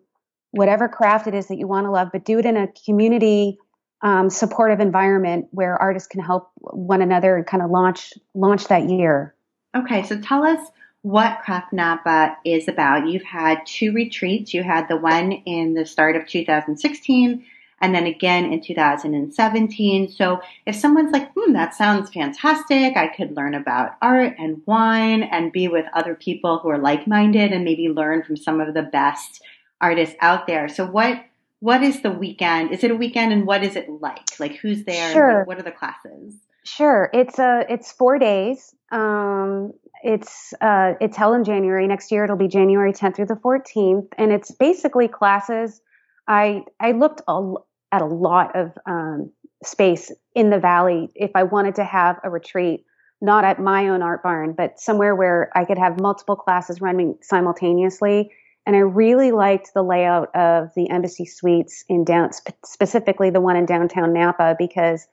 whatever 0.52 0.88
craft 0.88 1.28
it 1.28 1.34
is 1.34 1.48
that 1.48 1.58
you 1.58 1.68
want 1.68 1.86
to 1.86 1.92
love, 1.92 2.10
but 2.12 2.26
do 2.26 2.40
it 2.40 2.46
in 2.46 2.58
a 2.58 2.68
community 2.86 3.58
um, 4.02 4.30
supportive 4.30 4.80
environment 4.80 5.48
where 5.52 5.76
artists 5.76 6.08
can 6.08 6.22
help 6.22 6.52
one 6.58 7.02
another 7.02 7.36
and 7.36 7.48
kind 7.48 7.64
of 7.64 7.72
launch 7.72 8.14
launch 8.34 8.68
that 8.68 8.90
year. 8.90 9.34
Okay, 9.76 10.04
so 10.04 10.20
tell 10.20 10.44
us 10.44 10.60
what 11.02 11.40
Craft 11.44 11.74
Napa 11.74 12.38
is 12.46 12.68
about. 12.68 13.08
You've 13.08 13.24
had 13.24 13.66
two 13.66 13.92
retreats. 13.94 14.54
You 14.54 14.64
had 14.64 14.88
the 14.88 14.98
one 14.98 15.32
in 15.32 15.74
the 15.74 15.86
start 15.86 16.16
of 16.16 16.28
2016 16.28 17.46
and 17.80 17.94
then 17.94 18.06
again 18.06 18.52
in 18.52 18.62
2017. 18.62 20.10
So 20.10 20.42
if 20.66 20.76
someone's 20.76 21.12
like, 21.12 21.32
hmm, 21.36 21.54
that 21.54 21.76
sounds 21.76 22.10
fantastic, 22.10 22.98
I 22.98 23.08
could 23.08 23.36
learn 23.36 23.54
about 23.54 23.92
art 24.02 24.36
and 24.40 24.62
wine 24.66 25.24
and 25.24 25.52
be 25.52 25.68
with 25.68 25.86
other 25.94 26.16
people 26.16 26.60
who 26.60 26.70
are 26.70 26.80
like 26.80 27.08
minded 27.08 27.52
and 27.52 27.64
maybe 27.64 27.88
learn 27.90 28.24
from 28.24 28.38
some 28.38 28.60
of 28.60 28.74
the 28.74 28.84
best 28.84 29.42
artists 29.82 30.16
out 30.22 30.48
there. 30.48 30.68
So 30.68 30.86
what 30.86 31.24
what 31.60 31.82
is 31.82 32.02
the 32.02 32.12
weekend? 32.12 32.72
Is 32.72 32.84
it 32.84 32.92
a 32.92 32.96
weekend 32.96 33.34
and 33.34 33.48
what 33.48 33.64
is 33.64 33.76
it 33.76 33.90
like? 33.90 34.40
Like 34.40 34.58
who's 34.58 34.84
there? 34.84 35.12
Sure. 35.12 35.44
What 35.46 35.58
are 35.58 35.64
the 35.64 35.72
classes? 35.72 36.36
Sure. 36.64 37.10
It's 37.14 37.40
a 37.40 37.66
it's 37.70 37.92
four 37.92 38.20
days. 38.20 38.76
Um, 38.92 39.74
it's 40.04 40.54
uh, 40.62 40.94
it's 41.02 41.18
held 41.18 41.36
in 41.36 41.44
January. 41.44 41.88
Next 41.88 42.12
year 42.12 42.24
it'll 42.24 42.38
be 42.38 42.48
January 42.48 42.94
10th 42.94 43.16
through 43.16 43.26
the 43.26 43.36
14th, 43.36 44.08
and 44.18 44.32
it's 44.32 44.52
basically 44.52 45.08
classes 45.08 45.82
I 46.28 46.64
I 46.80 46.92
looked 46.92 47.22
a, 47.28 47.54
at 47.92 48.02
a 48.02 48.06
lot 48.06 48.56
of 48.56 48.78
um, 48.86 49.32
space 49.64 50.12
in 50.36 50.50
the 50.50 50.60
valley 50.60 51.10
if 51.16 51.32
I 51.36 51.44
wanted 51.44 51.76
to 51.76 51.84
have 51.84 52.20
a 52.24 52.30
retreat, 52.30 52.86
not 53.22 53.44
at 53.44 53.60
my 53.60 53.88
own 53.88 54.02
art 54.02 54.24
barn, 54.24 54.54
but 54.54 54.80
somewhere 54.80 55.16
where 55.16 55.50
I 55.56 55.66
could 55.66 55.78
have 55.78 56.00
multiple 56.00 56.36
classes 56.36 56.82
running 56.82 57.18
simultaneously. 57.22 58.32
And 58.68 58.76
I 58.76 58.80
really 58.80 59.32
liked 59.32 59.72
the 59.74 59.82
layout 59.82 60.36
of 60.36 60.70
the 60.76 60.90
Embassy 60.92 61.26
Suites 61.26 61.84
in 61.90 62.04
down, 62.04 62.30
specifically 62.64 63.32
the 63.32 63.42
one 63.42 63.56
in 63.56 63.66
downtown 63.66 64.14
Napa, 64.14 64.56
because 64.60 65.08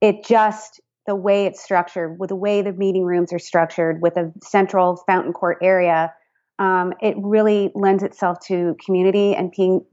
it 0.00 0.24
just 0.24 0.80
the 1.06 1.14
way 1.14 1.46
it's 1.46 1.62
structured, 1.62 2.18
with 2.18 2.30
the 2.30 2.36
way 2.36 2.62
the 2.62 2.72
meeting 2.72 3.04
rooms 3.04 3.32
are 3.32 3.38
structured, 3.38 4.02
with 4.02 4.16
a 4.16 4.32
central 4.42 4.96
fountain 5.06 5.32
court 5.32 5.58
area 5.62 6.12
um, 6.58 6.92
it 7.02 7.16
really 7.18 7.72
lends 7.74 8.02
itself 8.02 8.38
to 8.46 8.76
community 8.84 9.34
and 9.34 9.52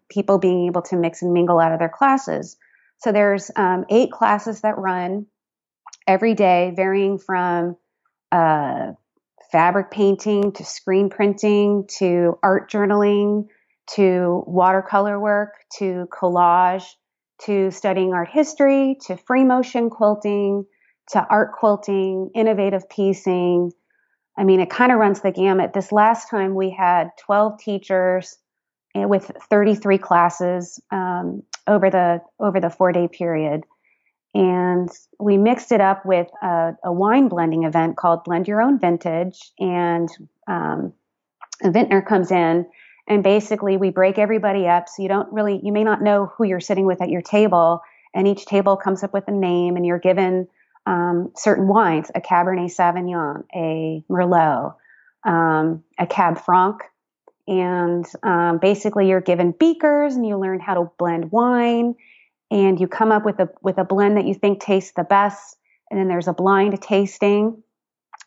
people 0.09 0.37
being 0.37 0.67
able 0.67 0.81
to 0.83 0.95
mix 0.95 1.21
and 1.21 1.33
mingle 1.33 1.59
out 1.59 1.71
of 1.71 1.79
their 1.79 1.89
classes. 1.89 2.57
So 2.99 3.11
there's 3.11 3.49
um, 3.55 3.85
eight 3.89 4.11
classes 4.11 4.61
that 4.61 4.77
run 4.77 5.25
every 6.05 6.35
day, 6.35 6.71
varying 6.75 7.17
from 7.17 7.77
uh, 8.31 8.91
fabric 9.51 9.91
painting 9.91 10.51
to 10.53 10.63
screen 10.63 11.09
printing 11.09 11.85
to 11.99 12.37
art 12.41 12.71
journaling 12.71 13.47
to 13.87 14.43
watercolor 14.47 15.19
work 15.19 15.55
to 15.77 16.07
collage 16.11 16.85
to 17.41 17.71
studying 17.71 18.13
art 18.13 18.29
history 18.29 18.97
to 19.01 19.17
free 19.17 19.43
motion 19.43 19.89
quilting 19.89 20.65
to 21.11 21.25
art 21.29 21.53
quilting, 21.53 22.29
innovative 22.33 22.89
piecing. 22.89 23.71
I 24.37 24.43
mean, 24.43 24.59
it 24.59 24.69
kind 24.69 24.91
of 24.91 24.97
runs 24.97 25.21
the 25.21 25.31
gamut. 25.31 25.73
This 25.73 25.91
last 25.91 26.29
time 26.29 26.55
we 26.55 26.69
had 26.69 27.09
12 27.25 27.59
teachers 27.59 28.37
with 28.95 29.31
33 29.49 29.97
classes 29.97 30.79
um, 30.91 31.43
over 31.67 31.89
the 31.89 32.21
over 32.39 32.59
the 32.59 32.69
four 32.69 32.91
day 32.91 33.07
period, 33.07 33.63
and 34.33 34.89
we 35.19 35.37
mixed 35.37 35.71
it 35.71 35.81
up 35.81 36.05
with 36.05 36.27
a, 36.41 36.73
a, 36.85 36.91
wine 36.91 37.27
blending 37.27 37.63
event 37.63 37.97
called 37.97 38.23
Blend 38.23 38.47
Your 38.47 38.61
Own 38.61 38.79
Vintage. 38.79 39.51
And 39.59 40.09
um, 40.47 40.93
a 41.63 41.71
vintner 41.71 42.01
comes 42.01 42.31
in, 42.31 42.65
and 43.07 43.23
basically 43.23 43.75
we 43.75 43.89
break 43.89 44.17
everybody 44.17 44.67
up. 44.67 44.87
So 44.87 45.03
you 45.03 45.09
don't 45.09 45.31
really 45.33 45.59
you 45.63 45.73
may 45.73 45.83
not 45.83 46.01
know 46.01 46.31
who 46.37 46.45
you're 46.45 46.61
sitting 46.61 46.85
with 46.85 47.01
at 47.01 47.09
your 47.09 47.21
table, 47.21 47.81
and 48.13 48.27
each 48.27 48.45
table 48.45 48.77
comes 48.77 49.03
up 49.03 49.13
with 49.13 49.27
a 49.27 49.31
name, 49.31 49.75
and 49.75 49.85
you're 49.85 49.99
given 49.99 50.47
um, 50.85 51.31
certain 51.35 51.67
wines: 51.67 52.09
a 52.15 52.21
Cabernet 52.21 52.73
Sauvignon, 52.73 53.43
a 53.53 54.03
Merlot, 54.09 54.75
um, 55.25 55.83
a 55.99 56.07
Cab 56.07 56.39
Franc. 56.39 56.81
And 57.47 58.05
um, 58.23 58.59
basically 58.59 59.09
you're 59.09 59.19
given 59.19 59.51
beakers 59.51 60.15
and 60.15 60.25
you 60.25 60.37
learn 60.37 60.59
how 60.61 60.75
to 60.75 60.91
blend 60.97 61.31
wine 61.31 61.95
and 62.51 62.79
you 62.79 62.87
come 62.87 63.11
up 63.11 63.25
with 63.25 63.39
a 63.39 63.49
with 63.63 63.77
a 63.77 63.83
blend 63.83 64.17
that 64.17 64.25
you 64.25 64.35
think 64.35 64.59
tastes 64.59 64.91
the 64.95 65.03
best 65.03 65.57
and 65.89 65.99
then 65.99 66.07
there's 66.07 66.27
a 66.27 66.33
blind 66.33 66.79
tasting 66.81 67.63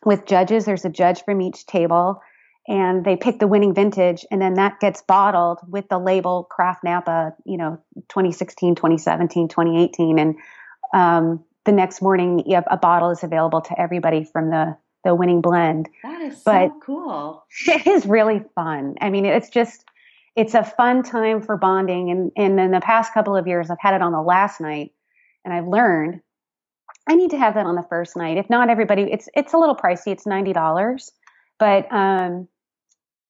with 0.03 0.25
judges 0.25 0.65
there's 0.65 0.83
a 0.83 0.89
judge 0.89 1.23
from 1.23 1.41
each 1.41 1.65
table 1.65 2.21
and 2.67 3.05
they 3.05 3.15
pick 3.15 3.39
the 3.39 3.47
winning 3.47 3.73
vintage 3.73 4.25
and 4.31 4.41
then 4.41 4.55
that 4.55 4.79
gets 4.79 5.01
bottled 5.03 5.59
with 5.69 5.87
the 5.89 5.99
label 5.99 6.43
craft 6.51 6.83
napa 6.83 7.33
you 7.45 7.57
know 7.57 7.79
2016 8.09 8.75
2017 8.75 9.47
2018 9.47 10.19
and 10.19 10.35
um, 10.93 11.43
the 11.65 11.71
next 11.71 12.01
morning 12.01 12.43
a 12.69 12.77
bottle 12.77 13.11
is 13.11 13.23
available 13.23 13.61
to 13.61 13.79
everybody 13.79 14.23
from 14.23 14.49
the 14.49 14.77
the 15.05 15.15
winning 15.15 15.39
blend. 15.39 15.87
That 16.03 16.21
is 16.23 16.41
but 16.43 16.69
so 16.69 16.79
cool. 16.83 17.45
It 17.67 17.87
is 17.87 18.05
really 18.05 18.43
fun. 18.55 18.95
I 18.99 19.09
mean, 19.09 19.25
it's 19.25 19.49
just 19.49 19.85
it's 20.35 20.53
a 20.53 20.63
fun 20.63 21.03
time 21.03 21.41
for 21.41 21.57
bonding. 21.57 22.11
And, 22.11 22.31
and 22.35 22.59
in 22.59 22.71
the 22.71 22.81
past 22.81 23.13
couple 23.13 23.35
of 23.35 23.47
years, 23.47 23.69
I've 23.69 23.77
had 23.79 23.93
it 23.93 24.01
on 24.01 24.11
the 24.11 24.21
last 24.21 24.59
night, 24.59 24.91
and 25.43 25.53
I've 25.53 25.67
learned 25.67 26.21
I 27.07 27.15
need 27.15 27.31
to 27.31 27.37
have 27.37 27.53
that 27.53 27.65
on 27.65 27.75
the 27.75 27.85
first 27.87 28.17
night. 28.17 28.37
If 28.37 28.49
not, 28.49 28.69
everybody, 28.69 29.03
it's 29.03 29.29
it's 29.35 29.53
a 29.53 29.57
little 29.57 29.75
pricey. 29.75 30.07
It's 30.07 30.25
ninety 30.25 30.53
dollars, 30.53 31.11
but 31.59 31.91
um, 31.91 32.47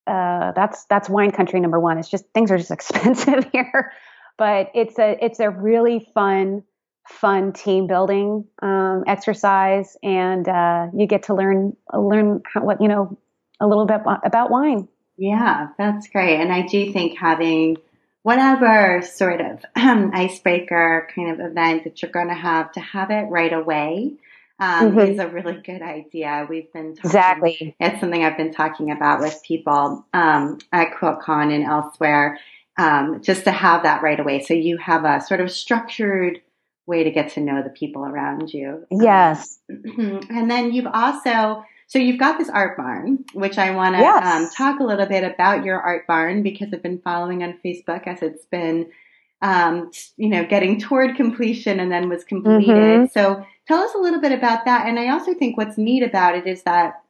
uh, 0.07 0.53
that's 0.53 0.85
that's 0.85 1.09
wine 1.09 1.31
country 1.31 1.59
number 1.59 1.79
one. 1.79 1.97
It's 1.97 2.09
just 2.09 2.25
things 2.33 2.51
are 2.51 2.57
just 2.57 2.71
expensive 2.79 3.49
here, 3.51 3.91
but 4.37 4.71
it's 4.73 4.97
a 4.97 5.17
it's 5.21 5.39
a 5.39 5.49
really 5.49 6.07
fun 6.13 6.63
fun 7.07 7.53
team 7.53 7.87
building 7.87 8.45
um, 8.61 9.03
exercise, 9.07 9.97
and 10.01 10.47
uh, 10.47 10.87
you 10.95 11.05
get 11.05 11.23
to 11.23 11.35
learn 11.35 11.75
learn 11.93 12.41
how, 12.45 12.63
what 12.63 12.81
you 12.81 12.87
know 12.87 13.17
a 13.59 13.67
little 13.67 13.85
bit 13.85 14.01
about 14.23 14.51
wine. 14.51 14.87
Yeah, 15.17 15.69
that's 15.77 16.07
great, 16.07 16.39
and 16.39 16.51
I 16.51 16.65
do 16.65 16.91
think 16.91 17.17
having 17.17 17.77
whatever 18.25 19.03
sort 19.03 19.39
of 19.39 19.63
um, 19.75 20.09
icebreaker 20.11 21.07
kind 21.13 21.29
of 21.29 21.39
event 21.39 21.83
that 21.83 22.01
you're 22.01 22.09
going 22.09 22.29
to 22.29 22.33
have 22.33 22.71
to 22.71 22.79
have 22.79 23.11
it 23.11 23.27
right 23.29 23.53
away. 23.53 24.13
Um, 24.57 24.91
mm-hmm. 24.91 24.99
is 24.99 25.19
a 25.19 25.27
really 25.27 25.61
good 25.65 25.81
idea. 25.81 26.47
We've 26.49 26.71
been 26.71 26.95
talking, 26.95 27.09
exactly. 27.09 27.75
It's 27.77 27.99
something 27.99 28.23
I've 28.23 28.37
been 28.37 28.53
talking 28.53 28.89
about 28.89 29.19
with 29.19 29.41
people 29.45 30.05
um, 30.13 30.59
at 30.71 30.93
QuiltCon 30.93 31.53
and 31.53 31.65
elsewhere, 31.65 32.39
um, 32.77 33.21
just 33.21 33.43
to 33.43 33.51
have 33.51 33.83
that 33.83 34.01
right 34.01 34.19
away. 34.19 34.41
So 34.41 34.53
you 34.53 34.77
have 34.77 35.03
a 35.03 35.21
sort 35.21 35.41
of 35.41 35.51
structured 35.51 36.39
way 36.87 37.03
to 37.03 37.11
get 37.11 37.33
to 37.33 37.41
know 37.41 37.61
the 37.61 37.69
people 37.69 38.05
around 38.05 38.53
you. 38.53 38.85
Yes. 38.89 39.59
and 39.69 40.49
then 40.49 40.71
you've 40.71 40.87
also, 40.87 41.65
so 41.87 41.99
you've 41.99 42.19
got 42.19 42.37
this 42.37 42.49
art 42.49 42.77
barn, 42.77 43.25
which 43.33 43.57
I 43.57 43.71
want 43.71 43.95
to 43.95 44.01
yes. 44.01 44.25
um, 44.25 44.49
talk 44.49 44.79
a 44.79 44.83
little 44.83 45.05
bit 45.05 45.23
about 45.23 45.63
your 45.63 45.79
art 45.79 46.07
barn 46.07 46.41
because 46.41 46.69
I've 46.73 46.81
been 46.81 46.99
following 46.99 47.43
on 47.43 47.59
Facebook 47.63 48.07
as 48.07 48.21
it's 48.21 48.45
been, 48.45 48.89
um, 49.41 49.91
you 50.17 50.29
know, 50.29 50.45
getting 50.45 50.79
toward 50.79 51.15
completion 51.15 51.79
and 51.79 51.91
then 51.91 52.09
was 52.09 52.23
completed. 52.23 52.67
Mm-hmm. 52.69 53.05
So 53.11 53.45
tell 53.67 53.81
us 53.81 53.93
a 53.93 53.99
little 53.99 54.19
bit 54.19 54.31
about 54.31 54.65
that. 54.65 54.87
And 54.87 54.99
I 54.99 55.09
also 55.09 55.35
think 55.35 55.57
what's 55.57 55.77
neat 55.77 56.01
about 56.01 56.35
it 56.35 56.47
is 56.47 56.63
that 56.63 57.03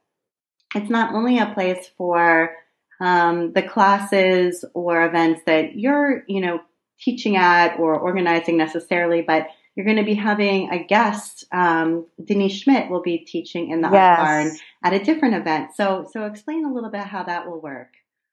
it's 0.74 0.90
not 0.90 1.14
only 1.14 1.38
a 1.38 1.52
place 1.54 1.90
for 1.96 2.54
um, 3.00 3.52
the 3.52 3.62
classes 3.62 4.64
or 4.74 5.06
events 5.06 5.42
that 5.46 5.76
you're, 5.76 6.22
you 6.28 6.40
know, 6.40 6.60
teaching 7.00 7.36
at 7.36 7.78
or 7.78 7.98
organizing 7.98 8.56
necessarily, 8.56 9.22
but 9.22 9.48
you're 9.76 9.84
going 9.84 9.98
to 9.98 10.04
be 10.04 10.14
having 10.14 10.70
a 10.70 10.82
guest. 10.82 11.44
Um, 11.52 12.06
Denise 12.24 12.60
Schmidt 12.60 12.90
will 12.90 13.02
be 13.02 13.18
teaching 13.18 13.70
in 13.70 13.82
the 13.82 13.90
yes. 13.92 14.18
art 14.18 14.26
barn 14.26 14.58
at 14.82 14.92
a 14.94 15.04
different 15.04 15.34
event. 15.34 15.70
So, 15.76 16.08
so 16.10 16.24
explain 16.24 16.64
a 16.64 16.72
little 16.72 16.90
bit 16.90 17.02
how 17.02 17.22
that 17.24 17.46
will 17.46 17.60
work. 17.60 17.92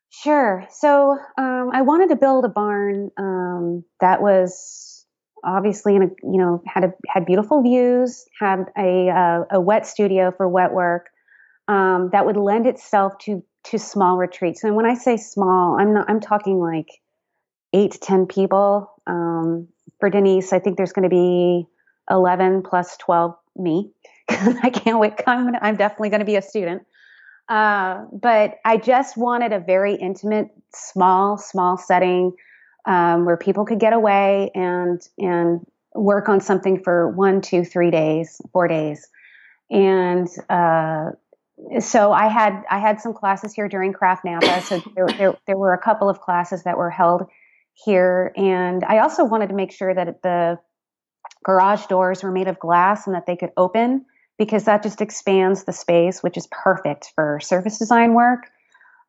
Sure. 0.09 0.65
So, 0.71 1.17
um, 1.37 1.71
I 1.73 1.81
wanted 1.81 2.09
to 2.09 2.15
build 2.15 2.45
a 2.45 2.49
barn 2.49 3.11
um, 3.17 3.83
that 3.99 4.21
was 4.21 5.05
obviously 5.43 5.95
in 5.95 6.03
a 6.03 6.07
you 6.23 6.37
know 6.37 6.61
had 6.65 6.83
a 6.83 6.93
had 7.07 7.25
beautiful 7.25 7.61
views, 7.61 8.25
had 8.39 8.65
a 8.77 9.09
uh, 9.09 9.43
a 9.51 9.59
wet 9.59 9.85
studio 9.85 10.31
for 10.31 10.47
wet 10.47 10.71
work 10.71 11.07
um, 11.67 12.09
that 12.11 12.25
would 12.25 12.37
lend 12.37 12.67
itself 12.67 13.17
to 13.19 13.43
to 13.65 13.79
small 13.79 14.17
retreats. 14.17 14.63
And 14.63 14.75
when 14.75 14.85
I 14.85 14.93
say 14.93 15.17
small, 15.17 15.77
I'm 15.79 15.93
not 15.93 16.09
I'm 16.09 16.19
talking 16.19 16.59
like 16.59 16.89
eight 17.73 17.91
to 17.93 17.99
ten 17.99 18.25
people. 18.27 18.91
Um, 19.07 19.67
for 20.03 20.09
Denise, 20.09 20.51
I 20.51 20.59
think 20.59 20.75
there's 20.75 20.91
going 20.91 21.09
to 21.09 21.15
be 21.15 21.65
11 22.11 22.63
plus 22.63 22.97
12 22.97 23.35
me. 23.55 23.89
I 24.29 24.69
can't 24.69 24.99
wait. 24.99 25.13
I'm, 25.25 25.55
I'm 25.61 25.77
definitely 25.77 26.09
going 26.09 26.19
to 26.19 26.25
be 26.25 26.35
a 26.35 26.41
student. 26.41 26.81
Uh, 27.47 28.03
but 28.11 28.55
I 28.65 28.75
just 28.75 29.15
wanted 29.15 29.53
a 29.53 29.61
very 29.61 29.95
intimate, 29.95 30.49
small, 30.73 31.37
small 31.37 31.77
setting 31.77 32.33
um, 32.85 33.23
where 33.23 33.37
people 33.37 33.63
could 33.63 33.79
get 33.79 33.93
away 33.93 34.51
and 34.53 35.01
and 35.17 35.65
work 35.95 36.27
on 36.27 36.41
something 36.41 36.83
for 36.83 37.07
one, 37.11 37.39
two, 37.39 37.63
three 37.63 37.89
days, 37.89 38.41
four 38.51 38.67
days, 38.67 39.07
and 39.71 40.27
uh, 40.49 41.11
so 41.79 42.11
I 42.11 42.27
had 42.27 42.61
I 42.69 42.79
had 42.79 42.99
some 42.99 43.13
classes 43.13 43.53
here 43.53 43.69
during 43.69 43.93
Craft 43.93 44.25
Napa. 44.25 44.61
So 44.63 44.81
there, 44.95 45.07
there, 45.17 45.37
there 45.47 45.57
were 45.57 45.73
a 45.73 45.81
couple 45.81 46.09
of 46.09 46.19
classes 46.19 46.63
that 46.63 46.77
were 46.77 46.89
held 46.89 47.29
here. 47.73 48.31
And 48.35 48.83
I 48.83 48.99
also 48.99 49.25
wanted 49.25 49.49
to 49.49 49.55
make 49.55 49.71
sure 49.71 49.93
that 49.93 50.21
the 50.21 50.59
garage 51.43 51.85
doors 51.87 52.23
were 52.23 52.31
made 52.31 52.47
of 52.47 52.59
glass 52.59 53.07
and 53.07 53.15
that 53.15 53.25
they 53.25 53.35
could 53.35 53.51
open 53.57 54.05
because 54.37 54.65
that 54.65 54.83
just 54.83 55.01
expands 55.01 55.63
the 55.63 55.73
space, 55.73 56.21
which 56.21 56.37
is 56.37 56.47
perfect 56.51 57.11
for 57.15 57.39
surface 57.41 57.77
design 57.77 58.13
work 58.13 58.49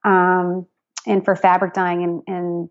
um, 0.04 0.66
and 1.06 1.24
for 1.24 1.34
fabric 1.36 1.74
dyeing 1.74 2.02
and, 2.02 2.22
and 2.26 2.68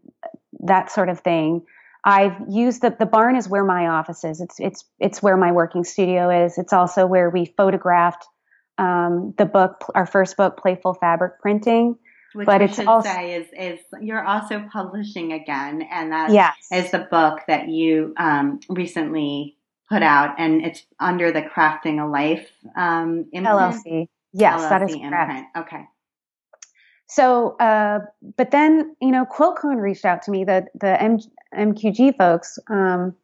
that 0.62 0.92
sort 0.92 1.10
of 1.10 1.20
thing. 1.22 1.64
I've 2.06 2.36
used 2.50 2.82
the 2.82 2.96
the 2.98 3.06
barn 3.06 3.38
is 3.38 3.48
where 3.48 3.64
my 3.64 3.88
office 3.88 4.26
is. 4.26 4.42
It's 4.42 4.60
it's 4.60 4.84
it's 5.00 5.24
where 5.24 5.38
my 5.38 5.54
working 5.54 5.86
studio 5.86 6.46
is. 6.46 6.58
It's 6.58 6.74
also 6.74 7.06
where 7.06 7.30
we 7.30 7.46
photographed 7.46 8.26
um, 8.78 9.34
the 9.38 9.46
book, 9.46 9.86
our 9.96 10.06
first 10.06 10.36
book, 10.36 10.58
Playful 10.58 10.96
Fabric 10.96 11.40
Printing, 11.40 11.96
which 12.34 12.46
but 12.46 12.62
it's 12.62 12.76
should 12.76 12.88
also, 12.88 13.10
say 13.10 13.36
is, 13.36 13.48
is 13.58 13.80
you're 14.02 14.24
also 14.24 14.66
publishing 14.72 15.34
again, 15.34 15.88
and 15.92 16.12
that 16.12 16.32
yes. 16.32 16.56
is 16.72 16.92
the 16.92 17.08
book 17.12 17.42
that 17.48 17.70
you 17.70 18.14
um, 18.18 18.60
recently 18.70 19.58
put 19.90 20.04
out, 20.04 20.36
and 20.38 20.66
it's 20.66 20.86
under 21.00 21.32
the 21.32 21.42
Crafting 21.42 22.04
a 22.04 22.08
Life 22.08 22.50
um, 22.76 23.26
imprint. 23.32 23.76
LLC. 23.76 24.08
Yes, 24.34 24.62
LLC 24.62 24.70
that 24.70 24.84
is 24.84 24.94
imprint. 24.94 25.14
correct. 25.14 25.58
Okay. 25.58 25.84
So, 27.08 27.56
uh, 27.58 28.00
but 28.38 28.52
then 28.52 28.96
you 29.02 29.12
know, 29.12 29.26
QuiltCon 29.26 29.80
reached 29.82 30.06
out 30.06 30.24
to 30.24 30.32
me, 30.32 30.44
the 30.44 30.66
the 30.80 31.02
M- 31.02 31.20
MQG 31.56 32.18
folks, 32.18 32.58
um, 32.70 33.16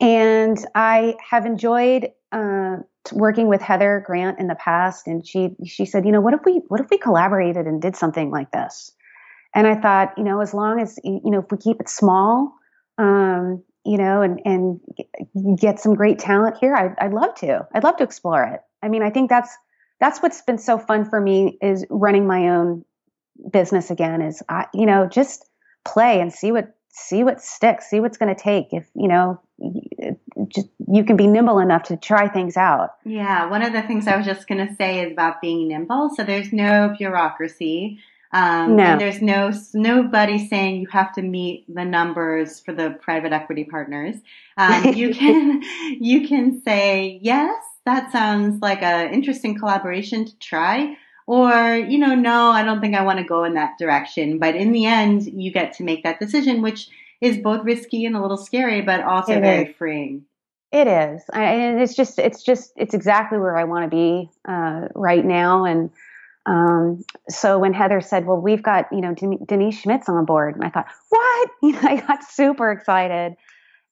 and 0.00 0.58
I 0.74 1.14
have 1.30 1.46
enjoyed. 1.46 2.10
Uh, 2.32 2.78
working 3.12 3.48
with 3.48 3.60
Heather 3.60 4.02
Grant 4.06 4.38
in 4.38 4.46
the 4.46 4.54
past, 4.54 5.06
and 5.06 5.26
she 5.26 5.56
she 5.64 5.84
said, 5.84 6.04
you 6.04 6.12
know, 6.12 6.20
what 6.20 6.34
if 6.34 6.40
we 6.44 6.62
what 6.68 6.80
if 6.80 6.90
we 6.90 6.98
collaborated 6.98 7.66
and 7.66 7.80
did 7.80 7.96
something 7.96 8.30
like 8.30 8.50
this? 8.50 8.92
And 9.54 9.66
I 9.66 9.74
thought, 9.74 10.14
you 10.16 10.24
know, 10.24 10.40
as 10.40 10.52
long 10.52 10.80
as 10.80 10.98
you 11.02 11.30
know, 11.30 11.40
if 11.40 11.50
we 11.50 11.58
keep 11.58 11.80
it 11.80 11.88
small, 11.88 12.54
um, 12.98 13.62
you 13.84 13.98
know, 13.98 14.22
and 14.22 14.40
and 14.44 15.58
get 15.58 15.80
some 15.80 15.94
great 15.94 16.18
talent 16.18 16.56
here, 16.60 16.74
I, 16.74 17.06
I'd 17.06 17.14
love 17.14 17.34
to. 17.36 17.66
I'd 17.74 17.84
love 17.84 17.96
to 17.96 18.04
explore 18.04 18.44
it. 18.44 18.60
I 18.82 18.88
mean, 18.88 19.02
I 19.02 19.10
think 19.10 19.30
that's 19.30 19.56
that's 20.00 20.20
what's 20.20 20.42
been 20.42 20.58
so 20.58 20.78
fun 20.78 21.08
for 21.08 21.20
me 21.20 21.58
is 21.62 21.86
running 21.88 22.26
my 22.26 22.50
own 22.50 22.84
business 23.50 23.90
again. 23.90 24.22
Is 24.22 24.42
I, 24.48 24.66
you 24.74 24.86
know, 24.86 25.06
just 25.06 25.48
play 25.84 26.20
and 26.20 26.32
see 26.32 26.52
what 26.52 26.75
see 26.96 27.22
what 27.22 27.42
sticks, 27.42 27.90
see 27.90 28.00
what's 28.00 28.16
going 28.16 28.34
to 28.34 28.40
take. 28.40 28.72
If 28.72 28.86
you 28.94 29.08
know, 29.08 29.40
just 30.48 30.68
you 30.88 31.04
can 31.04 31.16
be 31.16 31.26
nimble 31.26 31.58
enough 31.58 31.84
to 31.84 31.96
try 31.96 32.28
things 32.28 32.56
out. 32.56 32.94
Yeah, 33.04 33.50
one 33.50 33.62
of 33.62 33.72
the 33.72 33.82
things 33.82 34.06
I 34.06 34.16
was 34.16 34.26
just 34.26 34.48
going 34.48 34.66
to 34.66 34.74
say 34.76 35.00
is 35.00 35.12
about 35.12 35.40
being 35.40 35.68
nimble. 35.68 36.10
So 36.16 36.24
there's 36.24 36.52
no 36.52 36.94
bureaucracy. 36.96 37.98
Um, 38.32 38.76
no. 38.76 38.82
And 38.82 39.00
there's 39.00 39.22
no 39.22 39.52
nobody 39.74 40.46
saying 40.48 40.80
you 40.80 40.88
have 40.88 41.12
to 41.14 41.22
meet 41.22 41.72
the 41.72 41.84
numbers 41.84 42.60
for 42.60 42.72
the 42.72 42.90
private 43.00 43.32
equity 43.32 43.64
partners. 43.64 44.16
Um, 44.56 44.84
you 44.94 45.14
can 45.14 45.62
you 46.00 46.26
can 46.26 46.62
say 46.62 47.18
yes, 47.22 47.62
that 47.84 48.10
sounds 48.10 48.60
like 48.62 48.82
an 48.82 49.12
interesting 49.12 49.58
collaboration 49.58 50.24
to 50.24 50.38
try, 50.38 50.96
or 51.26 51.76
you 51.76 51.98
know, 51.98 52.14
no, 52.14 52.50
I 52.50 52.62
don't 52.62 52.80
think 52.80 52.94
I 52.94 53.02
want 53.02 53.18
to 53.18 53.24
go 53.24 53.44
in 53.44 53.54
that 53.54 53.78
direction. 53.78 54.38
But 54.38 54.54
in 54.54 54.72
the 54.72 54.86
end, 54.86 55.26
you 55.26 55.52
get 55.52 55.74
to 55.74 55.84
make 55.84 56.04
that 56.04 56.20
decision, 56.20 56.62
which 56.62 56.88
is 57.20 57.38
both 57.38 57.64
risky 57.64 58.04
and 58.04 58.16
a 58.16 58.22
little 58.22 58.36
scary, 58.36 58.82
but 58.82 59.02
also 59.02 59.32
it 59.32 59.40
very 59.40 59.70
is. 59.70 59.76
freeing. 59.76 60.24
It 60.72 60.88
is, 60.88 61.22
I, 61.32 61.44
and 61.44 61.80
it's 61.80 61.94
just 61.94 62.18
it's 62.18 62.42
just 62.42 62.72
it's 62.76 62.92
exactly 62.92 63.38
where 63.38 63.56
I 63.56 63.64
want 63.64 63.90
to 63.90 63.96
be 63.96 64.30
uh, 64.48 64.88
right 64.94 65.24
now, 65.24 65.64
and 65.64 65.90
um, 66.44 67.04
so 67.28 67.58
when 67.58 67.72
Heather 67.72 68.00
said, 68.00 68.26
"Well, 68.26 68.40
we've 68.40 68.62
got 68.62 68.86
you 68.92 69.00
know 69.00 69.14
Denise 69.14 69.80
Schmidt 69.80 70.08
on 70.08 70.24
board," 70.24 70.54
and 70.54 70.64
I 70.64 70.70
thought, 70.70 70.86
"What?" 71.08 71.50
You 71.62 71.72
know, 71.72 71.80
I 71.82 72.00
got 72.00 72.24
super 72.24 72.70
excited, 72.72 73.36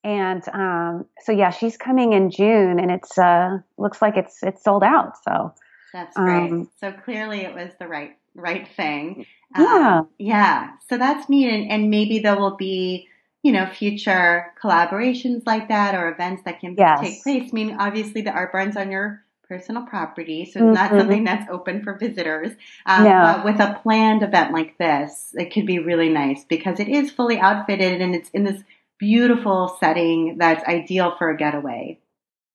and 0.03 0.43
um, 0.53 1.07
so 1.20 1.32
yeah, 1.32 1.51
she's 1.51 1.76
coming 1.76 2.12
in 2.12 2.30
June, 2.30 2.78
and 2.80 2.91
it's 2.91 3.16
uh, 3.16 3.59
looks 3.78 4.03
like 4.03 4.16
it's 4.16 4.43
it's 4.43 4.62
sold 4.62 4.82
out. 4.82 5.14
So 5.24 5.55
that's 5.95 6.14
great. 6.14 6.51
Um, 6.51 6.70
so 6.78 6.92
clearly, 6.92 7.40
it 7.40 7.55
was 7.55 7.70
the 7.78 7.88
right 7.88 8.16
right 8.34 8.68
thing. 8.76 9.24
Yeah, 9.57 9.99
um, 10.01 10.09
yeah. 10.18 10.72
So 10.90 10.99
that's 10.99 11.30
neat, 11.30 11.49
and, 11.49 11.70
and 11.70 11.88
maybe 11.88 12.18
there 12.18 12.38
will 12.38 12.57
be 12.57 13.09
you 13.45 13.53
know, 13.53 13.66
future 13.66 14.47
collaborations 14.61 15.42
like 15.47 15.68
that 15.68 15.95
or 15.95 16.09
events 16.09 16.42
that 16.47 16.61
can 16.61 16.74
yes. 16.78 16.99
take 17.01 17.22
place. 17.22 17.51
I 17.53 17.55
mean, 17.55 17.76
obviously 17.78 18.22
the 18.22 18.30
art 18.30 18.53
barn's 18.53 18.74
on 18.74 18.90
your 18.90 19.22
personal 19.47 19.82
property, 19.82 20.47
so 20.47 20.51
it's 20.51 20.57
mm-hmm. 20.57 20.72
not 20.72 20.90
something 20.90 21.24
that's 21.24 21.51
open 21.51 21.84
for 21.84 21.99
visitors. 21.99 22.53
Um, 22.86 23.05
no. 23.05 23.20
But 23.22 23.45
with 23.45 23.61
a 23.61 23.78
planned 23.82 24.22
event 24.22 24.55
like 24.55 24.78
this, 24.78 25.34
it 25.34 25.53
could 25.53 25.66
be 25.66 25.78
really 25.78 26.09
nice 26.09 26.42
because 26.45 26.80
it 26.80 26.88
is 26.88 27.11
fully 27.11 27.38
outfitted 27.38 28.01
and 28.01 28.14
it's 28.14 28.30
in 28.30 28.45
this 28.45 28.62
beautiful 28.99 29.76
setting 29.78 30.38
that's 30.38 30.64
ideal 30.64 31.14
for 31.18 31.28
a 31.28 31.36
getaway. 31.36 32.01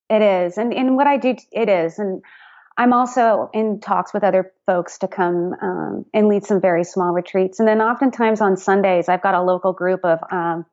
It 0.10 0.24
is, 0.24 0.58
and 0.58 0.74
and 0.74 0.96
what 0.96 1.06
I 1.06 1.18
do, 1.18 1.36
it 1.52 1.70
is, 1.70 2.00
and 2.00 2.24
I'm 2.80 2.94
also 2.94 3.50
in 3.54 3.80
talks 3.82 4.14
with 4.14 4.24
other 4.24 4.52
folks 4.66 4.98
to 5.00 5.08
come 5.08 5.54
um, 5.62 6.06
and 6.14 6.28
lead 6.28 6.46
some 6.46 6.60
very 6.60 6.84
small 6.84 7.12
retreats, 7.12 7.60
and 7.60 7.68
then 7.68 7.82
oftentimes 7.82 8.42
on 8.42 8.58
Sundays, 8.58 9.10
I've 9.10 9.22
got 9.22 9.36
a 9.36 9.42
local 9.44 9.74
group 9.74 10.00
of 10.04 10.20
um, 10.32 10.66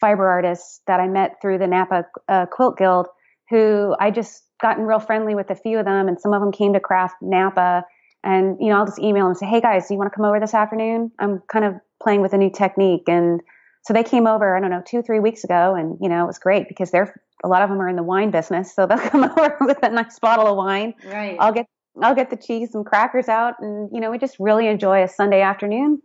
fiber 0.00 0.26
artists 0.28 0.80
that 0.88 0.98
I 0.98 1.06
met 1.06 1.36
through 1.40 1.58
the 1.58 1.66
Napa 1.68 2.06
uh, 2.28 2.46
Quilt 2.46 2.76
Guild 2.76 3.06
who 3.52 3.94
I 4.00 4.10
just 4.10 4.42
gotten 4.62 4.84
real 4.84 4.98
friendly 4.98 5.34
with 5.34 5.50
a 5.50 5.54
few 5.54 5.78
of 5.78 5.84
them, 5.84 6.08
and 6.08 6.18
some 6.18 6.32
of 6.32 6.40
them 6.40 6.50
came 6.50 6.72
to 6.72 6.80
Craft 6.80 7.16
Napa. 7.20 7.84
And 8.24 8.56
you 8.60 8.70
know, 8.70 8.78
I'll 8.78 8.86
just 8.86 8.98
email 8.98 9.24
them 9.24 9.30
and 9.32 9.36
say, 9.36 9.46
"Hey 9.46 9.60
guys, 9.60 9.86
do 9.86 9.94
you 9.94 9.98
want 9.98 10.10
to 10.10 10.16
come 10.16 10.24
over 10.24 10.40
this 10.40 10.54
afternoon? 10.54 11.12
I'm 11.18 11.42
kind 11.52 11.64
of 11.64 11.74
playing 12.02 12.22
with 12.22 12.32
a 12.32 12.38
new 12.38 12.50
technique." 12.50 13.08
And 13.08 13.42
so 13.84 13.92
they 13.92 14.04
came 14.04 14.26
over. 14.26 14.56
I 14.56 14.60
don't 14.60 14.70
know, 14.70 14.82
two 14.84 15.02
three 15.02 15.20
weeks 15.20 15.44
ago, 15.44 15.74
and 15.74 15.98
you 16.00 16.08
know, 16.08 16.24
it 16.24 16.26
was 16.26 16.38
great 16.38 16.66
because 16.66 16.90
they're 16.90 17.14
a 17.44 17.48
lot 17.48 17.62
of 17.62 17.70
them 17.70 17.80
are 17.80 17.88
in 17.88 17.96
the 17.96 18.02
wine 18.02 18.30
business, 18.30 18.74
so 18.74 18.86
they'll 18.86 18.98
come 19.10 19.24
over 19.24 19.56
with 19.60 19.82
a 19.82 19.90
nice 19.90 20.18
bottle 20.18 20.46
of 20.46 20.56
wine. 20.56 20.94
Right. 21.04 21.36
I'll 21.38 21.52
get 21.52 21.66
I'll 22.00 22.14
get 22.14 22.30
the 22.30 22.36
cheese 22.36 22.74
and 22.74 22.86
crackers 22.86 23.28
out, 23.28 23.54
and 23.60 23.90
you 23.92 24.00
know, 24.00 24.10
we 24.10 24.18
just 24.18 24.36
really 24.38 24.66
enjoy 24.66 25.02
a 25.02 25.08
Sunday 25.08 25.42
afternoon 25.42 26.00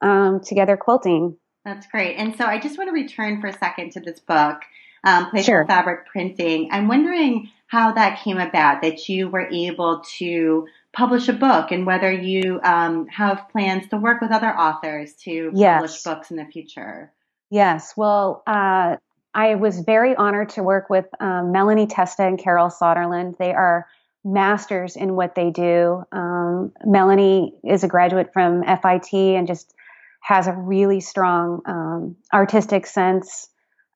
um, 0.00 0.40
together 0.40 0.76
quilting. 0.76 1.36
That's 1.64 1.86
great. 1.86 2.16
And 2.16 2.36
so 2.36 2.44
I 2.44 2.58
just 2.58 2.78
want 2.78 2.88
to 2.88 2.94
return 2.94 3.40
for 3.40 3.48
a 3.48 3.58
second 3.58 3.92
to 3.92 4.00
this 4.00 4.18
book 4.20 4.62
um, 5.04 5.30
Playful 5.30 5.44
sure. 5.44 5.66
Fabric 5.66 6.06
Printing. 6.06 6.68
I'm 6.72 6.88
wondering 6.88 7.50
how 7.66 7.92
that 7.92 8.22
came 8.22 8.38
about, 8.38 8.82
that 8.82 9.08
you 9.08 9.28
were 9.28 9.48
able 9.48 10.02
to 10.18 10.66
publish 10.92 11.28
a 11.28 11.32
book 11.32 11.70
and 11.70 11.86
whether 11.86 12.10
you 12.10 12.60
um, 12.64 13.06
have 13.08 13.48
plans 13.50 13.88
to 13.88 13.96
work 13.96 14.20
with 14.20 14.32
other 14.32 14.50
authors 14.50 15.14
to 15.24 15.52
yes. 15.54 15.76
publish 15.76 16.02
books 16.02 16.30
in 16.30 16.36
the 16.36 16.44
future. 16.46 17.12
Yes. 17.50 17.94
Well, 17.96 18.42
uh, 18.46 18.96
I 19.34 19.54
was 19.54 19.80
very 19.80 20.14
honored 20.14 20.50
to 20.50 20.62
work 20.62 20.90
with 20.90 21.06
um, 21.20 21.52
Melanie 21.52 21.86
Testa 21.86 22.24
and 22.24 22.38
Carol 22.38 22.68
Soderlund. 22.68 23.38
They 23.38 23.52
are 23.52 23.86
masters 24.24 24.96
in 24.96 25.14
what 25.14 25.34
they 25.34 25.50
do. 25.50 26.04
Um, 26.12 26.72
Melanie 26.84 27.54
is 27.64 27.84
a 27.84 27.88
graduate 27.88 28.32
from 28.32 28.62
FIT 28.64 29.14
and 29.14 29.46
just 29.46 29.74
has 30.20 30.46
a 30.46 30.52
really 30.52 31.00
strong 31.00 31.62
um, 31.64 32.16
artistic 32.32 32.86
sense 32.86 33.48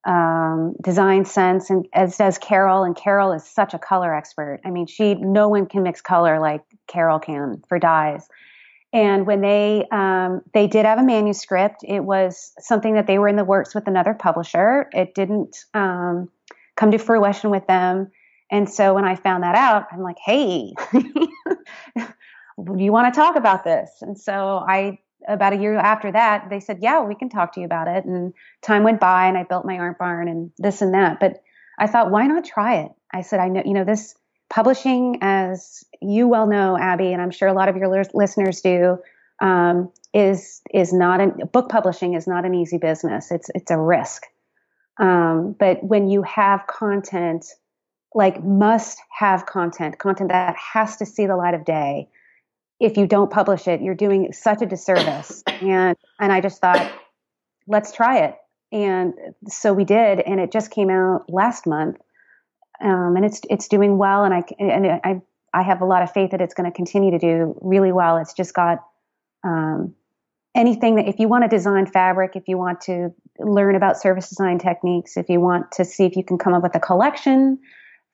um, 0.07 0.75
design 0.83 1.25
sense, 1.25 1.71
and 1.71 1.87
as 1.93 2.17
does 2.17 2.39
Carol. 2.39 2.85
And 2.85 2.95
Carol 2.95 3.33
is 3.33 3.45
such 3.45 3.75
a 3.75 3.79
color 3.79 4.15
expert. 4.15 4.61
I 4.65 4.71
mean, 4.71 4.87
she 4.87 5.15
no 5.15 5.49
one 5.49 5.67
can 5.67 5.83
mix 5.83 6.01
color 6.01 6.41
like 6.41 6.63
Carol 6.87 7.19
can 7.19 7.63
for 7.69 7.79
dyes. 7.79 8.29
And 8.95 9.27
when 9.27 9.41
they 9.41 9.85
um, 9.91 10.43
they 10.55 10.69
did 10.69 10.87
have 10.87 11.01
a 11.01 11.03
manuscript, 11.03 11.85
it 11.87 12.01
was 12.01 12.53
something 12.61 12.95
that 12.95 13.09
they 13.09 13.19
were 13.19 13.27
in 13.27 13.35
the 13.35 13.45
works 13.45 13.75
with 13.75 13.89
another 13.89 14.15
publisher. 14.15 14.89
It 14.93 15.15
didn't 15.17 15.57
um, 15.75 16.31
come 16.77 16.93
to 16.93 16.99
fruition 16.99 17.51
with 17.51 17.67
them. 17.67 18.13
And 18.53 18.71
so 18.71 18.95
when 18.95 19.05
I 19.05 19.17
found 19.17 19.43
that 19.43 19.57
out, 19.57 19.87
I'm 19.91 20.01
like, 20.01 20.19
hey, 20.25 20.75
do 20.93 22.07
you 22.79 22.93
want 22.93 23.13
to 23.13 23.21
talk 23.21 23.35
about 23.35 23.65
this? 23.65 23.91
And 24.01 24.17
so 24.17 24.65
I 24.67 25.01
about 25.27 25.55
a 25.55 25.57
year 25.57 25.77
after 25.77 26.13
that, 26.13 26.49
they 26.49 26.61
said, 26.61 26.79
"Yeah, 26.81 27.03
we 27.03 27.17
can 27.17 27.29
talk 27.29 27.55
to 27.55 27.61
you 27.61 27.67
about 27.67 27.89
it." 27.89 28.05
And 28.05 28.33
time 28.63 28.85
went 28.85 29.01
by, 29.01 29.27
and 29.27 29.37
I 29.37 29.43
built 29.43 29.67
my 29.67 29.79
art 29.79 29.99
barn 29.99 30.29
and 30.29 30.53
this 30.59 30.83
and 30.83 30.95
that. 30.95 31.19
But 31.19 31.43
I 31.79 31.89
thought, 31.89 32.13
why 32.13 32.27
not 32.29 32.45
try 32.45 32.77
it? 32.83 32.93
I 33.13 33.23
said, 33.23 33.41
I 33.41 33.49
know, 33.49 33.63
you 33.65 33.73
know, 33.73 33.85
this 33.85 34.15
publishing, 34.51 35.19
as 35.21 35.85
you 36.01 36.29
well 36.29 36.47
know, 36.47 36.79
Abby, 36.79 37.13
and 37.13 37.21
I'm 37.21 37.31
sure 37.31 37.49
a 37.49 37.53
lot 37.53 37.69
of 37.69 37.77
your 37.77 37.89
listeners 38.15 38.61
do, 38.61 38.99
um, 39.41 39.91
is 40.13 40.63
is 40.73 40.93
not 40.93 41.21
an 41.21 41.49
book 41.53 41.69
publishing 41.69 42.15
is 42.15 42.27
not 42.27 42.45
an 42.45 42.55
easy 42.55 42.79
business. 42.79 43.31
It's 43.31 43.51
it's 43.55 43.71
a 43.71 43.79
risk. 43.79 44.23
Um, 44.99 45.57
but 45.59 45.83
when 45.83 46.09
you 46.09 46.23
have 46.23 46.67
content, 46.69 47.47
like 48.15 48.45
must 48.45 48.99
have 49.11 49.45
content, 49.47 49.99
content 49.99 50.31
that 50.31 50.55
has 50.57 50.97
to 50.99 51.07
see 51.07 51.27
the 51.27 51.37
light 51.37 51.55
of 51.55 51.65
day, 51.65 52.09
if 52.79 52.97
you 52.97 53.07
don't 53.07 53.31
publish 53.31 53.67
it, 53.67 53.83
you're 53.83 53.95
doing 53.95 54.33
such 54.33 54.63
a 54.63 54.67
disservice. 54.67 55.43
and 55.61 55.97
and 56.21 56.33
I 56.33 56.41
just 56.41 56.61
thought, 56.61 56.93
let's 57.67 57.93
try 57.93 58.21
it. 58.21 58.37
And 58.71 59.15
so 59.49 59.73
we 59.73 59.85
did, 59.85 60.21
and 60.21 60.41
it 60.41 60.53
just 60.53 60.71
came 60.71 60.91
out 60.91 61.25
last 61.29 61.67
month, 61.67 61.97
um, 62.85 63.17
and 63.17 63.25
it's 63.25 63.41
it's 63.51 63.67
doing 63.67 63.99
well. 63.99 64.25
And 64.25 64.35
I 64.35 64.43
and 64.59 64.87
I 65.03 65.23
I 65.53 65.63
have 65.63 65.81
a 65.81 65.85
lot 65.85 66.03
of 66.03 66.13
faith 66.13 66.31
that 66.33 66.41
it's 66.41 66.55
going 66.55 66.71
to 66.71 66.77
continue 66.77 67.11
to 67.11 67.19
do 67.19 67.59
really 67.63 67.93
well. 67.93 68.19
It's 68.19 68.35
just 68.35 68.55
got 68.55 68.79
um, 69.43 69.95
anything 70.55 70.97
that 70.97 71.09
if 71.09 71.19
you 71.19 71.29
want 71.29 71.45
to 71.45 71.49
design 71.49 71.87
fabric, 71.87 72.37
if 72.37 72.45
you 72.47 72.59
want 72.59 72.83
to 72.83 73.13
learn 73.39 73.75
about 73.75 74.01
surface 74.01 74.29
design 74.29 74.59
techniques, 74.59 75.17
if 75.17 75.29
you 75.29 75.41
want 75.41 75.73
to 75.73 75.85
see 75.85 76.05
if 76.05 76.15
you 76.17 76.25
can 76.25 76.39
come 76.39 76.55
up 76.55 76.63
with 76.63 76.75
a 76.75 76.81
collection 76.81 77.59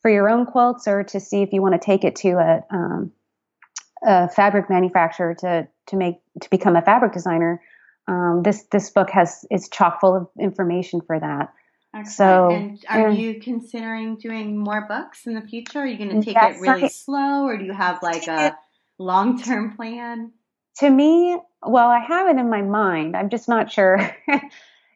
for 0.02 0.10
your 0.10 0.30
own 0.30 0.46
quilts, 0.46 0.88
or 0.88 1.04
to 1.04 1.20
see 1.20 1.42
if 1.42 1.52
you 1.52 1.60
want 1.60 1.74
to 1.74 1.84
take 1.84 2.04
it 2.04 2.16
to 2.16 2.30
a 2.30 2.64
um, 2.70 3.12
a 4.02 4.28
fabric 4.28 4.70
manufacturer 4.70 5.34
to 5.34 5.66
to 5.88 5.96
make 5.96 6.16
to 6.40 6.48
become 6.48 6.76
a 6.76 6.82
fabric 6.82 7.12
designer, 7.12 7.60
um, 8.06 8.42
this 8.44 8.64
this 8.70 8.90
book 8.90 9.10
has 9.10 9.44
is 9.50 9.68
chock 9.68 10.00
full 10.00 10.14
of 10.14 10.28
information 10.38 11.00
for 11.00 11.18
that. 11.18 11.52
Excellent. 11.94 12.14
So, 12.14 12.50
and 12.50 12.84
are 12.88 13.08
and, 13.08 13.18
you 13.18 13.40
considering 13.40 14.16
doing 14.16 14.56
more 14.56 14.86
books 14.86 15.26
in 15.26 15.34
the 15.34 15.40
future? 15.40 15.80
Are 15.80 15.86
you 15.86 15.98
going 15.98 16.10
to 16.10 16.16
mm, 16.16 16.24
take 16.24 16.36
it 16.36 16.60
really 16.60 16.88
slow, 16.88 17.44
or 17.44 17.56
do 17.58 17.64
you 17.64 17.72
have 17.72 18.00
like 18.02 18.28
a 18.28 18.56
long 18.98 19.42
term 19.42 19.76
plan? 19.76 20.32
To 20.78 20.90
me, 20.90 21.36
well, 21.62 21.88
I 21.88 21.98
have 21.98 22.28
it 22.28 22.38
in 22.38 22.48
my 22.48 22.62
mind. 22.62 23.16
I'm 23.16 23.28
just 23.28 23.48
not 23.48 23.72
sure. 23.72 23.98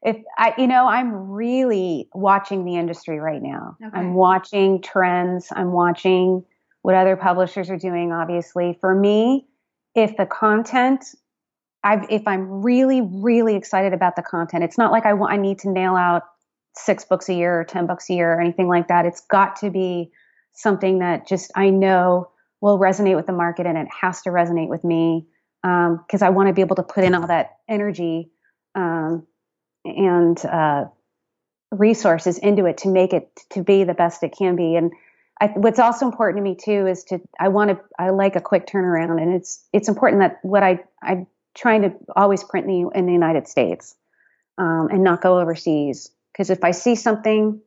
if 0.03 0.17
I, 0.39 0.55
you 0.57 0.69
know, 0.69 0.87
I'm 0.87 1.31
really 1.31 2.09
watching 2.15 2.65
the 2.65 2.77
industry 2.77 3.19
right 3.19 3.43
now. 3.43 3.77
Okay. 3.85 3.99
I'm 3.99 4.15
watching 4.15 4.81
trends. 4.81 5.49
I'm 5.51 5.73
watching 5.73 6.45
what 6.83 6.95
other 6.95 7.17
publishers 7.17 7.71
are 7.71 7.79
doing, 7.79 8.13
obviously. 8.13 8.79
For 8.81 8.95
me, 8.95 9.47
if 9.95 10.17
the 10.17 10.27
content, 10.27 11.05
I've, 11.83 12.07
if 12.09 12.29
I'm 12.29 12.63
really, 12.63 13.01
really 13.01 13.57
excited 13.57 13.93
about 13.93 14.15
the 14.17 14.23
content, 14.23 14.63
it's 14.63 14.79
not 14.79 14.93
like 14.93 15.07
I 15.07 15.15
want, 15.15 15.33
I 15.33 15.39
need 15.39 15.59
to 15.61 15.71
nail 15.71 15.97
out 15.97 16.23
six 16.77 17.05
books 17.05 17.29
a 17.29 17.35
year 17.35 17.61
or 17.61 17.65
10 17.65 17.87
books 17.87 18.11
a 18.11 18.15
year 18.15 18.35
or 18.35 18.41
anything 18.41 18.69
like 18.69 18.89
that. 18.89 19.07
It's 19.07 19.21
got 19.21 19.57
to 19.57 19.71
be 19.71 20.11
something 20.53 21.01
that 21.01 21.27
just 21.27 21.51
I 21.55 21.71
know 21.71 22.31
will 22.61 22.79
resonate 22.79 23.17
with 23.17 23.27
the 23.27 23.33
market 23.33 23.67
and 23.67 23.77
it 23.77 23.89
has 24.01 24.23
to 24.23 24.31
resonate 24.31 24.69
with 24.69 24.85
me 24.85 25.27
because 25.63 26.23
um, 26.23 26.27
I 26.27 26.31
want 26.31 26.49
to 26.49 26.53
be 26.53 26.61
able 26.61 26.77
to 26.77 26.83
put 26.83 27.05
in 27.05 27.15
all 27.15 27.27
that 27.27 27.57
energy 27.69 28.31
um, 28.75 29.27
and 29.85 30.45
uh, 30.45 30.87
resources 31.71 32.39
into 32.39 32.67
it 32.67 32.79
to 32.79 32.89
make 32.89 33.13
it 33.13 33.29
to 33.51 33.63
be 33.63 33.85
the 33.85 33.95
best 33.95 34.23
it 34.23 34.35
can 34.37 34.57
be. 34.57 34.77
And 34.77 34.93
I, 35.41 35.47
what's 35.49 35.79
also 35.79 36.07
important 36.07 36.39
to 36.39 36.43
me 36.43 36.55
too 36.55 36.87
is 36.87 37.05
to 37.05 37.21
I 37.41 37.49
want 37.49 37.71
to 37.71 37.81
I 37.99 38.11
like 38.11 38.37
a 38.37 38.41
quick 38.41 38.67
turnaround, 38.67 39.21
and 39.21 39.35
it's 39.35 39.65
it's 39.73 39.89
important 39.89 40.21
that 40.21 40.39
what 40.43 40.63
I 40.63 40.81
I'm 41.03 41.27
trying 41.55 41.83
to 41.83 41.93
always 42.17 42.45
print 42.45 42.67
in 42.69 42.85
the, 42.85 42.99
in 42.99 43.07
the 43.07 43.13
United 43.13 43.49
States 43.49 43.97
um, 44.59 44.89
and 44.91 45.03
not 45.03 45.23
go 45.23 45.41
overseas 45.41 46.11
because 46.35 46.51
if 46.51 46.65
I 46.65 46.73
see 46.73 46.97
something 46.97 47.61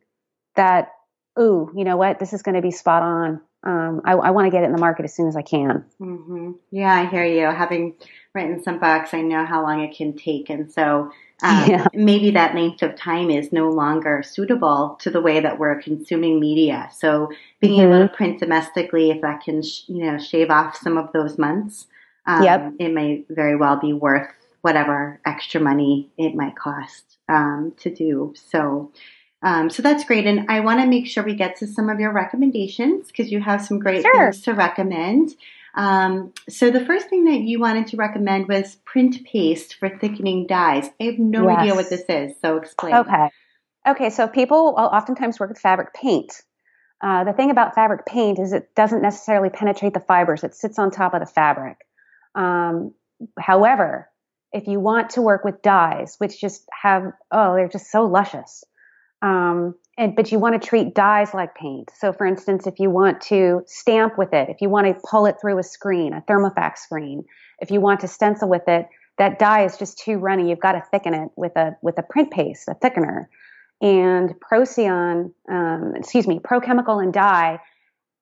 that 0.54 0.92
ooh 1.38 1.72
you 1.74 1.84
know 1.84 1.96
what 1.96 2.18
this 2.18 2.32
is 2.32 2.42
going 2.42 2.54
to 2.54 2.62
be 2.62 2.70
spot 2.70 3.02
on 3.02 3.40
um, 3.64 4.02
I, 4.04 4.12
I 4.12 4.30
want 4.30 4.46
to 4.46 4.50
get 4.50 4.62
it 4.62 4.66
in 4.66 4.72
the 4.72 4.78
market 4.78 5.04
as 5.04 5.14
soon 5.14 5.26
as 5.26 5.34
I 5.34 5.42
can. 5.42 5.84
Mm-hmm. 6.00 6.52
Yeah, 6.70 6.94
I 6.94 7.06
hear 7.06 7.24
you. 7.24 7.46
Having 7.46 7.94
written 8.34 8.62
some 8.62 8.78
books. 8.78 9.12
I 9.12 9.20
know 9.20 9.44
how 9.44 9.62
long 9.62 9.80
it 9.80 9.96
can 9.96 10.16
take. 10.16 10.48
And 10.48 10.70
so 10.70 11.10
um, 11.42 11.64
yeah. 11.70 11.86
maybe 11.92 12.30
that 12.32 12.54
length 12.54 12.82
of 12.82 12.94
time 12.96 13.30
is 13.30 13.52
no 13.52 13.68
longer 13.68 14.22
suitable 14.22 14.96
to 15.00 15.10
the 15.10 15.20
way 15.20 15.40
that 15.40 15.58
we're 15.58 15.82
consuming 15.82 16.38
media. 16.38 16.88
So 16.92 17.30
being 17.60 17.80
mm-hmm. 17.80 17.92
able 17.92 18.08
to 18.08 18.14
print 18.14 18.38
domestically, 18.38 19.10
if 19.10 19.20
that 19.22 19.42
can, 19.42 19.62
sh- 19.62 19.82
you 19.88 20.04
know, 20.04 20.18
shave 20.18 20.50
off 20.50 20.76
some 20.76 20.96
of 20.96 21.12
those 21.12 21.36
months, 21.36 21.86
um, 22.26 22.42
yep. 22.42 22.72
it 22.78 22.92
may 22.92 23.24
very 23.28 23.56
well 23.56 23.80
be 23.80 23.92
worth 23.92 24.28
whatever 24.60 25.20
extra 25.24 25.60
money 25.60 26.10
it 26.16 26.34
might 26.34 26.56
cost 26.56 27.07
um, 27.28 27.72
to 27.78 27.94
do. 27.94 28.34
So, 28.36 28.92
um, 29.42 29.70
so 29.70 29.82
that's 29.82 30.04
great. 30.04 30.26
And 30.26 30.50
I 30.50 30.60
want 30.60 30.80
to 30.80 30.86
make 30.86 31.06
sure 31.06 31.22
we 31.22 31.34
get 31.34 31.56
to 31.56 31.66
some 31.66 31.88
of 31.88 32.00
your 32.00 32.12
recommendations 32.12 33.08
because 33.08 33.30
you 33.30 33.40
have 33.40 33.64
some 33.64 33.78
great 33.78 34.02
sure. 34.02 34.32
things 34.32 34.42
to 34.42 34.54
recommend. 34.54 35.34
Um, 35.74 36.32
so 36.48 36.70
the 36.70 36.84
first 36.84 37.08
thing 37.08 37.24
that 37.24 37.40
you 37.40 37.60
wanted 37.60 37.86
to 37.88 37.96
recommend 37.96 38.48
was 38.48 38.76
print 38.84 39.24
paste 39.24 39.74
for 39.74 39.88
thickening 39.88 40.46
dyes. 40.46 40.88
I 41.00 41.04
have 41.04 41.18
no 41.18 41.48
yes. 41.48 41.58
idea 41.58 41.74
what 41.74 41.90
this 41.90 42.04
is, 42.08 42.32
so 42.42 42.56
explain. 42.56 42.94
Okay. 42.94 43.28
Okay, 43.86 44.10
so 44.10 44.26
people 44.26 44.74
will 44.74 44.84
oftentimes 44.84 45.38
work 45.38 45.50
with 45.50 45.58
fabric 45.58 45.94
paint. 45.94 46.42
Uh, 47.00 47.24
the 47.24 47.32
thing 47.32 47.50
about 47.50 47.74
fabric 47.74 48.04
paint 48.06 48.38
is 48.38 48.52
it 48.52 48.74
doesn't 48.74 49.02
necessarily 49.02 49.50
penetrate 49.50 49.94
the 49.94 50.00
fibers; 50.00 50.42
it 50.42 50.54
sits 50.54 50.78
on 50.78 50.90
top 50.90 51.14
of 51.14 51.20
the 51.20 51.26
fabric. 51.26 51.78
Um, 52.34 52.92
however, 53.38 54.10
if 54.52 54.66
you 54.66 54.80
want 54.80 55.10
to 55.10 55.22
work 55.22 55.44
with 55.44 55.62
dyes, 55.62 56.16
which 56.18 56.40
just 56.40 56.64
have 56.82 57.12
oh, 57.30 57.54
they're 57.54 57.68
just 57.68 57.90
so 57.90 58.04
luscious, 58.04 58.64
um, 59.22 59.74
and, 59.96 60.14
but 60.14 60.30
you 60.30 60.38
want 60.38 60.60
to 60.60 60.68
treat 60.68 60.94
dyes 60.94 61.34
like 61.34 61.54
paint. 61.54 61.90
So, 61.98 62.12
for 62.12 62.26
instance, 62.26 62.66
if 62.66 62.78
you 62.78 62.88
want 62.90 63.20
to 63.22 63.62
stamp 63.66 64.16
with 64.16 64.32
it, 64.32 64.48
if 64.48 64.60
you 64.60 64.68
want 64.68 64.86
to 64.86 65.00
pull 65.08 65.26
it 65.26 65.36
through 65.40 65.58
a 65.58 65.62
screen, 65.62 66.12
a 66.12 66.20
thermofax 66.22 66.82
screen, 66.82 67.24
if 67.60 67.70
you 67.70 67.80
want 67.80 68.00
to 68.00 68.08
stencil 68.08 68.48
with 68.48 68.68
it, 68.68 68.86
that 69.18 69.38
dye 69.38 69.64
is 69.64 69.76
just 69.76 69.98
too 69.98 70.18
runny. 70.18 70.50
You've 70.50 70.60
got 70.60 70.72
to 70.72 70.82
thicken 70.90 71.14
it 71.14 71.30
with 71.36 71.56
a 71.56 71.76
with 71.82 71.98
a 71.98 72.02
print 72.02 72.30
paste, 72.30 72.68
a 72.68 72.74
thickener. 72.74 73.26
And 73.80 74.34
Procion, 74.40 75.32
um, 75.48 75.92
excuse 75.96 76.26
me, 76.26 76.40
Prochemical 76.40 77.00
and 77.02 77.12
Dye 77.12 77.60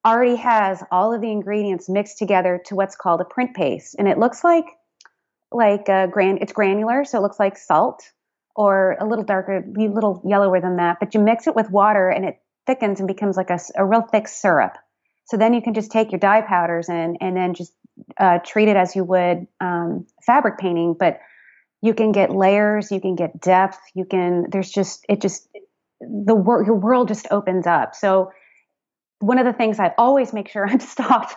already 0.05 0.37
has 0.37 0.83
all 0.91 1.14
of 1.14 1.20
the 1.20 1.31
ingredients 1.31 1.89
mixed 1.89 2.18
together 2.18 2.61
to 2.66 2.74
what's 2.74 2.95
called 2.95 3.20
a 3.20 3.24
print 3.24 3.55
paste, 3.55 3.97
and 3.99 4.09
it 4.09 4.18
looks 4.18 4.45
like 4.45 4.64
like 5.53 5.88
a 5.88 6.09
gran. 6.11 6.38
It's 6.40 6.53
granular, 6.53 7.05
so 7.05 7.18
it 7.18 7.22
looks 7.22 7.38
like 7.38 7.57
salt 7.57 8.03
or 8.55 8.97
a 9.01 9.07
little 9.07 9.24
darker, 9.24 9.59
a 9.59 9.88
little 9.88 10.22
yellower 10.24 10.61
than 10.61 10.76
that. 10.76 10.99
But 10.99 11.14
you 11.14 11.20
mix 11.20 11.47
it 11.47 11.55
with 11.55 11.70
water 11.70 12.09
and 12.09 12.24
it 12.24 12.40
thickens 12.66 13.01
and 13.01 13.07
becomes 13.07 13.36
like 13.36 13.51
a, 13.51 13.59
a 13.76 13.84
real 13.84 14.03
thick 14.03 14.28
syrup. 14.28 14.76
So 15.26 15.36
then 15.36 15.55
you 15.55 15.62
can 15.62 15.74
just 15.74 15.90
take 15.90 16.12
your 16.12 16.20
dye 16.20 16.42
powders 16.42 16.88
and 16.88 17.16
and 17.20 17.36
then 17.36 17.55
just 17.55 17.72
uh, 18.18 18.38
treat 18.44 18.68
it 18.68 18.76
as 18.76 18.94
you 18.94 19.05
would 19.05 19.47
um, 19.61 20.07
fabric 20.24 20.59
painting. 20.59 20.97
But 20.99 21.20
you 21.82 21.94
can 21.94 22.12
get 22.12 22.30
layers, 22.30 22.90
you 22.90 23.01
can 23.01 23.14
get 23.14 23.40
depth, 23.40 23.78
you 23.94 24.05
can. 24.05 24.47
There's 24.51 24.70
just 24.70 25.05
it 25.09 25.20
just 25.20 25.49
the 26.01 26.34
world 26.34 26.66
your 26.66 26.76
world 26.76 27.09
just 27.09 27.26
opens 27.30 27.66
up. 27.66 27.94
So 27.94 28.30
one 29.18 29.38
of 29.38 29.47
the 29.47 29.53
things 29.53 29.78
I 29.78 29.94
always 29.99 30.32
make 30.32 30.49
sure 30.49 30.66
I'm 30.68 30.80
stocked 30.80 31.34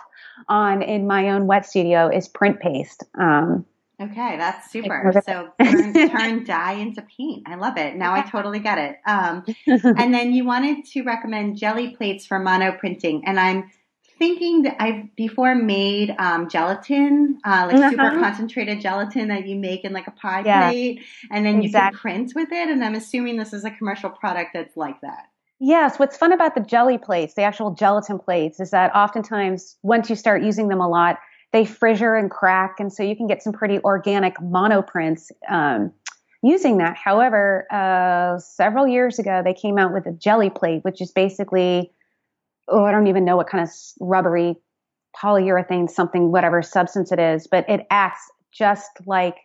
on 0.48 0.82
in 0.82 1.06
my 1.06 1.30
own 1.30 1.46
wet 1.46 1.66
studio 1.66 2.08
is 2.08 2.28
print 2.28 2.60
paste. 2.60 3.04
Um, 3.18 3.66
Okay, 4.00 4.36
that's 4.38 4.70
super. 4.70 5.12
So 5.26 5.50
turn, 5.62 5.92
turn 6.10 6.44
dye 6.44 6.72
into 6.72 7.02
paint. 7.02 7.42
I 7.46 7.56
love 7.56 7.76
it. 7.76 7.96
Now 7.96 8.14
I 8.14 8.22
totally 8.22 8.58
get 8.58 8.78
it. 8.78 8.96
Um, 9.06 9.44
and 9.66 10.14
then 10.14 10.32
you 10.32 10.44
wanted 10.44 10.86
to 10.86 11.02
recommend 11.02 11.58
Gelli 11.58 11.94
plates 11.96 12.24
for 12.24 12.38
mono 12.38 12.72
printing, 12.72 13.22
and 13.26 13.38
I'm 13.38 13.70
thinking 14.18 14.62
that 14.62 14.76
I've 14.80 15.14
before 15.16 15.54
made 15.54 16.14
um, 16.18 16.48
gelatin, 16.48 17.38
uh, 17.44 17.66
like 17.66 17.76
uh-huh. 17.76 17.90
super 17.90 18.10
concentrated 18.20 18.80
gelatin 18.80 19.28
that 19.28 19.46
you 19.46 19.56
make 19.56 19.84
in 19.84 19.92
like 19.92 20.06
a 20.06 20.12
pie 20.12 20.42
yeah. 20.44 20.70
plate, 20.70 21.02
and 21.30 21.44
then 21.44 21.62
exactly. 21.62 21.66
you 21.66 21.90
can 21.90 21.98
print 21.98 22.32
with 22.34 22.52
it. 22.52 22.68
And 22.68 22.82
I'm 22.84 22.94
assuming 22.94 23.36
this 23.36 23.52
is 23.52 23.64
a 23.64 23.70
commercial 23.70 24.10
product 24.10 24.50
that's 24.54 24.76
like 24.76 25.00
that. 25.02 25.26
Yes, 25.58 25.98
what's 25.98 26.16
fun 26.16 26.32
about 26.32 26.54
the 26.54 26.62
jelly 26.62 26.96
plates, 26.96 27.34
the 27.34 27.42
actual 27.42 27.72
gelatin 27.72 28.18
plates, 28.18 28.60
is 28.60 28.70
that 28.70 28.94
oftentimes 28.96 29.76
once 29.82 30.08
you 30.08 30.16
start 30.16 30.42
using 30.42 30.68
them 30.68 30.80
a 30.80 30.88
lot, 30.88 31.18
they 31.52 31.64
fissure 31.64 32.14
and 32.14 32.30
crack, 32.30 32.76
and 32.78 32.92
so 32.92 33.02
you 33.02 33.16
can 33.16 33.26
get 33.26 33.42
some 33.42 33.52
pretty 33.52 33.80
organic 33.80 34.36
monoprints 34.38 35.30
um, 35.48 35.92
using 36.42 36.78
that. 36.78 36.96
However, 36.96 37.66
uh, 37.72 38.38
several 38.38 38.86
years 38.86 39.18
ago, 39.18 39.42
they 39.44 39.54
came 39.54 39.78
out 39.78 39.92
with 39.92 40.06
a 40.06 40.12
Gelli 40.12 40.50
plate, 40.50 40.84
which 40.84 41.00
is 41.00 41.10
basically 41.10 41.92
oh, 42.70 42.84
I 42.84 42.92
don't 42.92 43.08
even 43.08 43.24
know 43.24 43.36
what 43.36 43.48
kind 43.48 43.62
of 43.62 43.70
rubbery 44.00 44.56
polyurethane, 45.20 45.90
something, 45.90 46.30
whatever 46.30 46.62
substance 46.62 47.12
it 47.12 47.18
is, 47.18 47.46
but 47.46 47.68
it 47.68 47.86
acts 47.90 48.30
just 48.52 48.90
like 49.06 49.36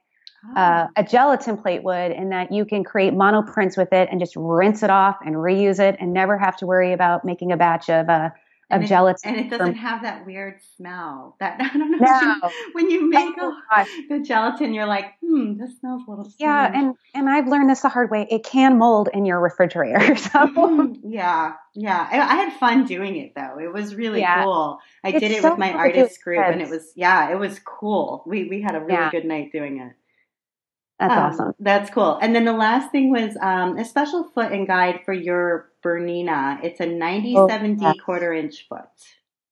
uh, 0.56 0.88
a 0.95 1.03
gelatin 1.03 1.58
plate 1.58 1.84
would 1.84 2.12
in 2.12 2.30
that 2.30 2.51
you 2.51 2.66
can 2.66 2.84
create 2.84 3.14
monoprints 3.14 3.78
with 3.78 3.91
it 3.91 4.08
and 4.12 4.20
just 4.20 4.36
rinse 4.36 4.84
it 4.84 4.91
off 4.91 5.18
and 5.26 5.36
reuse 5.36 5.80
it 5.80 5.95
and 5.99 6.14
never 6.14 6.38
have 6.38 6.56
to 6.56 6.68
worry 6.68 6.93
about 6.93 7.26
making 7.26 7.51
a 7.51 7.58
batch 7.58 7.89
of 7.89 8.08
uh, 8.10 8.30
of 8.72 8.82
and 8.82 8.88
gelatin. 8.88 9.30
and 9.30 9.38
it 9.38 9.49
doesn't 9.49 9.74
from, 9.74 9.76
have 9.76 10.01
that 10.01 10.26
weird 10.26 10.59
smell. 10.76 11.36
That 11.39 11.57
I 11.61 11.78
don't 11.78 11.91
know. 11.91 11.97
No. 11.99 12.49
When 12.74 12.89
you 12.89 13.07
make 13.09 13.36
oh, 13.39 13.55
a, 13.76 13.86
the 14.09 14.20
gelatin, 14.20 14.74
you're 14.74 14.88
like, 14.88 15.13
hmm, 15.22 15.57
this 15.57 15.80
smells 15.80 16.03
a 16.07 16.09
little. 16.09 16.26
Strange. 16.26 16.39
Yeah, 16.39 16.72
and 16.74 16.95
and 17.13 17.30
I've 17.30 17.47
learned 17.47 17.70
this 17.70 17.82
the 17.82 17.89
hard 17.89 18.09
way. 18.09 18.28
It 18.30 18.43
can 18.43 18.78
mold 18.78 19.09
in 19.13 19.26
your 19.26 19.39
refrigerator. 19.39 20.16
So 20.26 20.39
mm, 20.39 20.97
yeah, 21.03 21.53
yeah. 21.76 22.07
I, 22.11 22.20
I, 22.20 22.36
had 22.36 22.53
fun 22.53 22.86
doing 22.86 23.16
it 23.18 23.34
though. 23.36 23.59
It 23.59 23.72
was 23.72 23.93
really 23.95 24.22
yeah. 24.22 24.43
cool. 24.43 24.80
I 25.03 25.09
it's 25.09 25.20
did 25.20 25.32
it 25.32 25.41
so 25.41 25.51
with 25.51 25.59
my 25.59 25.72
artist 25.72 26.22
group, 26.24 26.43
and 26.43 26.61
it 26.61 26.70
was 26.70 26.91
yeah, 26.95 27.32
it 27.32 27.36
was 27.36 27.59
cool. 27.59 28.24
We 28.26 28.45
we 28.45 28.61
had 28.61 28.76
a 28.76 28.80
really 28.80 28.93
yeah. 28.93 29.11
good 29.11 29.26
night 29.26 29.51
doing 29.51 29.80
it. 29.80 29.93
That's 30.99 31.11
um, 31.11 31.20
awesome. 31.20 31.55
That's 31.59 31.89
cool. 31.89 32.18
And 32.22 32.36
then 32.36 32.45
the 32.45 32.53
last 32.53 32.91
thing 32.91 33.11
was 33.11 33.38
um, 33.41 33.78
a 33.78 33.86
special 33.86 34.24
foot 34.24 34.51
and 34.51 34.66
guide 34.66 35.01
for 35.05 35.13
your 35.13 35.72
Bernina. 35.86 36.59
It's 36.63 36.79
a 36.79 36.86
97D 36.86 37.36
oh, 37.36 37.77
yes. 37.81 37.95
quarter 38.03 38.33
inch 38.33 38.65
foot. 38.67 38.81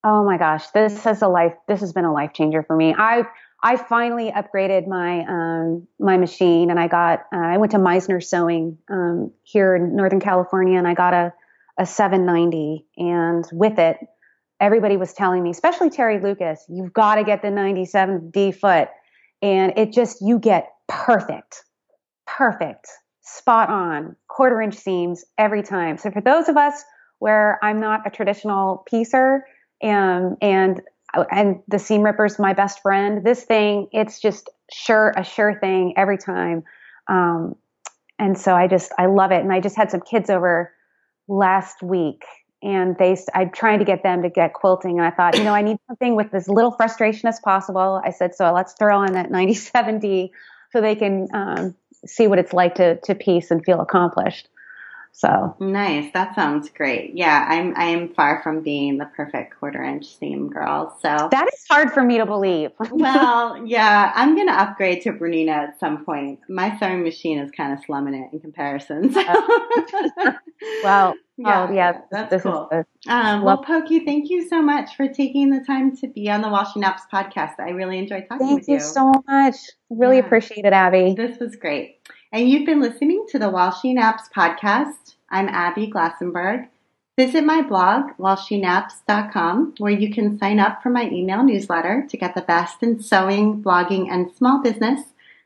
Oh 0.03 0.25
my 0.25 0.37
gosh, 0.37 0.67
this 0.71 1.03
has 1.03 1.21
a 1.21 1.27
life. 1.27 1.53
This 1.67 1.79
has 1.81 1.93
been 1.93 2.05
a 2.05 2.11
life 2.11 2.33
changer 2.33 2.63
for 2.63 2.75
me. 2.75 2.93
I 2.97 3.23
I 3.61 3.77
finally 3.77 4.31
upgraded 4.31 4.87
my 4.87 5.21
um, 5.21 5.87
my 5.99 6.17
machine, 6.17 6.71
and 6.71 6.79
I 6.79 6.87
got 6.87 7.19
uh, 7.33 7.37
I 7.37 7.57
went 7.57 7.71
to 7.71 7.77
Meissner 7.77 8.19
Sewing 8.19 8.79
um, 8.89 9.31
here 9.43 9.75
in 9.75 9.95
Northern 9.95 10.19
California, 10.19 10.77
and 10.77 10.87
I 10.87 10.93
got 10.93 11.13
a 11.13 11.33
a 11.77 11.85
790, 11.85 12.85
and 12.97 13.45
with 13.51 13.79
it, 13.79 13.97
everybody 14.59 14.97
was 14.97 15.13
telling 15.13 15.41
me, 15.41 15.49
especially 15.49 15.89
Teri 15.89 16.21
Lucas, 16.21 16.63
you've 16.69 16.93
got 16.93 17.15
to 17.15 17.23
get 17.23 17.41
the 17.41 17.47
97D 17.47 18.55
foot, 18.55 18.89
and 19.41 19.73
it 19.77 19.91
just 19.91 20.21
you 20.21 20.37
get 20.37 20.71
perfect, 20.87 21.63
perfect, 22.27 22.89
spot 23.23 23.69
on, 23.69 24.15
quarter 24.27 24.61
inch 24.61 24.75
seams 24.75 25.25
every 25.37 25.63
time. 25.63 25.97
So 25.97 26.11
for 26.11 26.21
those 26.21 26.49
of 26.49 26.57
us 26.57 26.83
where 27.19 27.57
I'm 27.63 27.79
not 27.79 28.05
a 28.05 28.09
traditional 28.09 28.83
piecer 28.87 29.45
and 29.81 30.37
and 30.41 30.81
and 31.31 31.61
the 31.67 31.79
seam 31.79 32.01
ripper's 32.01 32.37
my 32.39 32.53
best 32.53 32.81
friend, 32.81 33.25
this 33.25 33.43
thing 33.43 33.87
it's 33.91 34.19
just 34.19 34.49
sure 34.71 35.13
a 35.15 35.23
sure 35.23 35.57
thing 35.59 35.93
every 35.95 36.17
time. 36.17 36.63
Um, 37.07 37.55
and 38.19 38.37
so 38.37 38.55
I 38.55 38.67
just 38.67 38.91
I 38.97 39.05
love 39.05 39.31
it. 39.31 39.41
And 39.41 39.53
I 39.53 39.59
just 39.59 39.77
had 39.77 39.89
some 39.89 40.01
kids 40.01 40.29
over 40.29 40.73
last 41.27 41.81
week 41.81 42.23
and 42.61 42.97
they 42.97 43.15
I'm 43.33 43.51
trying 43.51 43.79
to 43.79 43.85
get 43.85 44.03
them 44.03 44.23
to 44.23 44.29
get 44.29 44.53
quilting 44.53 44.99
and 44.99 45.07
I 45.07 45.11
thought, 45.11 45.37
you 45.37 45.43
know, 45.43 45.53
I 45.53 45.61
need 45.61 45.77
something 45.87 46.15
with 46.15 46.33
as 46.33 46.49
little 46.49 46.71
frustration 46.71 47.29
as 47.29 47.39
possible. 47.39 48.01
I 48.03 48.11
said, 48.11 48.35
so 48.35 48.51
let's 48.51 48.73
throw 48.73 48.97
on 48.97 49.13
that 49.13 49.29
97D 49.29 50.31
so 50.71 50.81
they 50.81 50.95
can 50.95 51.27
um, 51.33 51.75
see 52.05 52.27
what 52.27 52.39
it's 52.39 52.53
like 52.53 52.75
to 52.75 52.97
to 52.97 53.15
piece 53.15 53.51
and 53.51 53.63
feel 53.63 53.81
accomplished. 53.81 54.47
So 55.15 55.55
nice. 55.59 56.11
That 56.13 56.33
sounds 56.33 56.69
great. 56.69 57.11
Yeah, 57.13 57.45
I'm 57.47 57.75
I'm 57.77 58.09
far 58.15 58.41
from 58.41 58.61
being 58.61 58.97
the 58.97 59.05
perfect 59.05 59.57
quarter 59.59 59.83
inch 59.83 60.17
seam 60.17 60.49
girl. 60.49 60.97
So 61.03 61.29
that 61.29 61.47
is 61.53 61.65
hard 61.69 61.91
for 61.91 62.03
me 62.03 62.17
to 62.17 62.25
believe. 62.25 62.71
well, 62.91 63.63
yeah, 63.63 64.11
I'm 64.15 64.35
gonna 64.35 64.53
upgrade 64.53 65.03
to 65.03 65.13
Bernina 65.13 65.51
at 65.51 65.79
some 65.79 66.03
point. 66.03 66.39
My 66.49 66.77
sewing 66.79 67.03
machine 67.03 67.37
is 67.37 67.51
kind 67.51 67.73
of 67.73 67.85
slumming 67.85 68.15
it 68.15 68.33
in 68.33 68.39
comparison. 68.39 69.13
So. 69.13 69.21
well, 70.83 71.13
yeah, 71.37 71.67
oh 71.69 71.73
yeah, 71.73 72.01
that's 72.11 72.41
cool. 72.41 72.69
Um, 73.07 73.43
well, 73.43 73.57
Pokey, 73.57 74.05
thank 74.05 74.31
you 74.31 74.47
so 74.49 74.61
much 74.63 74.95
for 74.95 75.07
taking 75.07 75.51
the 75.51 75.63
time 75.63 75.95
to 75.97 76.07
be 76.07 76.29
on 76.29 76.41
the 76.41 76.49
While 76.49 76.65
She 76.65 76.79
Naps 76.79 77.03
podcast. 77.13 77.59
I 77.59 77.69
really 77.69 77.99
enjoyed 77.99 78.25
talking 78.29 78.47
thank 78.47 78.59
with 78.61 78.69
you. 78.69 78.79
Thank 78.79 78.87
you 78.87 78.93
so 78.93 79.23
much. 79.27 79.55
Really 79.91 80.17
yeah. 80.17 80.25
appreciate 80.25 80.65
it, 80.65 80.73
Abby. 80.73 81.13
This 81.15 81.37
was 81.39 81.55
great. 81.55 82.02
And 82.33 82.49
you've 82.49 82.65
been 82.65 82.81
listening 82.81 83.27
to 83.29 83.37
the 83.37 83.51
While 83.51 83.71
She 83.71 83.93
Naps 83.93 84.27
podcast. 84.35 85.13
I'm 85.29 85.47
Abby 85.47 85.85
Glassenberg. 85.85 86.67
Visit 87.15 87.43
my 87.43 87.61
blog, 87.61 88.05
whileshenaps.com, 88.17 89.75
where 89.77 89.91
you 89.91 90.11
can 90.11 90.39
sign 90.39 90.59
up 90.59 90.81
for 90.81 90.89
my 90.89 91.07
email 91.11 91.43
newsletter 91.43 92.07
to 92.09 92.17
get 92.17 92.33
the 92.33 92.41
best 92.41 92.81
in 92.81 92.99
sewing, 93.03 93.61
blogging, 93.61 94.07
and 94.09 94.31
small 94.35 94.63
business 94.63 95.01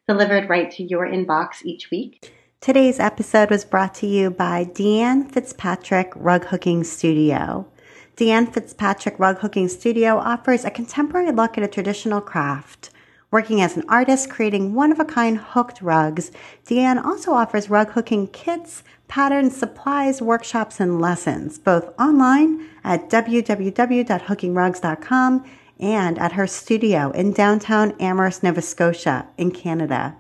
delivered 0.08 0.48
right 0.48 0.72
to 0.72 0.84
your 0.84 1.06
inbox 1.06 1.62
each 1.66 1.92
week. 1.92 2.34
Today's 2.62 3.02
episode 3.02 3.50
was 3.50 3.66
brought 3.66 3.94
to 3.96 4.08
you 4.08 4.30
by 4.30 4.64
Deanne 4.64 5.30
Fitzpatrick 5.30 6.14
Rug 6.16 6.46
Hooking 6.46 6.86
Studio. 6.86 7.68
Deanne 8.16 8.54
Fitzpatrick 8.54 9.20
Rug 9.20 9.40
Hooking 9.40 9.68
Studio 9.68 10.16
offers 10.20 10.64
a 10.64 10.72
contemporary 10.72 11.34
look 11.34 11.58
at 11.58 11.66
a 11.66 11.68
traditional 11.68 12.22
craft 12.22 12.92
Working 13.30 13.62
as 13.62 13.76
an 13.76 13.84
artist 13.90 14.30
creating 14.30 14.74
one 14.74 14.90
of 14.92 15.02
a 15.02 15.06
kind 15.06 15.38
hooked 15.38 15.82
rugs, 15.82 16.32
Deanne 16.66 17.04
also 17.04 17.34
offers 17.34 17.70
rug 17.70 17.92
hooking 17.92 18.28
kits, 18.28 18.84
patterns, 19.10 19.54
supplies, 19.54 20.22
workshops, 20.22 20.80
and 20.80 21.02
lessons, 21.02 21.60
both 21.60 21.94
online 22.00 22.66
at 22.86 23.10
www.hookingrugs.com 23.10 25.46
and 25.80 26.18
at 26.20 26.32
her 26.32 26.48
studio 26.48 27.12
in 27.12 27.34
downtown 27.34 27.94
Amherst, 28.00 28.44
Nova 28.44 28.62
Scotia, 28.62 29.28
in 29.38 29.52
Canada. 29.52 30.16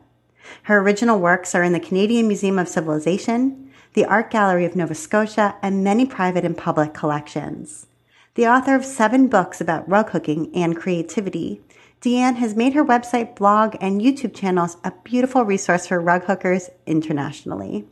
Her 0.63 0.79
original 0.79 1.19
works 1.19 1.55
are 1.55 1.63
in 1.63 1.71
the 1.71 1.79
Canadian 1.79 2.27
Museum 2.27 2.59
of 2.59 2.67
Civilization, 2.67 3.71
the 3.93 4.03
Art 4.05 4.29
Gallery 4.29 4.65
of 4.65 4.75
Nova 4.75 4.93
Scotia, 4.93 5.55
and 5.61 5.81
many 5.81 6.05
private 6.05 6.43
and 6.43 6.57
public 6.57 6.93
collections. 6.93 7.87
The 8.35 8.47
author 8.47 8.75
of 8.75 8.83
seven 8.85 9.29
books 9.29 9.59
about 9.59 9.89
rug 9.89 10.11
hooking 10.11 10.53
and 10.53 10.77
creativity, 10.77 11.61
Deanne 12.07 12.37
has 12.37 12.55
made 12.55 12.73
her 12.73 12.85
website, 12.85 13.35
blog, 13.35 13.75
and 13.81 13.99
YouTube 13.99 14.33
channels 14.33 14.77
a 14.85 14.93
beautiful 15.03 15.43
resource 15.43 15.87
for 15.87 15.99
rug 15.99 16.23
hookers 16.23 16.69
internationally. 16.85 17.85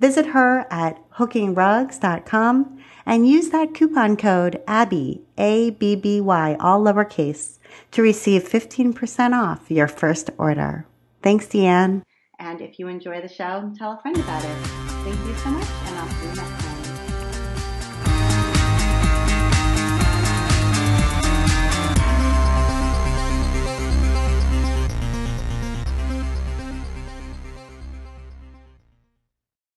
Visit 0.00 0.26
her 0.26 0.66
at 0.72 0.98
hookingrugs.com 1.12 2.82
and 3.06 3.28
use 3.28 3.50
that 3.50 3.72
coupon 3.72 4.16
code 4.16 4.60
ABBY, 4.66 5.20
A-B-B-Y, 5.38 6.56
all 6.58 6.80
lowercase, 6.80 7.60
to 7.92 8.02
receive 8.02 8.42
15% 8.42 9.40
off 9.40 9.70
your 9.70 9.86
first 9.86 10.30
order. 10.36 10.84
Thanks, 11.22 11.46
Deanne. 11.46 12.02
And 12.40 12.60
if 12.60 12.80
you 12.80 12.88
enjoy 12.88 13.20
the 13.20 13.28
show, 13.28 13.72
tell 13.78 13.92
a 13.92 14.02
friend 14.02 14.16
about 14.16 14.44
it. 14.44 14.56
Thank 15.04 15.28
you 15.28 15.34
so 15.36 15.50
much, 15.50 15.68
and 15.86 15.96
I'll 15.96 16.08
see 16.08 16.26
you 16.26 16.34
next 16.34 16.64
time. 16.64 16.69